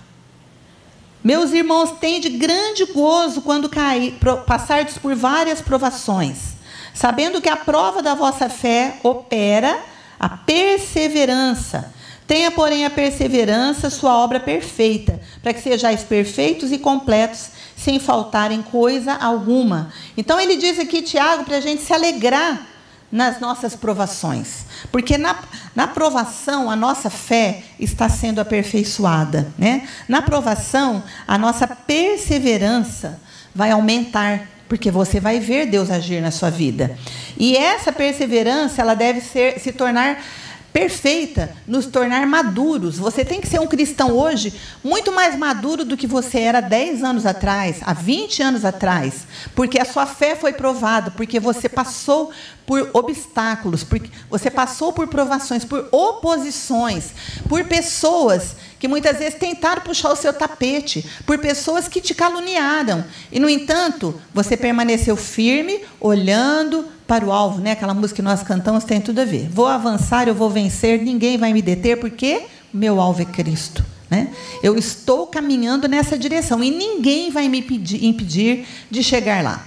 Meus 1.22 1.52
irmãos, 1.52 1.92
de 2.00 2.30
grande 2.30 2.86
gozo 2.86 3.42
quando 3.42 3.68
cair, 3.68 4.18
passardes 4.46 4.96
por 4.96 5.14
várias 5.14 5.60
provações, 5.60 6.54
sabendo 6.94 7.42
que 7.42 7.48
a 7.48 7.56
prova 7.56 8.02
da 8.02 8.14
vossa 8.14 8.48
fé 8.48 8.96
opera 9.02 9.78
a 10.18 10.30
perseverança. 10.30 11.92
Tenha, 12.26 12.50
porém, 12.50 12.86
a 12.86 12.90
perseverança 12.90 13.90
sua 13.90 14.16
obra 14.16 14.40
perfeita, 14.40 15.20
para 15.42 15.52
que 15.52 15.60
sejais 15.60 16.04
perfeitos 16.04 16.72
e 16.72 16.78
completos, 16.78 17.48
sem 17.76 17.98
faltar 17.98 18.50
em 18.50 18.62
coisa 18.62 19.12
alguma. 19.14 19.92
Então, 20.16 20.40
ele 20.40 20.56
diz 20.56 20.78
aqui, 20.78 21.02
Tiago, 21.02 21.44
para 21.44 21.56
a 21.56 21.60
gente 21.60 21.82
se 21.82 21.92
alegrar 21.92 22.66
nas 23.10 23.40
nossas 23.40 23.74
provações. 23.74 24.64
Porque 24.92 25.18
na, 25.18 25.36
na 25.80 25.88
provação 25.88 26.68
a 26.68 26.76
nossa 26.76 27.08
fé 27.08 27.62
está 27.78 28.06
sendo 28.06 28.38
aperfeiçoada. 28.38 29.50
Né? 29.56 29.88
Na 30.06 30.20
provação, 30.20 31.02
a 31.26 31.38
nossa 31.38 31.66
perseverança 31.66 33.18
vai 33.54 33.70
aumentar. 33.70 34.46
Porque 34.68 34.90
você 34.90 35.18
vai 35.18 35.40
ver 35.40 35.64
Deus 35.64 35.90
agir 35.90 36.20
na 36.20 36.30
sua 36.30 36.50
vida. 36.50 36.98
E 37.36 37.56
essa 37.56 37.90
perseverança, 37.90 38.82
ela 38.82 38.92
deve 38.92 39.22
ser, 39.22 39.58
se 39.58 39.72
tornar 39.72 40.22
perfeita, 40.70 41.50
nos 41.66 41.86
tornar 41.86 42.26
maduros. 42.26 42.98
Você 42.98 43.24
tem 43.24 43.40
que 43.40 43.48
ser 43.48 43.58
um 43.58 43.66
cristão 43.66 44.12
hoje 44.12 44.52
muito 44.84 45.10
mais 45.12 45.36
maduro 45.36 45.84
do 45.84 45.96
que 45.96 46.06
você 46.06 46.40
era 46.40 46.60
10 46.60 47.02
anos 47.02 47.26
atrás, 47.26 47.78
há 47.82 47.92
20 47.92 48.42
anos 48.42 48.64
atrás, 48.64 49.26
porque 49.54 49.80
a 49.80 49.84
sua 49.84 50.06
fé 50.06 50.36
foi 50.36 50.52
provada, 50.52 51.10
porque 51.10 51.40
você 51.40 51.68
passou 51.68 52.30
por 52.70 52.88
obstáculos, 52.92 53.82
porque 53.82 54.08
você 54.30 54.48
passou 54.48 54.92
por 54.92 55.08
provações, 55.08 55.64
por 55.64 55.88
oposições, 55.90 57.06
por 57.48 57.64
pessoas 57.64 58.54
que 58.78 58.86
muitas 58.86 59.18
vezes 59.18 59.34
tentaram 59.34 59.82
puxar 59.82 60.12
o 60.12 60.14
seu 60.14 60.32
tapete, 60.32 61.04
por 61.26 61.36
pessoas 61.38 61.88
que 61.88 62.00
te 62.00 62.14
caluniaram. 62.14 63.04
E, 63.32 63.40
no 63.40 63.50
entanto, 63.50 64.14
você 64.32 64.56
permaneceu 64.56 65.16
firme, 65.16 65.80
olhando, 65.98 66.84
para 67.08 67.26
o 67.26 67.32
alvo, 67.32 67.60
né? 67.60 67.72
Aquela 67.72 67.92
música 67.92 68.14
que 68.14 68.22
nós 68.22 68.40
cantamos 68.44 68.84
tem 68.84 69.00
tudo 69.00 69.20
a 69.20 69.24
ver. 69.24 69.48
Vou 69.48 69.66
avançar, 69.66 70.28
eu 70.28 70.34
vou 70.36 70.48
vencer, 70.48 71.02
ninguém 71.02 71.36
vai 71.36 71.52
me 71.52 71.60
deter, 71.60 71.98
porque 71.98 72.44
meu 72.72 73.00
alvo 73.00 73.20
é 73.20 73.24
Cristo. 73.24 73.84
Né? 74.08 74.32
Eu 74.62 74.78
estou 74.78 75.26
caminhando 75.26 75.88
nessa 75.88 76.16
direção 76.16 76.62
e 76.62 76.70
ninguém 76.70 77.32
vai 77.32 77.48
me 77.48 77.58
impedir, 77.58 78.04
impedir 78.04 78.64
de 78.88 79.02
chegar 79.02 79.42
lá. 79.42 79.66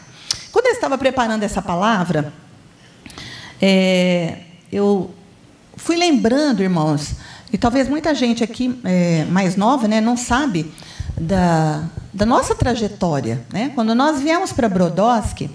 Quando 0.54 0.68
eu 0.68 0.72
estava 0.72 0.98
preparando 0.98 1.44
essa 1.44 1.62
palavra, 1.62 2.32
é, 3.66 4.40
eu 4.70 5.10
fui 5.78 5.96
lembrando, 5.96 6.62
irmãos, 6.62 7.14
e 7.50 7.58
talvez 7.58 7.88
muita 7.88 8.14
gente 8.14 8.44
aqui 8.44 8.78
é, 8.84 9.24
mais 9.30 9.56
nova 9.56 9.88
né, 9.88 10.02
não 10.02 10.18
sabe 10.18 10.70
da, 11.18 11.86
da 12.14 12.26
nossa 12.26 12.54
trajetória. 12.54 13.42
Né? 13.54 13.72
Quando 13.74 13.96
nós 13.96 14.20
viemos 14.20 14.52
para 14.52 14.68
Brodowski, 14.68 15.50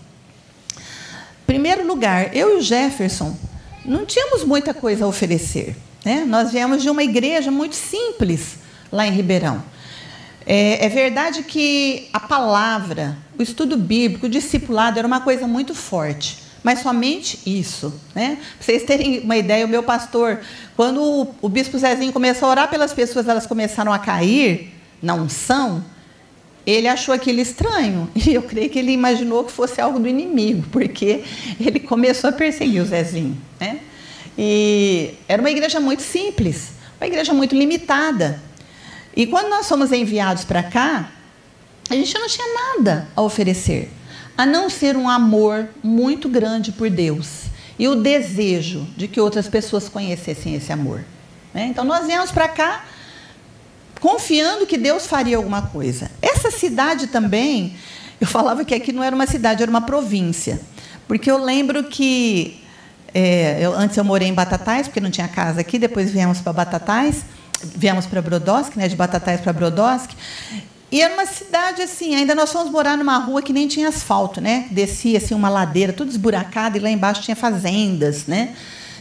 primeiro 1.47 1.87
lugar, 1.87 2.35
eu 2.35 2.57
e 2.57 2.61
o 2.61 2.63
Jefferson 2.63 3.37
não 3.85 4.07
tínhamos 4.07 4.43
muita 4.43 4.73
coisa 4.73 5.05
a 5.05 5.09
oferecer. 5.09 5.77
Né? 6.03 6.25
Nós 6.27 6.51
viemos 6.51 6.83
de 6.83 6.89
uma 6.89 7.05
igreja 7.05 7.51
muito 7.51 7.77
simples 7.77 8.57
lá 8.91 9.07
em 9.07 9.13
Ribeirão. 9.13 9.63
É, 10.47 10.87
é, 10.87 10.89
verdade 10.89 11.43
que 11.43 12.09
a 12.11 12.21
palavra, 12.21 13.19
o 13.39 13.43
estudo 13.43 13.77
bíblico, 13.77 14.25
o 14.25 14.31
discipulado 14.31 14.99
era 14.99 15.07
uma 15.07 15.21
coisa 15.21 15.47
muito 15.47 15.75
forte, 15.75 16.48
mas 16.69 16.81
somente 16.81 17.39
isso. 17.47 17.91
Né? 18.15 18.37
Para 18.37 18.47
vocês 18.61 18.83
terem 18.83 19.21
uma 19.21 19.39
ideia, 19.39 19.65
o 19.65 19.69
meu 19.71 19.83
pastor, 19.83 20.39
quando 20.77 21.27
o, 21.41 21.49
bispo 21.49 21.79
Zezinho 21.79 22.13
começou 22.13 22.47
a 22.47 22.51
orar 22.51 22.69
pelas 22.69 22.93
pessoas, 22.93 23.27
elas 23.27 23.47
começaram 23.47 23.91
a 23.91 23.99
cair 23.99 24.71
na 25.01 25.15
unção, 25.15 25.83
ele 26.67 26.87
achou 26.87 27.15
aquilo 27.15 27.41
estranho. 27.41 28.07
E 28.15 28.35
eu 28.35 28.43
creio 28.43 28.69
que 28.69 28.79
ele 28.79 28.93
imaginou 28.93 29.45
que 29.45 29.51
fosse 29.51 29.81
algo 29.81 29.99
do 29.99 30.07
inimigo, 30.07 30.63
porque 30.71 31.25
ele 31.59 31.81
começou 31.81 32.29
a 32.29 32.35
perseguir 32.35 32.83
o 32.83 32.85
Zezinho. 32.85 33.35
Né? 33.59 33.81
E 34.37 35.15
era 35.27 35.41
uma 35.41 35.51
igreja 35.51 35.81
muito 35.81 36.03
simples, 36.03 36.73
uma 37.01 37.07
igreja 37.07 37.33
muito 37.33 37.57
limitada. 37.57 38.43
E 39.17 39.27
quando 39.27 39.49
nós 39.49 39.67
fomos 39.67 39.91
enviados 39.91 40.45
para 40.45 40.63
cá, 40.63 41.11
a 41.89 41.95
gente 41.95 42.13
não 42.13 42.29
tinha 42.29 42.47
nada 42.77 43.09
a 43.17 43.23
oferecer, 43.23 43.91
a 44.39 44.47
não 44.47 44.71
ser 44.71 44.97
um 44.97 45.09
amor 45.09 45.69
muito 45.83 46.29
grande 46.29 46.71
por 46.71 46.89
Deus 46.89 47.47
e 47.77 47.89
o 47.89 47.97
desejo 47.97 48.87
de 48.97 49.09
que 49.09 49.21
outras 49.21 49.49
pessoas 49.49 49.89
conhecessem 49.89 50.55
esse 50.55 50.73
amor. 50.73 51.05
Né? 51.53 51.67
Então 51.67 51.85
nós 51.85 52.07
viemos 52.07 52.31
para 52.31 52.47
cá 52.47 52.85
confiando 54.01 54.65
que 54.65 54.79
Deus 54.79 55.09
faria 55.09 55.37
alguma 55.37 55.63
coisa. 55.63 56.09
Essa 56.23 56.53
cidade 56.53 57.09
também, 57.09 57.77
eu 58.21 58.29
falava 58.29 58.65
que 58.65 58.73
aqui 58.73 58.93
não 58.93 59.03
era 59.03 59.15
uma 59.15 59.27
cidade, 59.27 59.61
era 59.61 59.71
uma 59.71 59.81
província. 59.81 60.61
Porque 61.09 61.29
eu 61.29 61.43
lembro 61.43 61.85
que 61.85 62.63
é, 63.13 63.59
eu, 63.61 63.73
antes 63.75 63.97
eu 63.97 64.05
morei 64.05 64.29
em 64.29 64.35
Batatais, 64.35 64.87
porque 64.87 65.01
não 65.01 65.11
tinha 65.11 65.27
casa 65.27 65.61
aqui, 65.61 65.81
depois 65.81 66.13
viemos 66.13 66.41
para 66.41 66.53
Batatais, 66.53 67.25
viemos 67.65 68.07
para 68.07 68.23
Brodowski, 68.23 68.79
né, 68.79 68.87
de 68.87 68.95
Batatais 68.95 69.41
para 69.41 69.53
Brodowski. 69.53 70.15
E 70.91 71.03
era 71.03 71.13
uma 71.13 71.27
cidade 71.27 71.83
assim, 71.83 72.15
ainda 72.15 72.35
nós 72.35 72.51
fomos 72.51 72.71
morar 72.71 72.97
numa 72.97 73.19
rua 73.19 73.43
que 73.43 73.53
nem 73.53 73.69
tinha 73.69 73.89
asfalto, 73.89 74.41
né? 74.41 74.69
Descia 74.71 75.19
assim 75.19 75.35
uma 75.35 75.51
ladeira, 75.51 75.93
tudo 75.93 76.11
esburacado, 76.11 76.77
e 76.79 76.81
lá 76.81 76.89
embaixo 76.89 77.23
tinha 77.23 77.37
fazendas, 77.37 78.27
né? 78.27 78.55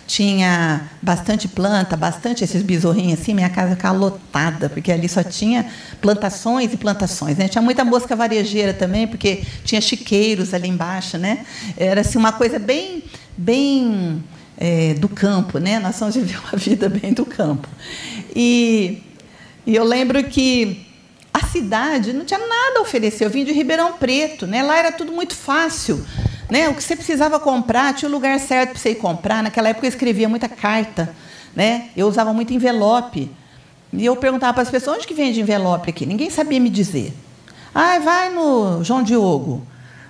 tinha 0.07 0.89
bastante 1.01 1.49
planta, 1.49 1.97
bastante 1.97 2.43
esses 2.43 2.63
besorrinhos 2.63 3.19
assim, 3.19 3.33
minha 3.33 3.49
casa 3.49 3.75
ficava 3.75 3.97
lotada, 3.97 4.69
porque 4.69 4.89
ali 4.91 5.07
só 5.09 5.21
tinha 5.21 5.69
plantações 6.01 6.73
e 6.73 6.77
plantações. 6.77 7.37
Né? 7.37 7.49
Tinha 7.49 7.61
muita 7.61 7.83
mosca 7.83 8.15
varejeira 8.15 8.73
também, 8.73 9.05
porque 9.05 9.43
tinha 9.65 9.81
chiqueiros 9.81 10.53
ali 10.53 10.69
embaixo. 10.69 11.17
Né? 11.17 11.45
Era 11.75 12.01
assim, 12.01 12.17
uma 12.17 12.31
coisa 12.31 12.57
bem, 12.57 13.03
bem 13.37 14.23
é, 14.57 14.93
do 14.93 15.09
campo, 15.09 15.59
né? 15.59 15.77
Nós 15.77 15.97
somos 15.97 16.15
viver 16.15 16.39
uma 16.39 16.55
vida 16.57 16.87
bem 16.87 17.13
do 17.13 17.25
campo. 17.25 17.67
E, 18.33 19.03
e 19.65 19.75
eu 19.75 19.83
lembro 19.83 20.23
que 20.23 20.86
a 21.37 21.47
cidade 21.47 22.13
não 22.13 22.25
tinha 22.25 22.39
nada 22.39 22.79
a 22.79 22.81
oferecer. 22.81 23.25
Eu 23.25 23.29
vim 23.29 23.43
de 23.43 23.51
Ribeirão 23.51 23.93
Preto, 23.93 24.47
né? 24.47 24.63
Lá 24.63 24.77
era 24.77 24.91
tudo 24.91 25.11
muito 25.11 25.35
fácil. 25.35 26.03
Né? 26.49 26.67
O 26.69 26.73
que 26.73 26.83
você 26.83 26.95
precisava 26.95 27.39
comprar, 27.39 27.93
tinha 27.93 28.09
o 28.09 28.11
lugar 28.11 28.39
certo 28.39 28.71
para 28.71 28.79
você 28.79 28.91
ir 28.91 28.95
comprar. 28.95 29.43
Naquela 29.43 29.69
época 29.69 29.85
eu 29.85 29.89
escrevia 29.89 30.27
muita 30.27 30.49
carta. 30.49 31.13
Né? 31.55 31.89
Eu 31.95 32.07
usava 32.07 32.33
muito 32.33 32.53
envelope. 32.53 33.29
E 33.93 34.05
eu 34.05 34.15
perguntava 34.15 34.53
para 34.53 34.63
as 34.63 34.69
pessoas, 34.69 34.97
onde 34.97 35.07
que 35.07 35.13
vende 35.13 35.39
envelope 35.39 35.89
aqui? 35.89 36.05
Ninguém 36.05 36.29
sabia 36.29 36.59
me 36.59 36.69
dizer. 36.69 37.13
Ah, 37.73 37.99
vai 37.99 38.29
no 38.33 38.83
João 38.83 39.03
Diogo, 39.03 39.65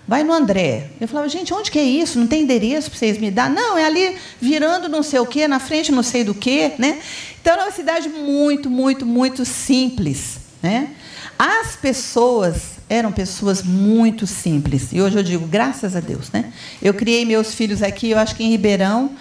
vai 0.07 0.23
no 0.23 0.32
André. 0.32 0.89
Eu 1.01 1.07
falava, 1.07 1.28
gente, 1.28 1.53
onde 1.53 1.69
que 1.69 1.78
é 1.78 1.84
isso? 1.84 2.17
Não 2.17 2.28
tem 2.28 2.43
endereço 2.43 2.89
para 2.89 2.97
vocês 2.97 3.17
me 3.17 3.30
dar? 3.30 3.49
Não, 3.49 3.78
é 3.78 3.86
ali 3.86 4.17
virando 4.39 4.88
não 4.88 5.03
sei 5.03 5.19
o 5.19 5.25
quê, 5.25 5.47
na 5.47 5.59
frente 5.59 5.91
não 5.91 6.01
sei 6.01 6.23
do 6.23 6.34
quê. 6.34 6.71
Né? 6.78 6.99
Então, 7.41 7.53
era 7.53 7.63
uma 7.63 7.71
cidade 7.71 8.07
muito, 8.09 8.69
muito, 8.69 9.05
muito 9.05 9.43
simples. 9.45 10.39
Né? 10.61 10.89
As 11.38 11.75
pessoas 11.75 12.77
eram 12.89 13.11
pessoas 13.11 13.61
muito 13.61 14.25
simples. 14.25 14.91
E 14.91 15.01
hoje 15.01 15.17
eu 15.17 15.23
digo, 15.23 15.45
graças 15.45 15.95
a 15.95 15.99
Deus. 15.99 16.31
Né? 16.31 16.51
Eu 16.81 16.93
criei 16.93 17.25
meus 17.25 17.53
filhos 17.53 17.83
aqui, 17.83 18.11
eu 18.11 18.17
acho 18.17 18.35
que 18.35 18.43
em 18.43 18.49
Ribeirão, 18.49 19.11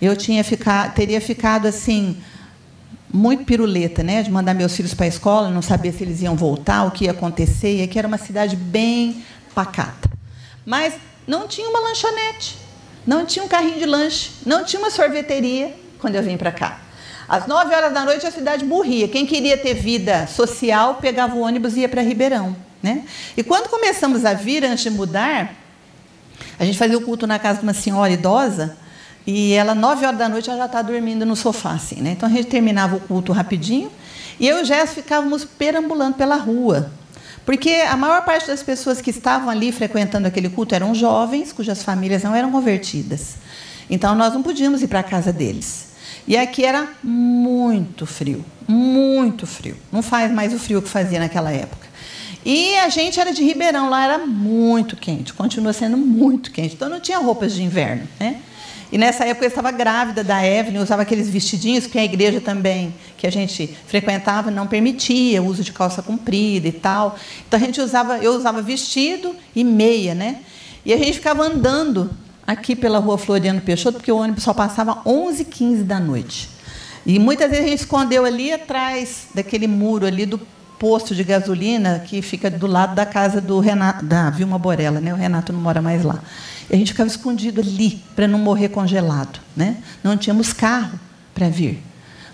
eu 0.00 0.14
tinha 0.14 0.44
teria 0.94 1.20
ficado 1.20 1.66
assim 1.66 2.16
muito 3.12 3.44
piruleta, 3.44 4.02
né, 4.02 4.24
de 4.24 4.30
mandar 4.30 4.54
meus 4.54 4.74
filhos 4.74 4.92
para 4.92 5.04
a 5.04 5.08
escola, 5.08 5.48
não 5.48 5.62
saber 5.62 5.92
se 5.92 6.02
eles 6.02 6.20
iam 6.20 6.34
voltar, 6.34 6.82
o 6.84 6.90
que 6.90 7.04
ia 7.04 7.12
acontecer, 7.12 7.76
e 7.76 7.82
aqui 7.82 7.96
era 7.96 8.08
uma 8.08 8.18
cidade 8.18 8.56
bem 8.56 9.22
pacata. 9.54 10.10
Mas 10.66 10.94
não 11.24 11.46
tinha 11.46 11.68
uma 11.68 11.78
lanchonete, 11.78 12.58
não 13.06 13.24
tinha 13.24 13.44
um 13.44 13.48
carrinho 13.48 13.78
de 13.78 13.86
lanche, 13.86 14.32
não 14.44 14.64
tinha 14.64 14.80
uma 14.80 14.90
sorveteria 14.90 15.72
quando 16.00 16.16
eu 16.16 16.24
vim 16.24 16.36
para 16.36 16.50
cá. 16.50 16.80
Às 17.28 17.46
9 17.46 17.74
horas 17.74 17.92
da 17.92 18.04
noite 18.04 18.26
a 18.26 18.30
cidade 18.30 18.64
morria. 18.64 19.08
Quem 19.08 19.26
queria 19.26 19.56
ter 19.56 19.74
vida 19.74 20.26
social 20.26 20.96
pegava 20.96 21.34
o 21.34 21.40
ônibus 21.40 21.76
e 21.76 21.80
ia 21.80 21.88
para 21.88 22.02
Ribeirão. 22.02 22.56
Né? 22.82 23.04
E 23.36 23.42
quando 23.42 23.68
começamos 23.68 24.24
a 24.24 24.34
vir, 24.34 24.64
antes 24.64 24.84
de 24.84 24.90
mudar, 24.90 25.54
a 26.58 26.64
gente 26.64 26.76
fazia 26.76 26.98
o 26.98 27.00
culto 27.00 27.26
na 27.26 27.38
casa 27.38 27.60
de 27.60 27.64
uma 27.64 27.72
senhora 27.72 28.12
idosa, 28.12 28.76
e 29.26 29.54
ela, 29.54 29.74
nove 29.74 30.04
horas 30.04 30.18
da 30.18 30.28
noite, 30.28 30.50
ela 30.50 30.58
já 30.58 30.66
está 30.66 30.82
dormindo 30.82 31.24
no 31.24 31.34
sofá, 31.34 31.72
assim, 31.72 32.02
né? 32.02 32.10
Então 32.10 32.28
a 32.28 32.32
gente 32.32 32.46
terminava 32.46 32.96
o 32.96 33.00
culto 33.00 33.32
rapidinho 33.32 33.90
e 34.38 34.46
eu 34.46 34.58
e 34.58 34.62
o 34.62 34.64
Jéssica 34.64 35.02
ficávamos 35.02 35.44
perambulando 35.44 36.16
pela 36.16 36.36
rua. 36.36 36.90
Porque 37.46 37.70
a 37.70 37.96
maior 37.96 38.24
parte 38.24 38.46
das 38.46 38.62
pessoas 38.62 39.00
que 39.00 39.10
estavam 39.10 39.48
ali 39.48 39.70
frequentando 39.70 40.26
aquele 40.26 40.48
culto 40.48 40.74
eram 40.74 40.94
jovens, 40.94 41.52
cujas 41.52 41.82
famílias 41.82 42.22
não 42.22 42.34
eram 42.34 42.50
convertidas. 42.50 43.36
Então 43.88 44.14
nós 44.14 44.32
não 44.32 44.42
podíamos 44.42 44.82
ir 44.82 44.88
para 44.88 45.00
a 45.00 45.02
casa 45.02 45.32
deles. 45.32 45.93
E 46.26 46.36
aqui 46.36 46.64
era 46.64 46.88
muito 47.02 48.06
frio, 48.06 48.44
muito 48.66 49.46
frio. 49.46 49.76
Não 49.92 50.02
faz 50.02 50.32
mais 50.32 50.54
o 50.54 50.58
frio 50.58 50.80
que 50.80 50.88
fazia 50.88 51.18
naquela 51.18 51.50
época. 51.50 51.86
E 52.44 52.76
a 52.76 52.88
gente 52.88 53.18
era 53.18 53.32
de 53.32 53.42
Ribeirão, 53.42 53.88
lá 53.88 54.04
era 54.04 54.18
muito 54.18 54.96
quente, 54.96 55.32
continua 55.32 55.72
sendo 55.72 55.96
muito 55.96 56.50
quente. 56.50 56.74
Então 56.74 56.88
não 56.88 57.00
tinha 57.00 57.18
roupas 57.18 57.54
de 57.54 57.62
inverno, 57.62 58.06
né? 58.20 58.40
E 58.92 58.98
nessa 58.98 59.24
época 59.24 59.46
eu 59.46 59.48
estava 59.48 59.70
grávida 59.70 60.22
da 60.22 60.46
Evelyn, 60.46 60.80
usava 60.80 61.02
aqueles 61.02 61.28
vestidinhos 61.28 61.86
que 61.86 61.98
a 61.98 62.04
igreja 62.04 62.40
também, 62.40 62.94
que 63.16 63.26
a 63.26 63.30
gente 63.30 63.74
frequentava, 63.86 64.50
não 64.50 64.66
permitia 64.66 65.42
o 65.42 65.46
uso 65.46 65.64
de 65.64 65.72
calça 65.72 66.02
comprida 66.02 66.68
e 66.68 66.72
tal. 66.72 67.18
Então 67.48 67.58
a 67.58 67.62
gente 67.62 67.80
usava, 67.80 68.18
eu 68.18 68.32
usava 68.34 68.62
vestido 68.62 69.34
e 69.56 69.64
meia, 69.64 70.14
né? 70.14 70.40
E 70.84 70.92
a 70.92 70.96
gente 70.96 71.14
ficava 71.14 71.42
andando 71.42 72.10
aqui 72.46 72.76
pela 72.76 72.98
rua 72.98 73.18
Floriano 73.18 73.60
Peixoto, 73.60 73.98
porque 73.98 74.12
o 74.12 74.16
ônibus 74.16 74.44
só 74.44 74.52
passava 74.54 75.00
11 75.04 75.44
15 75.44 75.84
da 75.84 75.98
noite. 75.98 76.48
E 77.06 77.18
muitas 77.18 77.50
vezes 77.50 77.64
a 77.64 77.68
gente 77.68 77.80
escondeu 77.80 78.24
ali 78.24 78.52
atrás 78.52 79.26
daquele 79.34 79.66
muro 79.66 80.06
ali 80.06 80.24
do 80.24 80.40
posto 80.78 81.14
de 81.14 81.22
gasolina 81.22 81.98
que 82.00 82.20
fica 82.22 82.50
do 82.50 82.66
lado 82.66 82.94
da 82.94 83.06
casa 83.06 83.40
do 83.40 83.60
Renato, 83.60 84.04
da 84.04 84.30
Vilma 84.30 84.58
Borella, 84.58 85.00
né? 85.00 85.12
O 85.12 85.16
Renato 85.16 85.52
não 85.52 85.60
mora 85.60 85.80
mais 85.80 86.02
lá. 86.02 86.20
E 86.68 86.74
a 86.74 86.78
gente 86.78 86.92
ficava 86.92 87.08
escondido 87.08 87.60
ali 87.60 88.02
para 88.16 88.26
não 88.26 88.38
morrer 88.38 88.68
congelado, 88.68 89.40
né? 89.56 89.78
Não 90.02 90.16
tínhamos 90.16 90.52
carro 90.52 90.98
para 91.34 91.48
vir. 91.48 91.82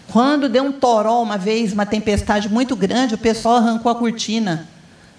Quando 0.09 0.49
deu 0.49 0.65
um 0.65 0.73
toró 0.73 1.23
uma 1.23 1.39
vez, 1.39 1.73
uma 1.73 1.87
tempestade 1.87 2.49
muito 2.49 2.75
grande, 2.75 3.15
o 3.15 3.19
pessoal 3.19 3.57
arrancou 3.57 3.91
a 3.91 3.95
cortina 3.95 4.69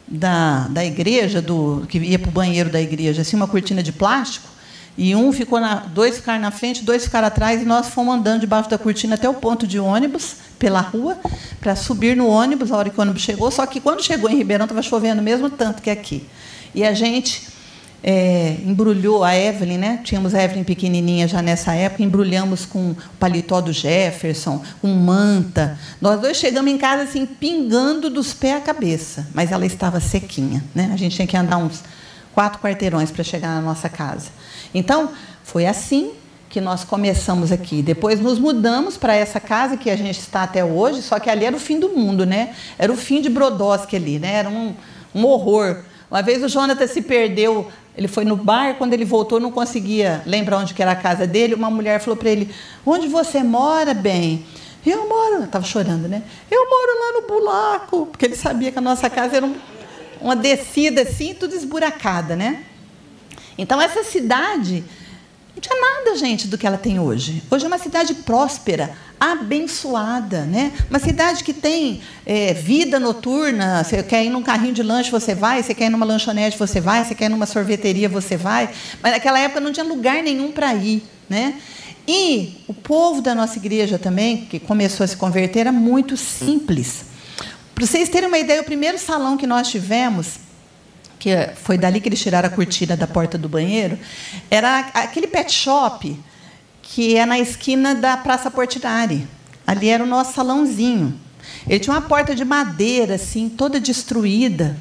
da, 0.08 0.68
da 0.68 0.84
igreja, 0.84 1.42
do 1.42 1.86
que 1.88 1.98
ia 1.98 2.20
para 2.20 2.30
o 2.30 2.32
banheiro 2.32 2.70
da 2.70 2.82
igreja, 2.82 3.22
assim, 3.22 3.38
uma 3.38 3.48
cortina 3.48 3.82
de 3.82 3.94
plástico, 3.94 4.51
e 4.98 5.16
um 5.16 5.32
ficou 5.32 5.60
na, 5.60 5.76
dois 5.76 6.18
ficaram 6.18 6.42
na 6.42 6.52
frente, 6.52 6.84
dois 6.84 7.06
ficaram 7.06 7.28
atrás, 7.28 7.62
e 7.62 7.66
nós 7.66 7.88
fomos 7.88 8.16
andando 8.16 8.42
debaixo 8.42 8.70
da 8.70 8.78
cortina 8.78 9.16
até 9.16 9.30
o 9.30 9.34
ponto 9.34 9.66
de 9.66 9.80
ônibus, 9.80 10.36
pela 10.60 10.82
rua, 10.82 11.18
para 11.60 11.76
subir 11.76 12.16
no 12.16 12.28
ônibus, 12.28 12.72
a 12.72 12.78
hora 12.78 12.90
que 12.90 13.00
o 13.00 13.02
ônibus 13.02 13.22
chegou. 13.22 13.50
Só 13.50 13.66
que 13.66 13.80
quando 13.80 14.04
chegou 14.04 14.30
em 14.30 14.36
Ribeirão, 14.36 14.66
estava 14.66 14.82
chovendo 14.82 15.22
mesmo 15.22 15.50
tanto 15.50 15.82
que 15.82 15.90
aqui. 15.90 16.28
E 16.76 16.84
a 16.84 16.94
gente 16.94 17.48
é, 18.04 18.58
embrulhou 18.66 19.24
a 19.24 19.36
Evelyn, 19.36 19.78
né? 19.78 20.02
Tínhamos 20.04 20.34
a 20.34 20.44
Evelyn 20.44 20.64
pequenininha 20.64 21.28
já 21.28 21.42
nessa 21.42 21.74
época, 21.74 22.04
embrulhamos 22.04 22.66
com 22.66 22.92
o 22.92 22.98
paletó 23.20 23.62
do 23.62 23.72
Jefferson, 23.72 24.62
com 24.82 24.88
manta. 24.88 25.78
Nós 26.00 26.20
dois 26.20 26.38
chegamos 26.38 26.72
em 26.72 26.78
casa 26.78 27.04
assim, 27.04 27.26
pingando 27.26 28.10
dos 28.10 28.34
pés 28.34 28.58
à 28.58 28.60
cabeça, 28.60 29.28
mas 29.34 29.52
ela 29.52 29.66
estava 29.66 30.00
sequinha, 30.00 30.64
né? 30.74 30.90
A 30.94 30.98
gente 30.98 31.16
tinha 31.16 31.28
que 31.28 31.38
andar 31.38 31.58
uns 31.58 31.84
quatro 32.34 32.60
quarteirões 32.60 33.12
para 33.12 33.24
chegar 33.24 33.56
na 33.56 33.62
nossa 33.62 33.90
casa. 33.90 34.30
Então, 34.74 35.12
foi 35.44 35.66
assim 35.66 36.12
que 36.50 36.60
nós 36.60 36.84
começamos 36.84 37.52
aqui. 37.52 37.82
Depois 37.82 38.20
nos 38.20 38.38
mudamos 38.38 38.98
para 38.98 39.16
essa 39.16 39.40
casa 39.40 39.78
que 39.78 39.90
a 39.90 39.96
gente 39.96 40.20
está 40.20 40.44
até 40.44 40.64
hoje, 40.64 41.02
só 41.02 41.20
que 41.20 41.30
ali 41.30 41.46
era 41.46 41.56
o 41.56 41.60
fim 41.60 41.80
do 41.80 41.90
mundo, 41.90 42.26
né? 42.26 42.54
Era 42.78 42.92
o 42.92 42.98
fim 42.98 43.22
de 43.22 43.30
Brodowski 43.30 43.96
ali, 43.96 44.20
né? 44.20 44.34
Era 44.34 44.50
um, 44.50 44.74
um 45.16 45.26
horror. 45.26 45.84
Uma 46.10 46.22
vez 46.22 46.44
o 46.44 46.50
Jonathan 46.50 46.88
se 46.88 47.02
perdeu 47.02 47.72
ele 47.96 48.08
foi 48.08 48.24
no 48.24 48.38
bar, 48.38 48.76
quando 48.78 48.94
ele 48.94 49.04
voltou, 49.04 49.40
não 49.40 49.52
conseguia 49.52 50.22
lembrar 50.26 50.60
onde 50.60 50.74
que 50.74 50.82
era 50.82 50.92
a 50.92 50.96
casa 50.96 51.28
dele. 51.28 51.56
Uma 51.56 51.70
mulher 51.70 52.00
falou 52.00 52.16
para 52.16 52.30
ele: 52.30 52.50
Onde 52.86 53.08
você 53.08 53.44
mora, 53.44 53.94
bem? 53.94 54.46
Eu 54.86 55.08
moro, 55.08 55.44
estava 55.44 55.66
chorando, 55.66 56.08
né? 56.08 56.24
Eu 56.50 56.68
moro 56.68 57.00
lá 57.00 57.22
no 57.22 57.28
Bulaco, 57.28 58.06
porque 58.08 58.26
ele 58.26 58.36
sabia 58.36 58.72
que 58.72 58.78
a 58.78 58.82
nossa 58.82 59.10
casa 59.10 59.38
era 59.38 59.46
um, 59.46 59.56
uma 60.20 60.36
descida 60.36 61.02
assim, 61.02 61.36
tudo 61.36 61.54
esburacada, 61.54 62.36
né? 62.36 62.64
Então 63.62 63.80
essa 63.80 64.04
cidade 64.04 64.84
não 65.54 65.62
tinha 65.62 65.80
nada, 65.80 66.18
gente, 66.18 66.48
do 66.48 66.58
que 66.58 66.66
ela 66.66 66.80
tem 66.80 67.00
hoje. 67.00 67.44
Hoje 67.52 67.64
é 67.64 67.68
uma 67.68 67.78
cidade 67.78 68.16
próspera, 68.16 68.92
abençoada, 69.20 70.46
né? 70.46 70.72
Uma 70.90 70.98
cidade 70.98 71.44
que 71.44 71.54
tem 71.54 72.02
é, 72.26 72.56
vida 72.56 73.00
noturna. 73.00 73.84
Você 73.84 74.02
quer 74.02 74.26
ir 74.26 74.32
num 74.32 74.42
carrinho 74.42 74.74
de 74.74 74.82
lanche, 74.82 75.12
você 75.12 75.36
vai. 75.36 75.62
Você 75.62 75.76
quer 75.76 75.86
ir 75.86 75.90
numa 75.90 76.06
lanchonete, 76.06 76.58
você 76.58 76.82
vai. 76.82 77.06
Você 77.06 77.14
quer 77.14 77.26
ir 77.26 77.30
numa 77.30 77.46
sorveteria, 77.46 78.10
você 78.10 78.36
vai. 78.36 78.68
Mas 79.00 79.12
naquela 79.12 79.38
época 79.38 79.60
não 79.60 79.72
tinha 79.72 79.86
lugar 79.86 80.24
nenhum 80.24 80.52
para 80.52 80.74
ir, 80.74 81.04
né? 81.30 81.54
E 82.08 82.64
o 82.68 82.74
povo 82.74 83.22
da 83.22 83.36
nossa 83.36 83.60
igreja 83.60 84.00
também, 84.00 84.46
que 84.46 84.60
começou 84.60 85.04
a 85.04 85.08
se 85.08 85.16
converter, 85.16 85.60
era 85.60 85.72
muito 85.72 86.18
simples. 86.18 87.06
Para 87.76 87.86
vocês 87.86 88.10
terem 88.10 88.28
uma 88.28 88.40
ideia, 88.40 88.62
o 88.62 88.66
primeiro 88.66 88.98
salão 88.98 89.38
que 89.38 89.46
nós 89.46 89.68
tivemos 89.68 90.40
que 91.22 91.30
foi 91.54 91.78
dali 91.78 92.02
que 92.02 92.10
eles 92.10 92.20
tiraram 92.20 92.48
a 92.48 92.52
cortina 92.52 92.98
da 92.98 93.06
porta 93.06 93.38
do 93.38 93.48
banheiro, 93.48 93.96
era 94.50 94.80
aquele 94.80 95.28
pet 95.28 95.54
shop 95.54 96.20
que 96.82 97.16
é 97.16 97.28
na 97.28 97.38
esquina 97.38 97.94
da 97.94 98.18
Praça 98.18 98.50
Portinari. 98.50 99.28
Ali 99.66 99.88
era 99.88 100.04
o 100.04 100.08
nosso 100.08 100.34
salãozinho. 100.34 101.14
Ele 101.70 101.80
tinha 101.80 101.94
uma 101.94 102.02
porta 102.02 102.34
de 102.34 102.44
madeira, 102.44 103.14
assim, 103.16 103.50
toda 103.50 103.80
destruída. 103.80 104.76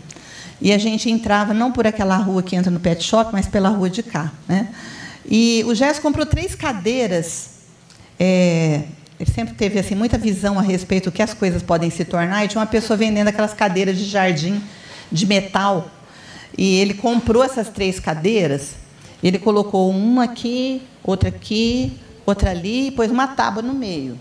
E 0.62 0.72
a 0.72 0.78
gente 0.78 1.10
entrava 1.10 1.52
não 1.52 1.70
por 1.70 1.86
aquela 1.86 2.16
rua 2.16 2.42
que 2.42 2.56
entra 2.56 2.70
no 2.70 2.80
pet 2.80 3.04
shop, 3.04 3.30
mas 3.34 3.46
pela 3.46 3.68
rua 3.68 3.90
de 3.90 4.02
cá. 4.02 4.32
Né? 4.48 4.70
E 5.26 5.62
o 5.66 5.74
Jéssica 5.74 6.00
comprou 6.00 6.24
três 6.24 6.54
cadeiras. 6.54 7.50
É, 8.18 8.84
ele 9.20 9.30
sempre 9.30 9.52
teve 9.54 9.78
assim 9.78 9.94
muita 9.94 10.16
visão 10.16 10.58
a 10.58 10.62
respeito 10.62 11.10
do 11.10 11.12
que 11.12 11.22
as 11.22 11.34
coisas 11.34 11.62
podem 11.62 11.90
se 11.90 12.02
tornar. 12.02 12.46
E 12.46 12.48
tinha 12.48 12.60
uma 12.62 12.66
pessoa 12.66 12.96
vendendo 12.96 13.28
aquelas 13.28 13.52
cadeiras 13.52 13.98
de 13.98 14.06
jardim 14.06 14.62
de 15.12 15.26
metal 15.26 15.90
e 16.56 16.78
ele 16.78 16.94
comprou 16.94 17.42
essas 17.42 17.68
três 17.68 17.98
cadeiras, 18.00 18.74
ele 19.22 19.38
colocou 19.38 19.90
uma 19.90 20.24
aqui, 20.24 20.82
outra 21.02 21.28
aqui, 21.28 21.92
outra 22.24 22.50
ali, 22.50 22.88
e 22.88 22.90
pôs 22.90 23.10
uma 23.10 23.28
tábua 23.28 23.62
no 23.62 23.74
meio. 23.74 24.18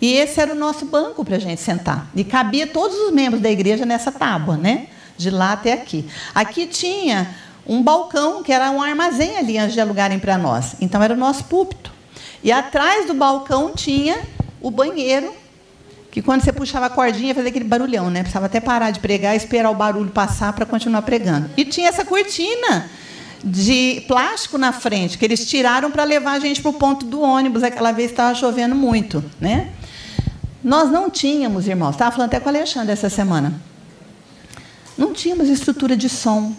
E 0.00 0.12
esse 0.12 0.40
era 0.40 0.52
o 0.52 0.56
nosso 0.56 0.84
banco 0.86 1.24
para 1.24 1.36
a 1.36 1.38
gente 1.38 1.60
sentar. 1.60 2.10
E 2.14 2.24
cabia 2.24 2.66
todos 2.66 2.96
os 2.96 3.12
membros 3.12 3.40
da 3.40 3.50
igreja 3.50 3.86
nessa 3.86 4.12
tábua, 4.12 4.56
né? 4.56 4.88
De 5.16 5.30
lá 5.30 5.52
até 5.52 5.72
aqui. 5.72 6.06
Aqui 6.34 6.66
tinha 6.66 7.34
um 7.66 7.82
balcão, 7.82 8.42
que 8.42 8.52
era 8.52 8.70
um 8.70 8.82
armazém 8.82 9.36
ali 9.36 9.56
antes 9.56 9.74
de 9.74 9.80
alugarem 9.80 10.18
para 10.18 10.36
nós. 10.36 10.74
Então 10.80 11.02
era 11.02 11.14
o 11.14 11.16
nosso 11.16 11.44
púlpito. 11.44 11.92
E 12.42 12.52
atrás 12.52 13.06
do 13.06 13.14
balcão 13.14 13.72
tinha 13.74 14.20
o 14.60 14.70
banheiro 14.70 15.32
que 16.14 16.22
quando 16.22 16.44
você 16.44 16.52
puxava 16.52 16.86
a 16.86 16.90
cordinha 16.90 17.34
fazia 17.34 17.50
aquele 17.50 17.64
barulhão, 17.64 18.08
né? 18.08 18.20
Precisava 18.20 18.46
até 18.46 18.60
parar 18.60 18.92
de 18.92 19.00
pregar 19.00 19.34
e 19.34 19.36
esperar 19.36 19.68
o 19.68 19.74
barulho 19.74 20.10
passar 20.12 20.52
para 20.52 20.64
continuar 20.64 21.02
pregando. 21.02 21.50
E 21.56 21.64
tinha 21.64 21.88
essa 21.88 22.04
cortina 22.04 22.88
de 23.42 24.04
plástico 24.06 24.56
na 24.56 24.72
frente, 24.72 25.18
que 25.18 25.24
eles 25.24 25.44
tiraram 25.44 25.90
para 25.90 26.04
levar 26.04 26.34
a 26.34 26.38
gente 26.38 26.62
para 26.62 26.70
o 26.70 26.74
ponto 26.74 27.04
do 27.04 27.20
ônibus, 27.20 27.64
aquela 27.64 27.90
vez 27.90 28.12
estava 28.12 28.32
chovendo 28.32 28.76
muito. 28.76 29.24
Né? 29.40 29.72
Nós 30.62 30.88
não 30.88 31.10
tínhamos, 31.10 31.66
irmãos, 31.66 31.96
estava 31.96 32.12
falando 32.12 32.28
até 32.28 32.38
com 32.38 32.46
o 32.46 32.48
Alexandre 32.48 32.92
essa 32.92 33.10
semana, 33.10 33.60
não 34.96 35.12
tínhamos 35.12 35.48
estrutura 35.48 35.96
de 35.96 36.08
som, 36.08 36.54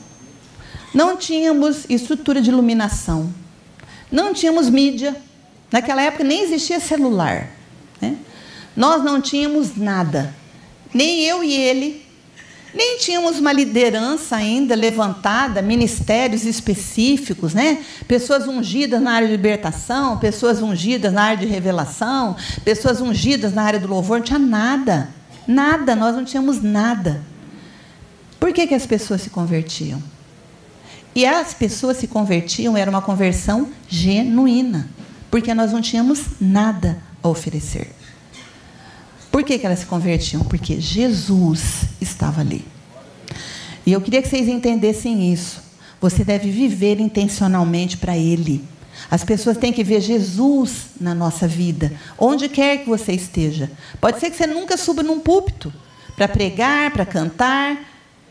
não 0.94 1.16
tínhamos 1.16 1.86
estrutura 1.90 2.42
de 2.42 2.50
iluminação, 2.50 3.34
não 4.12 4.34
tínhamos 4.34 4.70
mídia. 4.70 5.16
Naquela 5.72 6.02
época 6.02 6.26
nem 6.26 6.42
existia 6.44 6.82
celular. 6.82 7.52
Né? 8.02 8.18
Nós 8.76 9.04
não 9.04 9.22
tínhamos 9.22 9.76
nada. 9.78 10.34
Nem 10.94 11.24
eu 11.24 11.44
e 11.44 11.54
ele. 11.54 12.06
Nem 12.74 12.98
tínhamos 12.98 13.40
uma 13.40 13.54
liderança 13.54 14.36
ainda 14.36 14.76
levantada, 14.76 15.62
ministérios 15.62 16.44
específicos, 16.44 17.54
né? 17.54 17.82
Pessoas 18.06 18.48
ungidas 18.48 19.02
na 19.02 19.14
área 19.14 19.28
de 19.30 19.34
libertação, 19.34 20.18
pessoas 20.18 20.62
ungidas 20.62 21.14
na 21.14 21.24
área 21.24 21.38
de 21.38 21.46
revelação, 21.46 22.36
pessoas 22.66 23.00
ungidas 23.00 23.54
na 23.54 23.64
área 23.64 23.80
do 23.80 23.88
louvor, 23.88 24.18
não 24.18 24.26
tinha 24.26 24.40
nada. 24.40 25.10
Nada, 25.48 25.96
nós 25.96 26.18
não 26.18 26.26
tínhamos 26.26 26.62
nada. 26.62 27.22
Por 28.40 28.52
que, 28.52 28.68
que 28.68 28.76
as 28.76 28.86
pessoas 28.86 29.22
se 29.22 29.30
convertiam? 29.30 30.04
E 31.16 31.26
as 31.26 31.54
pessoas 31.54 31.96
se 31.96 32.08
convertiam, 32.08 32.76
era 32.76 32.92
uma 32.92 33.02
conversão 33.02 33.70
genuína, 33.88 34.90
porque 35.32 35.54
nós 35.54 35.72
não 35.72 35.82
tínhamos 35.82 36.26
nada 36.42 37.02
a 37.24 37.30
oferecer. 37.30 37.90
Por 39.36 39.44
que, 39.44 39.60
que 39.60 39.66
elas 39.66 39.80
se 39.80 39.86
convertiam? 39.86 40.46
Porque 40.46 40.80
Jesus 40.80 41.88
estava 42.00 42.40
ali. 42.40 42.66
E 43.86 43.92
eu 43.92 44.00
queria 44.00 44.22
que 44.22 44.30
vocês 44.30 44.48
entendessem 44.48 45.34
isso. 45.34 45.62
Você 46.00 46.24
deve 46.24 46.50
viver 46.50 47.02
intencionalmente 47.02 47.98
para 47.98 48.18
Ele. 48.18 48.64
As 49.12 49.26
pessoas 49.26 49.58
têm 49.58 49.74
que 49.74 49.84
ver 49.84 50.00
Jesus 50.00 50.86
na 51.02 51.14
nossa 51.14 51.50
vida, 51.50 51.92
onde 52.18 52.48
quer 52.48 52.78
que 52.78 52.88
você 52.88 53.12
esteja. 53.12 53.70
Pode 54.00 54.22
ser 54.22 54.30
que 54.30 54.38
você 54.38 54.48
nunca 54.48 54.78
suba 54.78 55.04
num 55.04 55.20
púlpito 55.20 55.74
para 56.16 56.30
pregar, 56.30 56.92
para 56.94 57.06
cantar, 57.06 57.78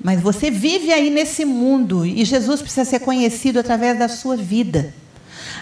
mas 0.02 0.22
você 0.22 0.50
vive 0.50 0.90
aí 0.90 1.10
nesse 1.10 1.44
mundo 1.44 2.06
e 2.06 2.24
Jesus 2.24 2.62
precisa 2.62 2.86
ser 2.86 3.00
conhecido 3.00 3.58
através 3.58 3.98
da 3.98 4.08
sua 4.08 4.38
vida. 4.38 4.94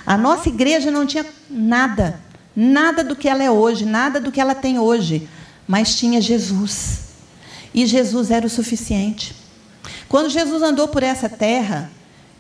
A 0.07 0.17
nossa 0.17 0.49
igreja 0.49 0.89
não 0.89 1.05
tinha 1.05 1.27
nada, 1.51 2.21
nada 2.55 3.03
do 3.03 3.17
que 3.17 3.29
ela 3.29 3.43
é 3.43 3.51
hoje, 3.51 3.85
nada 3.85 4.21
do 4.21 4.31
que 4.31 4.41
ela 4.41 4.55
tem 4.55 4.79
hoje, 4.79 5.29
mas 5.67 5.95
tinha 5.97 6.21
Jesus. 6.21 7.01
E 7.75 7.87
Jesus 7.87 8.31
era 8.31 8.47
o 8.47 8.51
suficiente. 8.51 9.35
Quando 10.09 10.29
Jesus 10.29 10.63
andou 10.63 10.89
por 10.89 11.03
essa 11.03 11.29
terra, 11.29 11.91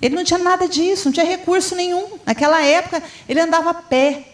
ele 0.00 0.14
não 0.14 0.24
tinha 0.24 0.38
nada 0.38 0.68
disso, 0.68 1.06
não 1.06 1.12
tinha 1.12 1.24
recurso 1.24 1.74
nenhum. 1.74 2.18
Naquela 2.26 2.62
época, 2.62 3.02
ele 3.28 3.40
andava 3.40 3.70
a 3.70 3.74
pé. 3.74 4.24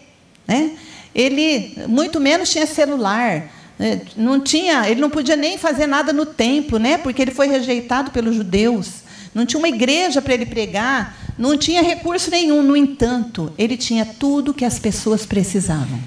Né? 0.47 0.71
Ele, 1.13 1.77
muito 1.87 2.19
menos, 2.19 2.49
tinha 2.49 2.65
celular. 2.65 3.49
Né? 3.77 4.01
Não 4.17 4.39
tinha, 4.39 4.89
ele 4.89 4.99
não 4.99 5.09
podia 5.09 5.35
nem 5.35 5.57
fazer 5.57 5.87
nada 5.87 6.11
no 6.11 6.25
templo, 6.25 6.79
né? 6.79 6.97
porque 6.97 7.21
ele 7.21 7.31
foi 7.31 7.47
rejeitado 7.47 8.11
pelos 8.11 8.35
judeus. 8.35 9.03
Não 9.33 9.45
tinha 9.45 9.59
uma 9.59 9.69
igreja 9.69 10.21
para 10.21 10.33
ele 10.33 10.45
pregar, 10.45 11.17
não 11.37 11.57
tinha 11.57 11.81
recurso 11.81 12.29
nenhum. 12.29 12.61
No 12.63 12.75
entanto, 12.75 13.51
ele 13.57 13.77
tinha 13.77 14.05
tudo 14.05 14.53
que 14.53 14.65
as 14.65 14.79
pessoas 14.79 15.25
precisavam. 15.25 15.99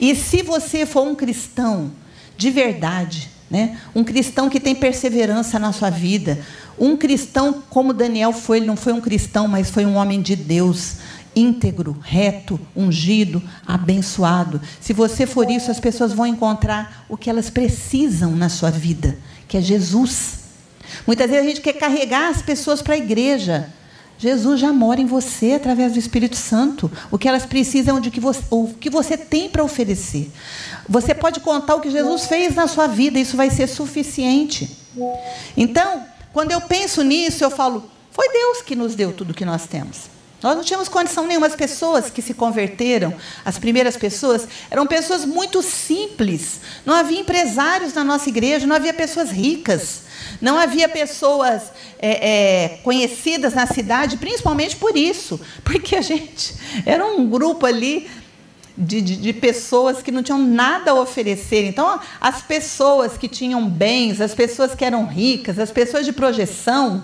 E 0.00 0.14
se 0.14 0.42
você 0.42 0.86
for 0.86 1.06
um 1.06 1.14
cristão 1.14 1.92
de 2.36 2.50
verdade, 2.50 3.30
né? 3.50 3.78
um 3.94 4.02
cristão 4.02 4.48
que 4.48 4.58
tem 4.58 4.74
perseverança 4.74 5.58
na 5.58 5.72
sua 5.72 5.90
vida, 5.90 6.40
um 6.78 6.96
cristão 6.96 7.62
como 7.70 7.92
Daniel 7.92 8.32
foi, 8.32 8.58
ele 8.58 8.66
não 8.66 8.76
foi 8.76 8.92
um 8.92 9.00
cristão, 9.00 9.46
mas 9.46 9.70
foi 9.70 9.86
um 9.86 9.94
homem 9.96 10.20
de 10.20 10.34
Deus, 10.34 10.96
íntegro, 11.36 11.96
reto, 12.02 12.58
ungido, 12.74 13.42
abençoado. 13.66 14.60
Se 14.80 14.92
você 14.92 15.26
for 15.26 15.50
isso, 15.50 15.70
as 15.70 15.80
pessoas 15.80 16.12
vão 16.12 16.26
encontrar 16.26 17.04
o 17.08 17.16
que 17.16 17.30
elas 17.30 17.50
precisam 17.50 18.32
na 18.32 18.48
sua 18.48 18.70
vida, 18.70 19.18
que 19.46 19.56
é 19.56 19.60
Jesus. 19.60 20.43
Muitas 21.06 21.30
vezes 21.30 21.44
a 21.44 21.48
gente 21.48 21.60
quer 21.60 21.74
carregar 21.74 22.28
as 22.28 22.42
pessoas 22.42 22.82
para 22.82 22.94
a 22.94 22.98
igreja. 22.98 23.70
Jesus 24.18 24.60
já 24.60 24.72
mora 24.72 25.00
em 25.00 25.06
você 25.06 25.52
através 25.52 25.92
do 25.92 25.98
Espírito 25.98 26.36
Santo. 26.36 26.90
O 27.10 27.18
que 27.18 27.28
elas 27.28 27.44
precisam 27.44 28.00
de 28.00 28.10
que 28.10 28.20
você, 28.20 28.42
o 28.50 28.68
que 28.68 28.88
você 28.88 29.16
tem 29.16 29.48
para 29.48 29.62
oferecer. 29.62 30.30
Você 30.88 31.14
pode 31.14 31.40
contar 31.40 31.74
o 31.74 31.80
que 31.80 31.90
Jesus 31.90 32.26
fez 32.26 32.54
na 32.54 32.66
sua 32.66 32.86
vida, 32.86 33.18
isso 33.18 33.36
vai 33.36 33.50
ser 33.50 33.66
suficiente. 33.66 34.70
Então, 35.56 36.04
quando 36.32 36.52
eu 36.52 36.60
penso 36.60 37.02
nisso, 37.02 37.42
eu 37.42 37.50
falo: 37.50 37.90
foi 38.10 38.28
Deus 38.32 38.62
que 38.62 38.76
nos 38.76 38.94
deu 38.94 39.12
tudo 39.12 39.34
que 39.34 39.44
nós 39.44 39.66
temos. 39.66 40.13
Nós 40.44 40.56
não 40.56 40.62
tínhamos 40.62 40.90
condição 40.90 41.26
nenhuma. 41.26 41.46
As 41.46 41.56
pessoas 41.56 42.10
que 42.10 42.20
se 42.20 42.34
converteram, 42.34 43.14
as 43.46 43.58
primeiras 43.58 43.96
pessoas, 43.96 44.46
eram 44.70 44.86
pessoas 44.86 45.24
muito 45.24 45.62
simples. 45.62 46.60
Não 46.84 46.92
havia 46.92 47.18
empresários 47.18 47.94
na 47.94 48.04
nossa 48.04 48.28
igreja, 48.28 48.66
não 48.66 48.76
havia 48.76 48.92
pessoas 48.92 49.30
ricas, 49.30 50.02
não 50.42 50.58
havia 50.58 50.86
pessoas 50.86 51.62
é, 51.98 52.28
é, 52.32 52.68
conhecidas 52.84 53.54
na 53.54 53.66
cidade, 53.66 54.18
principalmente 54.18 54.76
por 54.76 54.98
isso, 54.98 55.40
porque 55.64 55.96
a 55.96 56.02
gente 56.02 56.54
era 56.84 57.06
um 57.06 57.26
grupo 57.26 57.64
ali 57.64 58.06
de, 58.76 59.00
de, 59.00 59.16
de, 59.16 59.32
pessoas 59.32 60.02
que 60.02 60.12
não 60.12 60.22
tinham 60.22 60.38
nada 60.38 60.90
a 60.90 61.00
oferecer. 61.00 61.64
Então, 61.64 61.98
as 62.20 62.42
pessoas 62.42 63.16
que 63.16 63.28
tinham 63.28 63.66
bens, 63.66 64.20
as 64.20 64.34
pessoas 64.34 64.74
que 64.74 64.84
eram 64.84 65.06
ricas, 65.06 65.58
as 65.58 65.70
pessoas 65.70 66.04
de 66.04 66.12
projeção, 66.12 67.02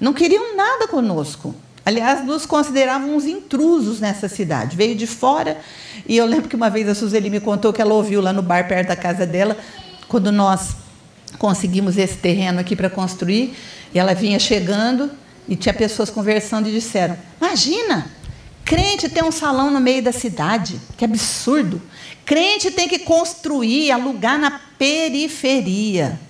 não 0.00 0.14
queriam 0.14 0.56
nada 0.56 0.88
conosco. 0.88 1.54
Aliás, 1.90 2.24
nos 2.24 2.46
consideravam 2.46 3.16
uns 3.16 3.24
intrusos 3.24 3.98
nessa 3.98 4.28
cidade. 4.28 4.76
Veio 4.76 4.94
de 4.94 5.08
fora. 5.08 5.60
E 6.06 6.16
eu 6.16 6.24
lembro 6.24 6.48
que 6.48 6.54
uma 6.54 6.70
vez 6.70 6.88
a 6.88 6.94
Suzeli 6.94 7.28
me 7.28 7.40
contou 7.40 7.72
que 7.72 7.82
ela 7.82 7.92
ouviu 7.94 8.20
lá 8.20 8.32
no 8.32 8.42
bar 8.42 8.68
perto 8.68 8.88
da 8.88 8.96
casa 8.96 9.26
dela, 9.26 9.56
quando 10.06 10.30
nós 10.30 10.76
conseguimos 11.36 11.98
esse 11.98 12.16
terreno 12.18 12.60
aqui 12.60 12.76
para 12.76 12.88
construir, 12.88 13.56
e 13.92 13.98
ela 13.98 14.14
vinha 14.14 14.38
chegando 14.38 15.10
e 15.48 15.56
tinha 15.56 15.74
pessoas 15.74 16.10
conversando 16.10 16.68
e 16.68 16.72
disseram: 16.72 17.18
Imagina, 17.40 18.06
crente 18.64 19.08
tem 19.08 19.24
um 19.24 19.32
salão 19.32 19.68
no 19.68 19.80
meio 19.80 20.00
da 20.00 20.12
cidade, 20.12 20.80
que 20.96 21.04
absurdo. 21.04 21.82
Crente 22.24 22.70
tem 22.70 22.88
que 22.88 23.00
construir, 23.00 23.90
alugar 23.90 24.38
na 24.38 24.60
periferia. 24.78 26.20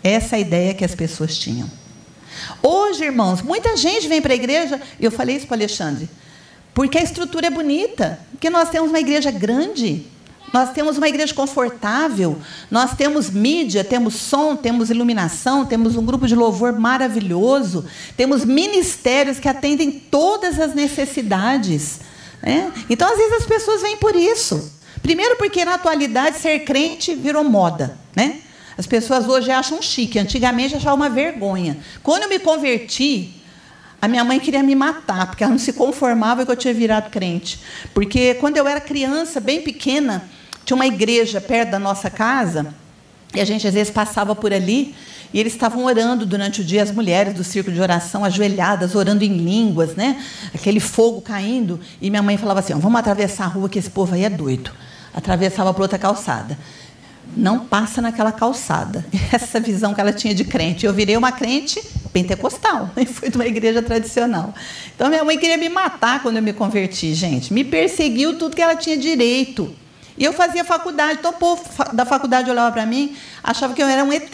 Essa 0.00 0.36
é 0.36 0.38
a 0.38 0.40
ideia 0.40 0.74
que 0.74 0.84
as 0.84 0.94
pessoas 0.94 1.36
tinham. 1.36 1.68
Hoje, 2.62 3.04
irmãos, 3.04 3.42
muita 3.42 3.76
gente 3.76 4.08
vem 4.08 4.20
para 4.20 4.32
a 4.32 4.36
igreja, 4.36 4.80
eu 5.00 5.10
falei 5.10 5.36
isso 5.36 5.46
para 5.46 5.54
o 5.54 5.58
Alexandre, 5.58 6.08
porque 6.74 6.98
a 6.98 7.02
estrutura 7.02 7.46
é 7.46 7.50
bonita, 7.50 8.20
porque 8.30 8.50
nós 8.50 8.70
temos 8.70 8.90
uma 8.90 9.00
igreja 9.00 9.30
grande, 9.30 10.06
nós 10.52 10.72
temos 10.72 10.96
uma 10.96 11.08
igreja 11.08 11.34
confortável, 11.34 12.38
nós 12.70 12.94
temos 12.94 13.30
mídia, 13.30 13.84
temos 13.84 14.14
som, 14.14 14.56
temos 14.56 14.90
iluminação, 14.90 15.66
temos 15.66 15.96
um 15.96 16.04
grupo 16.04 16.26
de 16.26 16.34
louvor 16.34 16.72
maravilhoso, 16.78 17.84
temos 18.16 18.44
ministérios 18.44 19.38
que 19.38 19.48
atendem 19.48 19.90
todas 19.90 20.58
as 20.58 20.74
necessidades. 20.74 22.00
Né? 22.42 22.72
Então, 22.88 23.10
às 23.10 23.18
vezes, 23.18 23.34
as 23.34 23.46
pessoas 23.46 23.82
vêm 23.82 23.96
por 23.98 24.16
isso. 24.16 24.72
Primeiro, 25.02 25.36
porque 25.36 25.64
na 25.64 25.74
atualidade 25.74 26.38
ser 26.38 26.60
crente 26.60 27.14
virou 27.14 27.44
moda. 27.44 27.98
Né? 28.16 28.40
As 28.78 28.86
pessoas 28.86 29.26
hoje 29.26 29.50
acham 29.50 29.82
chique, 29.82 30.20
antigamente 30.20 30.76
achavam 30.76 30.94
uma 30.94 31.10
vergonha. 31.10 31.78
Quando 32.00 32.22
eu 32.22 32.28
me 32.28 32.38
converti, 32.38 33.34
a 34.00 34.06
minha 34.06 34.22
mãe 34.22 34.38
queria 34.38 34.62
me 34.62 34.76
matar, 34.76 35.26
porque 35.26 35.42
ela 35.42 35.50
não 35.50 35.58
se 35.58 35.72
conformava 35.72 36.46
que 36.46 36.52
eu 36.52 36.56
tinha 36.56 36.72
virado 36.72 37.10
crente. 37.10 37.58
Porque 37.92 38.34
quando 38.34 38.56
eu 38.56 38.68
era 38.68 38.80
criança, 38.80 39.40
bem 39.40 39.60
pequena, 39.62 40.22
tinha 40.64 40.76
uma 40.76 40.86
igreja 40.86 41.40
perto 41.40 41.70
da 41.70 41.78
nossa 41.80 42.08
casa, 42.08 42.72
e 43.34 43.40
a 43.40 43.44
gente 43.44 43.66
às 43.66 43.74
vezes 43.74 43.92
passava 43.92 44.36
por 44.36 44.52
ali, 44.52 44.94
e 45.34 45.40
eles 45.40 45.54
estavam 45.54 45.84
orando 45.84 46.24
durante 46.24 46.60
o 46.60 46.64
dia, 46.64 46.80
as 46.80 46.92
mulheres 46.92 47.34
do 47.34 47.42
círculo 47.42 47.74
de 47.74 47.82
oração, 47.82 48.24
ajoelhadas, 48.24 48.94
orando 48.94 49.24
em 49.24 49.36
línguas, 49.36 49.96
né? 49.96 50.24
aquele 50.54 50.78
fogo 50.78 51.20
caindo, 51.20 51.80
e 52.00 52.10
minha 52.10 52.22
mãe 52.22 52.36
falava 52.36 52.60
assim: 52.60 52.74
vamos 52.74 53.00
atravessar 53.00 53.46
a 53.46 53.48
rua, 53.48 53.68
que 53.68 53.80
esse 53.80 53.90
povo 53.90 54.14
aí 54.14 54.22
é 54.22 54.30
doido. 54.30 54.70
Atravessava 55.12 55.74
para 55.74 55.82
outra 55.82 55.98
calçada 55.98 56.56
não 57.36 57.60
passa 57.60 58.00
naquela 58.00 58.32
calçada. 58.32 59.04
Essa 59.32 59.60
visão 59.60 59.94
que 59.94 60.00
ela 60.00 60.12
tinha 60.12 60.34
de 60.34 60.44
crente. 60.44 60.86
Eu 60.86 60.92
virei 60.92 61.16
uma 61.16 61.32
crente 61.32 61.80
pentecostal 62.12 62.90
e 62.96 63.06
fui 63.06 63.30
de 63.30 63.36
uma 63.36 63.46
igreja 63.46 63.82
tradicional. 63.82 64.54
Então 64.94 65.08
minha 65.08 65.24
mãe 65.24 65.38
queria 65.38 65.56
me 65.56 65.68
matar 65.68 66.22
quando 66.22 66.36
eu 66.36 66.42
me 66.42 66.52
converti, 66.52 67.14
gente. 67.14 67.52
Me 67.52 67.64
perseguiu 67.64 68.38
tudo 68.38 68.56
que 68.56 68.62
ela 68.62 68.76
tinha 68.76 68.96
direito. 68.96 69.74
E 70.16 70.24
eu 70.24 70.32
fazia 70.32 70.64
faculdade, 70.64 71.20
então 71.20 71.30
o 71.30 71.34
povo 71.34 71.62
da 71.92 72.04
faculdade 72.04 72.50
olhava 72.50 72.72
para 72.72 72.84
mim, 72.84 73.14
achava 73.42 73.72
que 73.72 73.80
eu 73.80 73.86
era 73.86 74.02
um 74.02 74.12
ET. 74.12 74.32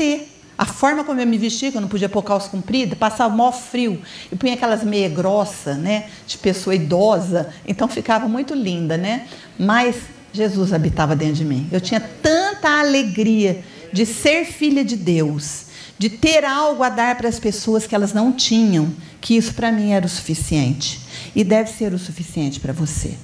A 0.56 0.64
forma 0.64 1.02
como 1.04 1.20
eu 1.20 1.26
me 1.26 1.36
vestia, 1.36 1.70
que 1.70 1.76
eu 1.76 1.80
não 1.80 1.88
podia 1.88 2.08
pôr 2.08 2.22
calça 2.22 2.48
comprida, 2.48 2.96
passava 2.96 3.34
mó 3.34 3.50
frio. 3.52 4.00
E 4.32 4.36
punha 4.36 4.54
aquelas 4.54 4.82
meia 4.84 5.08
grossa, 5.08 5.74
né, 5.74 6.08
de 6.26 6.38
pessoa 6.38 6.74
idosa, 6.74 7.52
então 7.66 7.88
ficava 7.88 8.28
muito 8.28 8.54
linda, 8.54 8.96
né? 8.96 9.26
Mas 9.58 9.96
Jesus 10.34 10.72
habitava 10.72 11.14
dentro 11.14 11.36
de 11.36 11.44
mim. 11.44 11.68
Eu 11.70 11.80
tinha 11.80 12.00
tanta 12.00 12.80
alegria 12.80 13.62
de 13.92 14.04
ser 14.04 14.44
filha 14.44 14.84
de 14.84 14.96
Deus, 14.96 15.66
de 15.96 16.10
ter 16.10 16.44
algo 16.44 16.82
a 16.82 16.88
dar 16.88 17.16
para 17.16 17.28
as 17.28 17.38
pessoas 17.38 17.86
que 17.86 17.94
elas 17.94 18.12
não 18.12 18.32
tinham, 18.32 18.92
que 19.20 19.36
isso 19.36 19.54
para 19.54 19.70
mim 19.70 19.92
era 19.92 20.04
o 20.04 20.08
suficiente. 20.08 21.00
E 21.36 21.44
deve 21.44 21.70
ser 21.70 21.94
o 21.94 21.98
suficiente 22.00 22.58
para 22.58 22.72
você. 22.72 23.16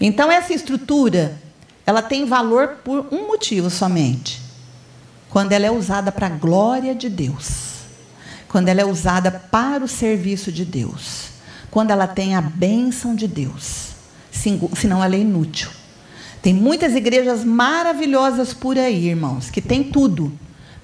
Então, 0.00 0.30
essa 0.30 0.54
estrutura, 0.54 1.36
ela 1.84 2.00
tem 2.00 2.24
valor 2.24 2.78
por 2.84 3.08
um 3.10 3.26
motivo 3.26 3.68
somente. 3.68 4.40
Quando 5.28 5.50
ela 5.52 5.66
é 5.66 5.70
usada 5.72 6.12
para 6.12 6.28
a 6.28 6.30
glória 6.30 6.94
de 6.94 7.08
Deus. 7.08 7.72
Quando 8.46 8.68
ela 8.68 8.80
é 8.80 8.84
usada 8.84 9.30
para 9.32 9.82
o 9.82 9.88
serviço 9.88 10.52
de 10.52 10.64
Deus. 10.64 11.30
Quando 11.68 11.90
ela 11.90 12.06
tem 12.06 12.36
a 12.36 12.40
bênção 12.40 13.16
de 13.16 13.26
Deus. 13.26 13.88
Senão 14.30 15.02
ela 15.02 15.16
é 15.16 15.18
inútil. 15.18 15.81
Tem 16.42 16.52
muitas 16.52 16.96
igrejas 16.96 17.44
maravilhosas 17.44 18.52
por 18.52 18.76
aí, 18.76 19.08
irmãos, 19.08 19.48
que 19.48 19.60
tem 19.60 19.84
tudo, 19.84 20.32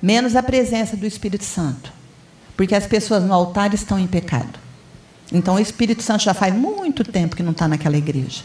menos 0.01 0.37
a 0.37 0.43
presença 0.43 0.97
do 0.97 1.05
Espírito 1.05 1.45
Santo. 1.45 1.93
Porque 2.57 2.77
as 2.77 2.87
pessoas 2.87 3.25
no 3.25 3.35
altar 3.35 3.75
estão 3.75 3.99
em 3.99 4.07
pecado. 4.07 4.59
Então 5.33 5.57
o 5.57 5.59
Espírito 5.59 6.03
Santo 6.03 6.23
já 6.23 6.33
faz 6.33 6.55
muito 6.55 7.03
tempo 7.05 7.35
que 7.35 7.43
não 7.43 7.51
está 7.51 7.67
naquela 7.67 7.97
igreja. 7.97 8.43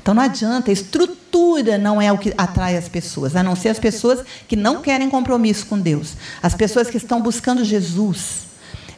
Então 0.00 0.14
não 0.14 0.22
adianta, 0.22 0.70
a 0.70 0.72
estrutura 0.72 1.78
não 1.78 2.00
é 2.00 2.12
o 2.12 2.18
que 2.18 2.32
atrai 2.38 2.76
as 2.76 2.88
pessoas, 2.88 3.36
a 3.36 3.42
não 3.42 3.54
ser 3.54 3.68
as 3.68 3.78
pessoas 3.78 4.24
que 4.48 4.56
não 4.56 4.82
querem 4.82 5.10
compromisso 5.10 5.66
com 5.66 5.78
Deus. 5.78 6.14
As 6.42 6.54
pessoas 6.54 6.88
que 6.88 6.96
estão 6.96 7.20
buscando 7.20 7.64
Jesus, 7.64 8.46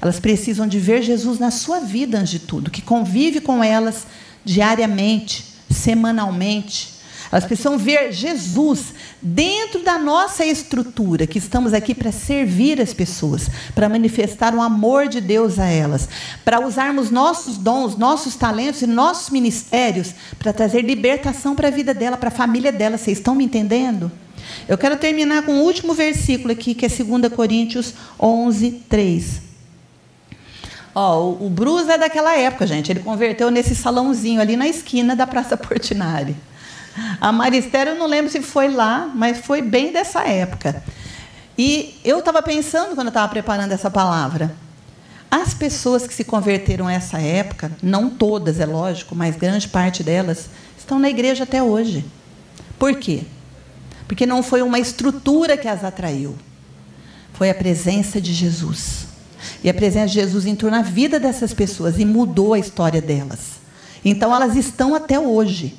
elas 0.01 0.21
precisam 0.21 0.67
de 0.67 0.79
ver 0.79 1.03
Jesus 1.03 1.39
na 1.39 1.51
sua 1.51 1.81
vida 1.81 2.19
antes 2.19 2.31
de 2.31 2.39
tudo, 2.39 2.71
que 2.71 2.81
convive 2.81 3.41
com 3.41 3.65
elas 3.65 4.07
diariamente, 4.45 5.45
semanalmente, 5.71 6.94
elas 7.35 7.47
precisam 7.47 7.77
ver 7.77 8.13
Jesus 8.13 8.95
dentro 9.21 9.83
da 9.83 9.99
nossa 9.99 10.47
estrutura, 10.47 11.27
que 11.27 11.37
estamos 11.37 11.75
aqui 11.75 11.93
para 11.93 12.13
servir 12.13 12.81
as 12.81 12.95
pessoas, 12.95 13.51
para 13.75 13.89
manifestar 13.89 14.55
o 14.55 14.63
amor 14.63 15.09
de 15.09 15.21
Deus 15.21 15.59
a 15.59 15.67
elas, 15.67 16.09
para 16.45 16.65
usarmos 16.65 17.11
nossos 17.11 17.59
dons, 17.59 17.97
nossos 17.97 18.37
talentos 18.37 18.83
e 18.83 18.87
nossos 18.87 19.31
ministérios 19.31 20.15
para 20.39 20.53
trazer 20.53 20.83
libertação 20.83 21.57
para 21.57 21.67
a 21.67 21.73
vida 21.73 21.93
dela, 21.93 22.17
para 22.17 22.29
a 22.29 22.31
família 22.31 22.71
dela. 22.71 22.97
Vocês 22.97 23.19
estão 23.19 23.35
me 23.35 23.47
entendendo? 23.47 24.13
Eu 24.69 24.79
quero 24.79 24.97
terminar 24.97 25.43
com 25.43 25.55
o 25.55 25.65
último 25.65 25.93
versículo 25.93 26.53
aqui, 26.53 26.73
que 26.73 26.87
é 26.87 26.89
2 26.89 27.33
Coríntios 27.35 27.95
11, 28.17 28.71
3. 28.89 29.43
Ó, 30.95 31.31
o 31.33 31.51
Bruce 31.51 31.91
é 31.91 31.99
daquela 31.99 32.37
época, 32.39 32.65
gente. 32.65 32.93
Ele 32.93 33.01
converteu 33.01 33.51
nesse 33.51 33.75
salãozinho 33.75 34.41
ali 34.41 34.57
na 34.57 34.69
esquina 34.69 35.17
da 35.17 35.27
Praça 35.27 35.57
Portinari. 35.57 36.37
A 37.21 37.33
Maristério, 37.33 37.93
eu 37.93 37.99
não 37.99 38.07
lembro 38.07 38.31
se 38.31 38.41
foi 38.41 38.69
lá, 38.69 39.11
mas 39.15 39.39
foi 39.39 39.61
bem 39.63 39.93
dessa 39.93 40.23
época. 40.23 40.83
E 41.57 41.99
eu 42.05 42.19
estava 42.19 42.43
pensando, 42.43 42.95
quando 42.95 43.09
eu 43.09 43.11
estava 43.11 43.29
preparando 43.29 43.73
essa 43.73 43.91
palavra, 43.91 44.55
as 45.31 45.53
pessoas 45.53 46.07
que 46.07 46.15
se 46.15 46.25
converteram 46.25 46.87
nessa 46.87 47.19
época, 47.19 47.73
não 47.83 48.09
todas, 48.09 48.61
é 48.61 48.67
lógico, 48.67 49.15
mas 49.15 49.37
grande 49.37 49.69
parte 49.69 50.03
delas, 50.03 50.49
estão 50.79 50.99
na 50.99 51.11
igreja 51.11 51.45
até 51.45 51.63
hoje. 51.63 52.05
Por 52.79 52.97
quê? 52.97 53.23
Porque 54.07 54.27
não 54.27 54.43
foi 54.43 54.63
uma 54.63 54.79
estrutura 54.79 55.57
que 55.57 55.67
as 55.67 55.83
atraiu, 55.83 56.37
foi 57.33 57.51
a 57.51 57.55
presença 57.55 58.21
de 58.21 58.33
Jesus. 58.33 59.07
E 59.63 59.69
a 59.69 59.75
presença 59.75 60.07
de 60.07 60.15
Jesus 60.15 60.47
entrou 60.47 60.71
na 60.71 60.83
vida 60.83 61.19
dessas 61.19 61.53
pessoas 61.53 61.99
e 61.99 62.05
mudou 62.05 62.55
a 62.55 62.59
história 62.59 63.03
delas. 63.03 63.55
Então 64.05 64.35
elas 64.35 64.57
estão 64.57 64.95
até 64.95 65.19
hoje. 65.19 65.77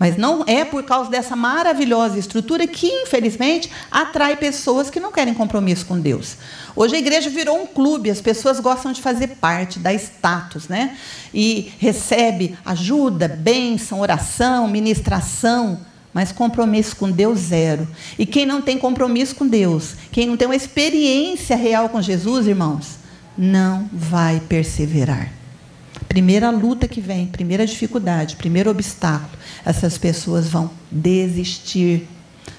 Mas 0.00 0.16
não 0.16 0.42
é 0.46 0.64
por 0.64 0.82
causa 0.82 1.10
dessa 1.10 1.36
maravilhosa 1.36 2.18
estrutura 2.18 2.66
que, 2.66 2.86
infelizmente, 2.86 3.70
atrai 3.90 4.34
pessoas 4.34 4.88
que 4.88 4.98
não 4.98 5.12
querem 5.12 5.34
compromisso 5.34 5.84
com 5.84 6.00
Deus. 6.00 6.38
Hoje 6.74 6.96
a 6.96 6.98
igreja 6.98 7.28
virou 7.28 7.62
um 7.62 7.66
clube, 7.66 8.10
as 8.10 8.18
pessoas 8.18 8.58
gostam 8.58 8.92
de 8.92 9.02
fazer 9.02 9.26
parte, 9.42 9.78
dar 9.78 9.92
status, 9.92 10.68
né? 10.68 10.96
E 11.34 11.70
recebe 11.78 12.56
ajuda, 12.64 13.28
bênção, 13.28 14.00
oração, 14.00 14.66
ministração, 14.66 15.78
mas 16.14 16.32
compromisso 16.32 16.96
com 16.96 17.10
Deus 17.10 17.38
zero. 17.38 17.86
E 18.18 18.24
quem 18.24 18.46
não 18.46 18.62
tem 18.62 18.78
compromisso 18.78 19.36
com 19.36 19.46
Deus, 19.46 19.96
quem 20.10 20.26
não 20.26 20.34
tem 20.34 20.48
uma 20.48 20.56
experiência 20.56 21.54
real 21.56 21.90
com 21.90 22.00
Jesus, 22.00 22.46
irmãos, 22.46 23.00
não 23.36 23.86
vai 23.92 24.40
perseverar. 24.48 25.30
Primeira 26.08 26.50
luta 26.50 26.88
que 26.88 27.00
vem, 27.00 27.26
primeira 27.26 27.64
dificuldade, 27.64 28.34
primeiro 28.36 28.70
obstáculo, 28.70 29.38
essas 29.64 29.98
pessoas 29.98 30.48
vão 30.48 30.70
desistir. 30.90 32.06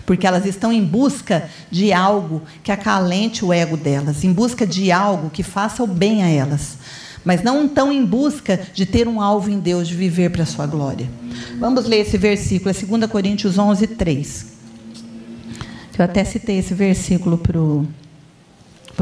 Porque 0.06 0.26
elas 0.28 0.46
estão 0.46 0.72
em 0.72 0.84
busca 0.84 1.50
de 1.70 1.94
algo 1.94 2.42
que 2.64 2.72
acalente 2.72 3.46
o 3.46 3.54
ego 3.54 3.78
delas, 3.78 4.24
em 4.24 4.34
busca 4.34 4.66
de 4.66 4.92
algo 4.92 5.30
que 5.30 5.44
faça 5.44 5.84
o 5.84 5.88
bem 5.88 6.24
a 6.24 6.28
elas. 6.28 6.78
Mas 7.24 7.44
não 7.44 7.66
estão 7.66 7.92
em 7.92 8.04
busca 8.04 8.60
de 8.74 8.86
ter 8.86 9.08
um 9.08 9.22
alvo 9.22 9.50
em 9.50 9.60
Deus, 9.60 9.88
de 9.88 9.96
viver 9.96 10.32
para 10.32 10.44
a 10.44 10.46
sua 10.46 10.66
glória. 10.66 11.08
Vamos 11.60 11.86
ler 11.86 12.00
esse 12.00 12.18
versículo, 12.18 12.72
é 12.72 12.74
2 12.74 13.12
Coríntios 13.12 13.58
11, 13.58 13.88
3. 13.88 14.46
Eu 15.98 16.06
até 16.06 16.24
citei 16.24 16.58
esse 16.58 16.74
versículo 16.74 17.38
para 17.38 17.60
o 17.60 17.86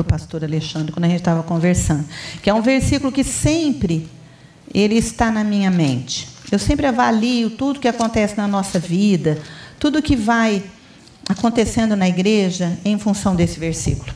pastor 0.05 0.43
Alexandre, 0.43 0.91
quando 0.91 1.05
a 1.05 1.07
gente 1.07 1.19
estava 1.19 1.41
conversando. 1.43 2.03
Que 2.43 2.49
é 2.49 2.53
um 2.53 2.61
versículo 2.61 3.09
que 3.09 3.23
sempre 3.23 4.05
ele 4.73 4.95
está 4.95 5.31
na 5.31 5.43
minha 5.43 5.71
mente. 5.71 6.27
Eu 6.51 6.57
sempre 6.57 6.85
avalio 6.85 7.51
tudo 7.51 7.79
que 7.79 7.87
acontece 7.87 8.35
na 8.35 8.47
nossa 8.47 8.79
vida, 8.79 9.41
tudo 9.79 10.01
que 10.01 10.15
vai 10.15 10.63
acontecendo 11.27 11.95
na 11.95 12.09
igreja 12.09 12.77
em 12.83 12.97
função 12.97 13.35
desse 13.35 13.59
versículo. 13.59 14.13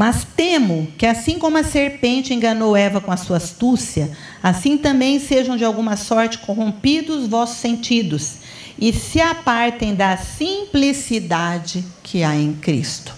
Mas 0.00 0.26
temo 0.34 0.90
que, 0.96 1.04
assim 1.04 1.38
como 1.38 1.58
a 1.58 1.62
serpente 1.62 2.32
enganou 2.32 2.74
Eva 2.74 3.02
com 3.02 3.12
a 3.12 3.18
sua 3.18 3.36
astúcia, 3.36 4.10
assim 4.42 4.78
também 4.78 5.20
sejam 5.20 5.58
de 5.58 5.64
alguma 5.64 5.94
sorte 5.94 6.38
corrompidos 6.38 7.28
vossos 7.28 7.58
sentidos 7.58 8.36
e 8.78 8.94
se 8.94 9.20
apartem 9.20 9.94
da 9.94 10.16
simplicidade 10.16 11.84
que 12.02 12.22
há 12.22 12.34
em 12.34 12.54
Cristo. 12.54 13.14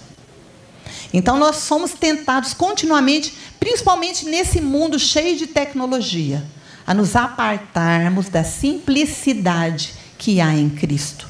Então, 1.13 1.37
nós 1.37 1.55
somos 1.55 1.93
tentados 1.93 2.53
continuamente, 2.53 3.33
principalmente 3.61 4.25
nesse 4.25 4.59
mundo 4.59 4.99
cheio 4.99 5.37
de 5.37 5.47
tecnologia, 5.47 6.43
a 6.85 6.93
nos 6.93 7.15
apartarmos 7.15 8.29
da 8.29 8.43
simplicidade 8.43 9.93
que 10.17 10.39
há 10.41 10.53
em 10.53 10.69
Cristo. 10.69 11.27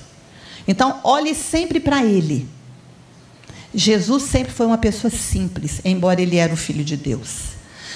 Então, 0.68 1.00
olhe 1.04 1.36
sempre 1.36 1.80
para 1.80 2.04
Ele. 2.04 2.48
Jesus 3.74 4.24
sempre 4.24 4.54
foi 4.54 4.66
uma 4.66 4.78
pessoa 4.78 5.10
simples, 5.10 5.82
embora 5.84 6.22
ele 6.22 6.38
era 6.38 6.54
o 6.54 6.58
Filho 6.58 6.84
de 6.84 6.96
Deus. 6.96 7.54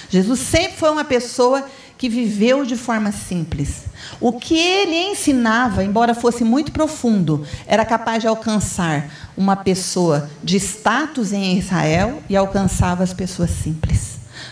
Jesus 0.10 0.39
sempre 0.39 0.78
foi 0.78 0.89
uma 0.89 1.03
pessoa 1.03 1.68
que 1.97 2.10
viveu 2.10 2.66
de 2.66 2.76
forma 2.76 3.12
simples. 3.12 3.84
O 4.20 4.34
que 4.34 4.58
ele 4.58 5.12
ensinava, 5.12 5.84
embora 5.84 6.16
fosse 6.16 6.43
muito 6.43 6.72
profundo, 6.72 7.45
era 7.66 7.86
capaz 7.86 8.22
de 8.22 8.28
alcançar 8.28 9.10
uma 9.36 9.55
pessoa 9.55 10.30
de 10.43 10.58
status 10.58 11.34
em 11.34 11.58
Israel 11.58 12.24
e 12.30 12.36
alcançava 12.36 13.03
as 13.03 13.14
pessoas 13.14 13.49
simples. 13.49 14.07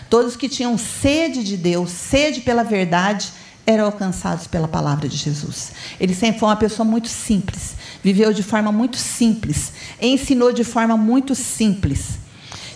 Todos 0.08 0.36
que 0.36 0.48
tinham 0.48 0.78
sede 0.78 1.42
de 1.42 1.56
Deus, 1.56 1.90
sede 1.90 2.40
pela 2.40 2.62
verdade, 2.62 3.32
eram 3.66 3.86
alcançados 3.86 4.46
pela 4.46 4.68
palavra 4.68 5.08
de 5.08 5.16
Jesus. 5.16 5.72
Ele 5.98 6.14
sempre 6.14 6.38
foi 6.38 6.48
uma 6.48 6.56
pessoa 6.56 6.86
muito 6.86 7.08
simples, 7.08 7.74
viveu 8.02 8.32
de 8.32 8.42
forma 8.42 8.70
muito 8.70 8.96
simples, 8.96 9.72
ensinou 10.00 10.52
de 10.52 10.62
forma 10.62 10.96
muito 10.96 11.34
simples. 11.34 12.18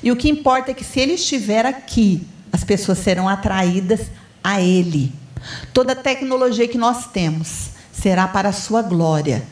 E 0.02 0.10
o 0.10 0.16
que 0.16 0.28
importa 0.28 0.72
é 0.72 0.74
que 0.74 0.84
se 0.84 0.98
ele 0.98 1.12
estiver 1.12 1.64
aqui, 1.64 2.26
as 2.52 2.64
pessoas 2.64 2.98
serão 2.98 3.28
atraídas 3.28 4.00
a 4.42 4.60
Ele. 4.60 5.12
Toda 5.72 5.92
a 5.92 5.96
tecnologia 5.96 6.66
que 6.66 6.78
nós 6.78 7.06
temos 7.06 7.70
será 7.92 8.26
para 8.26 8.48
a 8.48 8.52
sua 8.52 8.82
glória, 8.82 9.44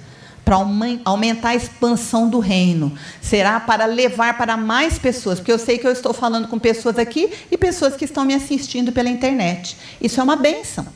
para 0.48 0.56
aumentar 1.04 1.50
a 1.50 1.54
expansão 1.54 2.26
do 2.26 2.38
reino, 2.38 2.90
será 3.20 3.60
para 3.60 3.84
levar 3.84 4.38
para 4.38 4.56
mais 4.56 4.98
pessoas, 4.98 5.38
porque 5.38 5.52
eu 5.52 5.58
sei 5.58 5.76
que 5.76 5.86
eu 5.86 5.92
estou 5.92 6.14
falando 6.14 6.48
com 6.48 6.58
pessoas 6.58 6.98
aqui 6.98 7.28
e 7.50 7.58
pessoas 7.58 7.94
que 7.94 8.06
estão 8.06 8.24
me 8.24 8.32
assistindo 8.32 8.90
pela 8.90 9.10
internet. 9.10 9.76
Isso 10.00 10.18
é 10.18 10.24
uma 10.24 10.36
bênção. 10.36 10.86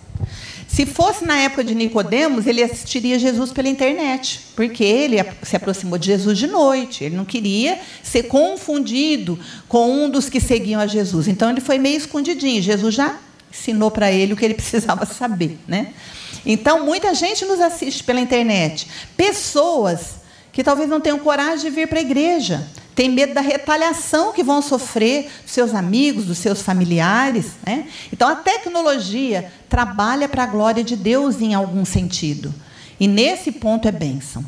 Se 0.67 0.87
fosse 0.87 1.27
na 1.27 1.37
época 1.37 1.63
de 1.65 1.75
Nicodemos, 1.75 2.47
ele 2.47 2.63
assistiria 2.63 3.19
Jesus 3.19 3.53
pela 3.53 3.69
internet, 3.69 4.41
porque 4.57 4.83
ele 4.83 5.23
se 5.43 5.55
aproximou 5.55 5.99
de 5.99 6.07
Jesus 6.07 6.39
de 6.39 6.47
noite. 6.47 7.05
Ele 7.05 7.15
não 7.15 7.27
queria 7.27 7.79
ser 8.03 8.23
confundido 8.23 9.39
com 9.69 10.05
um 10.05 10.09
dos 10.09 10.31
que 10.31 10.41
seguiam 10.41 10.81
a 10.81 10.87
Jesus. 10.87 11.29
Então 11.29 11.51
ele 11.51 11.61
foi 11.61 11.77
meio 11.77 11.99
escondidinho. 11.99 12.63
Jesus 12.63 12.95
já 12.95 13.19
ensinou 13.53 13.91
para 13.91 14.11
ele 14.11 14.33
o 14.33 14.37
que 14.37 14.47
ele 14.47 14.55
precisava 14.57 15.05
saber, 15.05 15.59
né? 15.69 15.93
Então 16.45 16.85
muita 16.85 17.15
gente 17.15 17.45
nos 17.45 17.61
assiste 17.61 18.03
pela 18.03 18.21
internet, 18.21 18.89
pessoas 19.17 20.23
que 20.53 20.63
talvez 20.63 20.89
não 20.89 21.01
tenham 21.01 21.19
coragem 21.19 21.71
de 21.71 21.71
vir 21.71 21.89
para 21.89 21.99
a 21.99 22.03
igreja, 22.03 22.67
tem 22.95 23.09
medo 23.09 23.33
da 23.33 23.41
retaliação 23.41 24.33
que 24.33 24.43
vão 24.43 24.61
sofrer 24.61 25.31
dos 25.43 25.53
seus 25.53 25.75
amigos, 25.75 26.27
dos 26.27 26.39
seus 26.39 26.61
familiares. 26.61 27.53
Né? 27.67 27.87
Então, 28.13 28.29
a 28.29 28.37
tecnologia 28.37 29.51
trabalha 29.69 30.29
para 30.29 30.43
a 30.43 30.47
glória 30.47 30.85
de 30.85 30.95
Deus 30.95 31.41
em 31.41 31.55
algum 31.55 31.85
sentido. 31.85 32.53
E 33.01 33.09
nesse 33.09 33.51
ponto 33.51 33.89
é 33.89 33.93
bênção. 33.93 34.45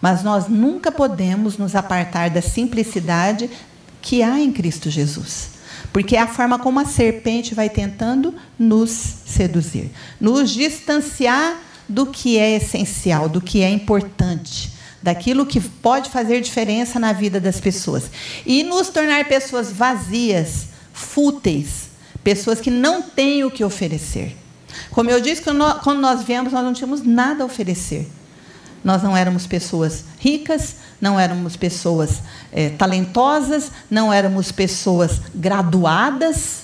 Mas 0.00 0.22
nós 0.22 0.48
nunca 0.48 0.92
podemos 0.92 1.56
nos 1.56 1.74
apartar 1.74 2.30
da 2.30 2.42
simplicidade 2.42 3.50
que 4.02 4.22
há 4.22 4.38
em 4.38 4.52
Cristo 4.52 4.90
Jesus. 4.90 5.57
Porque 5.92 6.16
é 6.16 6.20
a 6.20 6.26
forma 6.26 6.58
como 6.58 6.80
a 6.80 6.84
serpente 6.84 7.54
vai 7.54 7.68
tentando 7.68 8.34
nos 8.58 8.90
seduzir, 8.90 9.90
nos 10.20 10.50
distanciar 10.50 11.60
do 11.88 12.06
que 12.06 12.38
é 12.38 12.56
essencial, 12.56 13.28
do 13.28 13.40
que 13.40 13.62
é 13.62 13.70
importante, 13.70 14.72
daquilo 15.02 15.46
que 15.46 15.60
pode 15.60 16.10
fazer 16.10 16.40
diferença 16.40 16.98
na 16.98 17.12
vida 17.12 17.40
das 17.40 17.58
pessoas 17.58 18.10
e 18.44 18.62
nos 18.62 18.88
tornar 18.88 19.24
pessoas 19.26 19.72
vazias, 19.72 20.68
fúteis, 20.92 21.88
pessoas 22.22 22.60
que 22.60 22.70
não 22.70 23.00
têm 23.00 23.44
o 23.44 23.50
que 23.50 23.64
oferecer. 23.64 24.36
Como 24.90 25.10
eu 25.10 25.20
disse, 25.20 25.42
quando 25.42 26.00
nós 26.00 26.22
viemos, 26.22 26.52
nós 26.52 26.64
não 26.64 26.74
tínhamos 26.74 27.02
nada 27.02 27.42
a 27.42 27.46
oferecer. 27.46 28.06
Nós 28.84 29.02
não 29.02 29.16
éramos 29.16 29.46
pessoas 29.46 30.04
ricas, 30.18 30.76
não 31.00 31.18
éramos 31.18 31.56
pessoas 31.56 32.22
é, 32.52 32.70
talentosas, 32.70 33.70
não 33.90 34.12
éramos 34.12 34.50
pessoas 34.50 35.20
graduadas, 35.34 36.62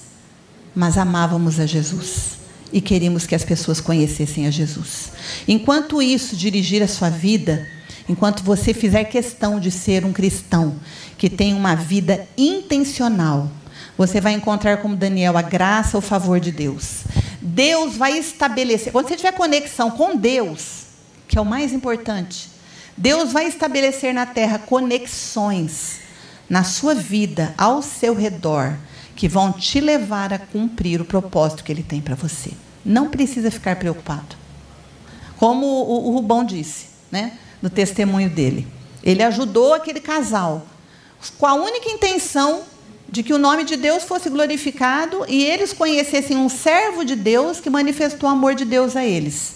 mas 0.74 0.98
amávamos 0.98 1.60
a 1.60 1.66
Jesus 1.66 2.34
e 2.72 2.80
queríamos 2.80 3.24
que 3.24 3.34
as 3.36 3.44
pessoas 3.44 3.80
conhecessem 3.80 4.46
a 4.46 4.50
Jesus. 4.50 5.12
Enquanto 5.46 6.02
isso 6.02 6.34
dirigir 6.34 6.82
a 6.82 6.88
sua 6.88 7.08
vida, 7.08 7.66
enquanto 8.08 8.42
você 8.42 8.74
fizer 8.74 9.04
questão 9.04 9.60
de 9.60 9.70
ser 9.70 10.04
um 10.04 10.12
cristão 10.12 10.74
que 11.16 11.30
tem 11.30 11.54
uma 11.54 11.76
vida 11.76 12.26
intencional, 12.36 13.48
você 13.96 14.20
vai 14.20 14.32
encontrar 14.32 14.78
como 14.78 14.96
Daniel 14.96 15.38
a 15.38 15.42
graça, 15.42 15.96
o 15.96 16.00
favor 16.00 16.40
de 16.40 16.50
Deus. 16.50 17.04
Deus 17.40 17.96
vai 17.96 18.18
estabelecer. 18.18 18.92
Quando 18.92 19.06
você 19.06 19.16
tiver 19.16 19.32
conexão 19.32 19.92
com 19.92 20.16
Deus, 20.16 20.86
que 21.28 21.38
é 21.38 21.40
o 21.40 21.44
mais 21.44 21.72
importante, 21.72 22.48
Deus 22.96 23.32
vai 23.32 23.46
estabelecer 23.46 24.14
na 24.14 24.26
terra 24.26 24.58
conexões 24.58 26.04
na 26.48 26.62
sua 26.62 26.94
vida, 26.94 27.54
ao 27.56 27.82
seu 27.82 28.14
redor, 28.14 28.76
que 29.16 29.28
vão 29.28 29.52
te 29.52 29.80
levar 29.80 30.32
a 30.32 30.38
cumprir 30.38 31.00
o 31.00 31.04
propósito 31.04 31.64
que 31.64 31.72
Ele 31.72 31.82
tem 31.82 32.00
para 32.00 32.14
você. 32.14 32.50
Não 32.84 33.08
precisa 33.08 33.50
ficar 33.50 33.76
preocupado. 33.76 34.36
Como 35.36 35.66
o, 35.66 36.08
o 36.08 36.12
Rubão 36.12 36.44
disse, 36.44 36.86
né, 37.10 37.38
no 37.62 37.70
testemunho 37.70 38.28
dele. 38.28 38.66
Ele 39.02 39.22
ajudou 39.22 39.74
aquele 39.74 40.00
casal 40.00 40.66
com 41.38 41.46
a 41.46 41.54
única 41.54 41.88
intenção 41.88 42.62
de 43.08 43.22
que 43.22 43.32
o 43.32 43.38
nome 43.38 43.64
de 43.64 43.76
Deus 43.76 44.04
fosse 44.04 44.28
glorificado 44.28 45.24
e 45.28 45.44
eles 45.44 45.72
conhecessem 45.72 46.36
um 46.36 46.48
servo 46.48 47.04
de 47.04 47.14
Deus 47.14 47.60
que 47.60 47.70
manifestou 47.70 48.28
o 48.28 48.32
amor 48.32 48.54
de 48.54 48.64
Deus 48.64 48.96
a 48.96 49.04
eles. 49.04 49.54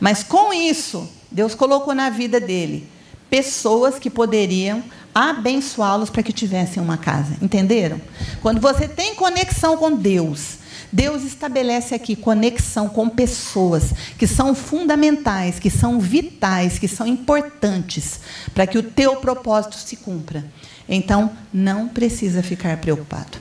Mas 0.00 0.22
com 0.22 0.52
isso, 0.52 1.08
Deus 1.30 1.54
colocou 1.54 1.94
na 1.94 2.10
vida 2.10 2.40
dele 2.40 2.88
pessoas 3.28 3.98
que 3.98 4.10
poderiam 4.10 4.82
abençoá-los 5.14 6.10
para 6.10 6.22
que 6.22 6.32
tivessem 6.32 6.82
uma 6.82 6.98
casa. 6.98 7.36
Entenderam? 7.40 8.00
Quando 8.42 8.60
você 8.60 8.88
tem 8.88 9.14
conexão 9.14 9.76
com 9.76 9.92
Deus, 9.92 10.58
Deus 10.92 11.22
estabelece 11.22 11.94
aqui 11.94 12.16
conexão 12.16 12.88
com 12.88 13.08
pessoas 13.08 13.92
que 14.18 14.26
são 14.26 14.54
fundamentais, 14.54 15.60
que 15.60 15.70
são 15.70 16.00
vitais, 16.00 16.78
que 16.78 16.88
são 16.88 17.06
importantes 17.06 18.20
para 18.52 18.66
que 18.66 18.76
o 18.76 18.82
teu 18.82 19.16
propósito 19.16 19.76
se 19.76 19.96
cumpra. 19.96 20.44
Então, 20.88 21.30
não 21.52 21.88
precisa 21.88 22.42
ficar 22.42 22.76
preocupado. 22.78 23.38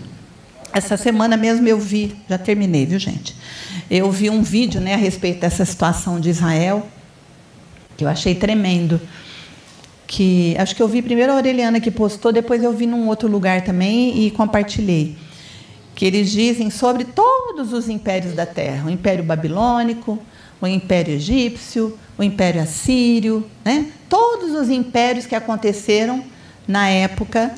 Essa 0.72 0.96
semana 0.96 1.36
mesmo 1.36 1.68
eu 1.68 1.80
vi, 1.80 2.16
já 2.30 2.38
terminei, 2.38 2.86
viu, 2.86 3.00
gente? 3.00 3.36
Eu 3.90 4.12
vi 4.12 4.30
um 4.30 4.44
vídeo 4.44 4.80
né, 4.80 4.94
a 4.94 4.98
respeito 4.98 5.40
dessa 5.40 5.66
situação 5.66 6.20
de 6.20 6.30
Israel, 6.30 6.88
que 8.00 8.06
eu 8.06 8.10
achei 8.10 8.34
tremendo. 8.34 9.00
Que 10.08 10.56
acho 10.58 10.76
que 10.76 10.82
eu 10.82 10.88
vi 10.88 11.02
primeiro 11.02 11.34
a 11.34 11.36
Aureliana 11.36 11.80
que 11.80 11.92
postou, 11.92 12.32
depois 12.32 12.64
eu 12.64 12.74
vi 12.74 12.88
num 12.88 13.08
outro 13.08 13.30
lugar 13.30 13.62
também 13.62 14.26
e 14.26 14.32
compartilhei 14.32 15.16
que 15.94 16.06
eles 16.06 16.32
dizem 16.32 16.70
sobre 16.70 17.04
todos 17.04 17.74
os 17.74 17.90
impérios 17.90 18.34
da 18.34 18.46
terra: 18.46 18.88
o 18.88 18.90
Império 18.90 19.24
Babilônico, 19.24 20.18
o 20.62 20.66
Império 20.66 21.14
Egípcio, 21.14 22.00
o 22.18 22.24
Império 22.24 22.62
Assírio, 22.62 23.46
né? 23.66 23.92
todos 24.08 24.56
os 24.56 24.70
impérios 24.70 25.26
que 25.26 25.36
aconteceram 25.36 26.24
na 26.66 26.88
época 26.88 27.54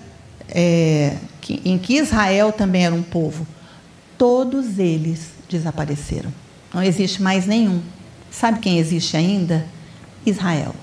é, 0.50 1.18
que, 1.40 1.62
em 1.64 1.78
que 1.78 1.98
Israel 1.98 2.52
também 2.52 2.84
era 2.84 2.96
um 2.96 3.04
povo. 3.04 3.46
Todos 4.18 4.80
eles 4.80 5.30
desapareceram. 5.48 6.34
Não 6.74 6.82
existe 6.82 7.22
mais 7.22 7.46
nenhum. 7.46 7.82
Sabe 8.32 8.60
quem 8.60 8.80
existe 8.80 9.16
ainda? 9.16 9.68
Israel. 10.26 10.76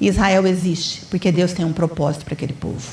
Israel 0.00 0.46
existe 0.46 1.04
porque 1.06 1.32
Deus 1.32 1.52
tem 1.52 1.64
um 1.64 1.72
propósito 1.72 2.24
para 2.24 2.34
aquele 2.34 2.52
povo. 2.52 2.86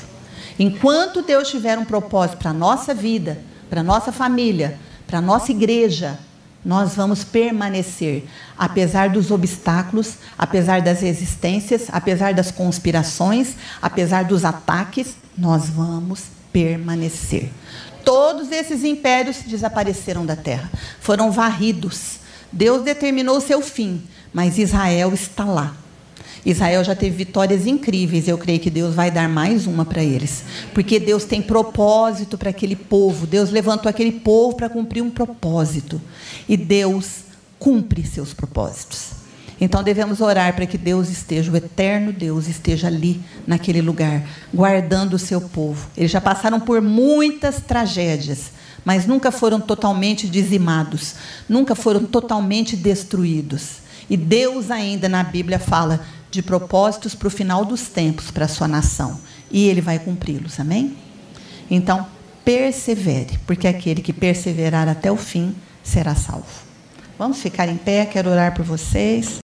Enquanto 0.58 1.22
Deus 1.22 1.48
tiver 1.48 1.78
um 1.78 1.84
propósito 1.84 2.38
para 2.38 2.50
a 2.50 2.54
nossa 2.54 2.94
vida, 2.94 3.38
para 3.68 3.80
a 3.80 3.84
nossa 3.84 4.12
família, 4.12 4.78
para 5.06 5.18
a 5.18 5.22
nossa 5.22 5.50
igreja, 5.50 6.18
nós 6.64 6.94
vamos 6.94 7.22
permanecer, 7.22 8.24
apesar 8.56 9.10
dos 9.10 9.30
obstáculos, 9.30 10.14
apesar 10.38 10.80
das 10.80 11.00
resistências, 11.00 11.88
apesar 11.92 12.32
das 12.32 12.50
conspirações, 12.50 13.54
apesar 13.82 14.24
dos 14.24 14.44
ataques, 14.44 15.16
nós 15.36 15.68
vamos 15.68 16.22
permanecer. 16.52 17.50
Todos 18.04 18.50
esses 18.50 18.84
impérios 18.84 19.38
desapareceram 19.46 20.24
da 20.24 20.36
terra, 20.36 20.70
foram 21.00 21.30
varridos. 21.30 22.20
Deus 22.50 22.82
determinou 22.82 23.38
o 23.38 23.42
seu 23.42 23.60
fim, 23.60 24.02
mas 24.34 24.58
Israel 24.58 25.14
está 25.14 25.44
lá. 25.44 25.76
Israel 26.44 26.84
já 26.84 26.94
teve 26.94 27.16
vitórias 27.16 27.66
incríveis. 27.66 28.28
Eu 28.28 28.36
creio 28.36 28.60
que 28.60 28.68
Deus 28.68 28.94
vai 28.94 29.10
dar 29.10 29.28
mais 29.28 29.66
uma 29.66 29.84
para 29.84 30.02
eles. 30.02 30.44
Porque 30.74 31.00
Deus 31.00 31.24
tem 31.24 31.40
propósito 31.40 32.36
para 32.36 32.50
aquele 32.50 32.76
povo. 32.76 33.26
Deus 33.26 33.50
levantou 33.50 33.88
aquele 33.88 34.12
povo 34.12 34.56
para 34.56 34.68
cumprir 34.68 35.02
um 35.02 35.10
propósito. 35.10 36.00
E 36.46 36.56
Deus 36.56 37.20
cumpre 37.58 38.04
seus 38.04 38.34
propósitos. 38.34 39.12
Então 39.60 39.82
devemos 39.82 40.20
orar 40.20 40.54
para 40.54 40.66
que 40.66 40.76
Deus 40.76 41.08
esteja, 41.08 41.50
o 41.50 41.56
eterno 41.56 42.12
Deus 42.12 42.48
esteja 42.48 42.88
ali, 42.88 43.20
naquele 43.46 43.80
lugar, 43.80 44.26
guardando 44.52 45.14
o 45.14 45.18
seu 45.18 45.40
povo. 45.40 45.88
Eles 45.96 46.10
já 46.10 46.20
passaram 46.20 46.58
por 46.58 46.82
muitas 46.82 47.60
tragédias, 47.60 48.50
mas 48.84 49.06
nunca 49.06 49.30
foram 49.30 49.60
totalmente 49.60 50.28
dizimados, 50.28 51.14
nunca 51.48 51.74
foram 51.74 52.04
totalmente 52.04 52.76
destruídos. 52.76 53.83
E 54.08 54.16
Deus 54.16 54.70
ainda 54.70 55.08
na 55.08 55.22
Bíblia 55.22 55.58
fala 55.58 56.04
de 56.30 56.42
propósitos 56.42 57.14
para 57.14 57.28
o 57.28 57.30
final 57.30 57.64
dos 57.64 57.88
tempos 57.88 58.30
para 58.30 58.44
a 58.44 58.48
sua 58.48 58.68
nação. 58.68 59.20
E 59.50 59.68
ele 59.68 59.80
vai 59.80 59.98
cumpri-los, 59.98 60.58
amém? 60.58 60.96
Então, 61.70 62.06
persevere, 62.44 63.38
porque 63.46 63.66
aquele 63.66 64.02
que 64.02 64.12
perseverar 64.12 64.88
até 64.88 65.10
o 65.10 65.16
fim 65.16 65.54
será 65.82 66.14
salvo. 66.14 66.64
Vamos 67.18 67.40
ficar 67.40 67.68
em 67.68 67.76
pé, 67.76 68.04
quero 68.04 68.30
orar 68.30 68.54
por 68.54 68.64
vocês. 68.64 69.38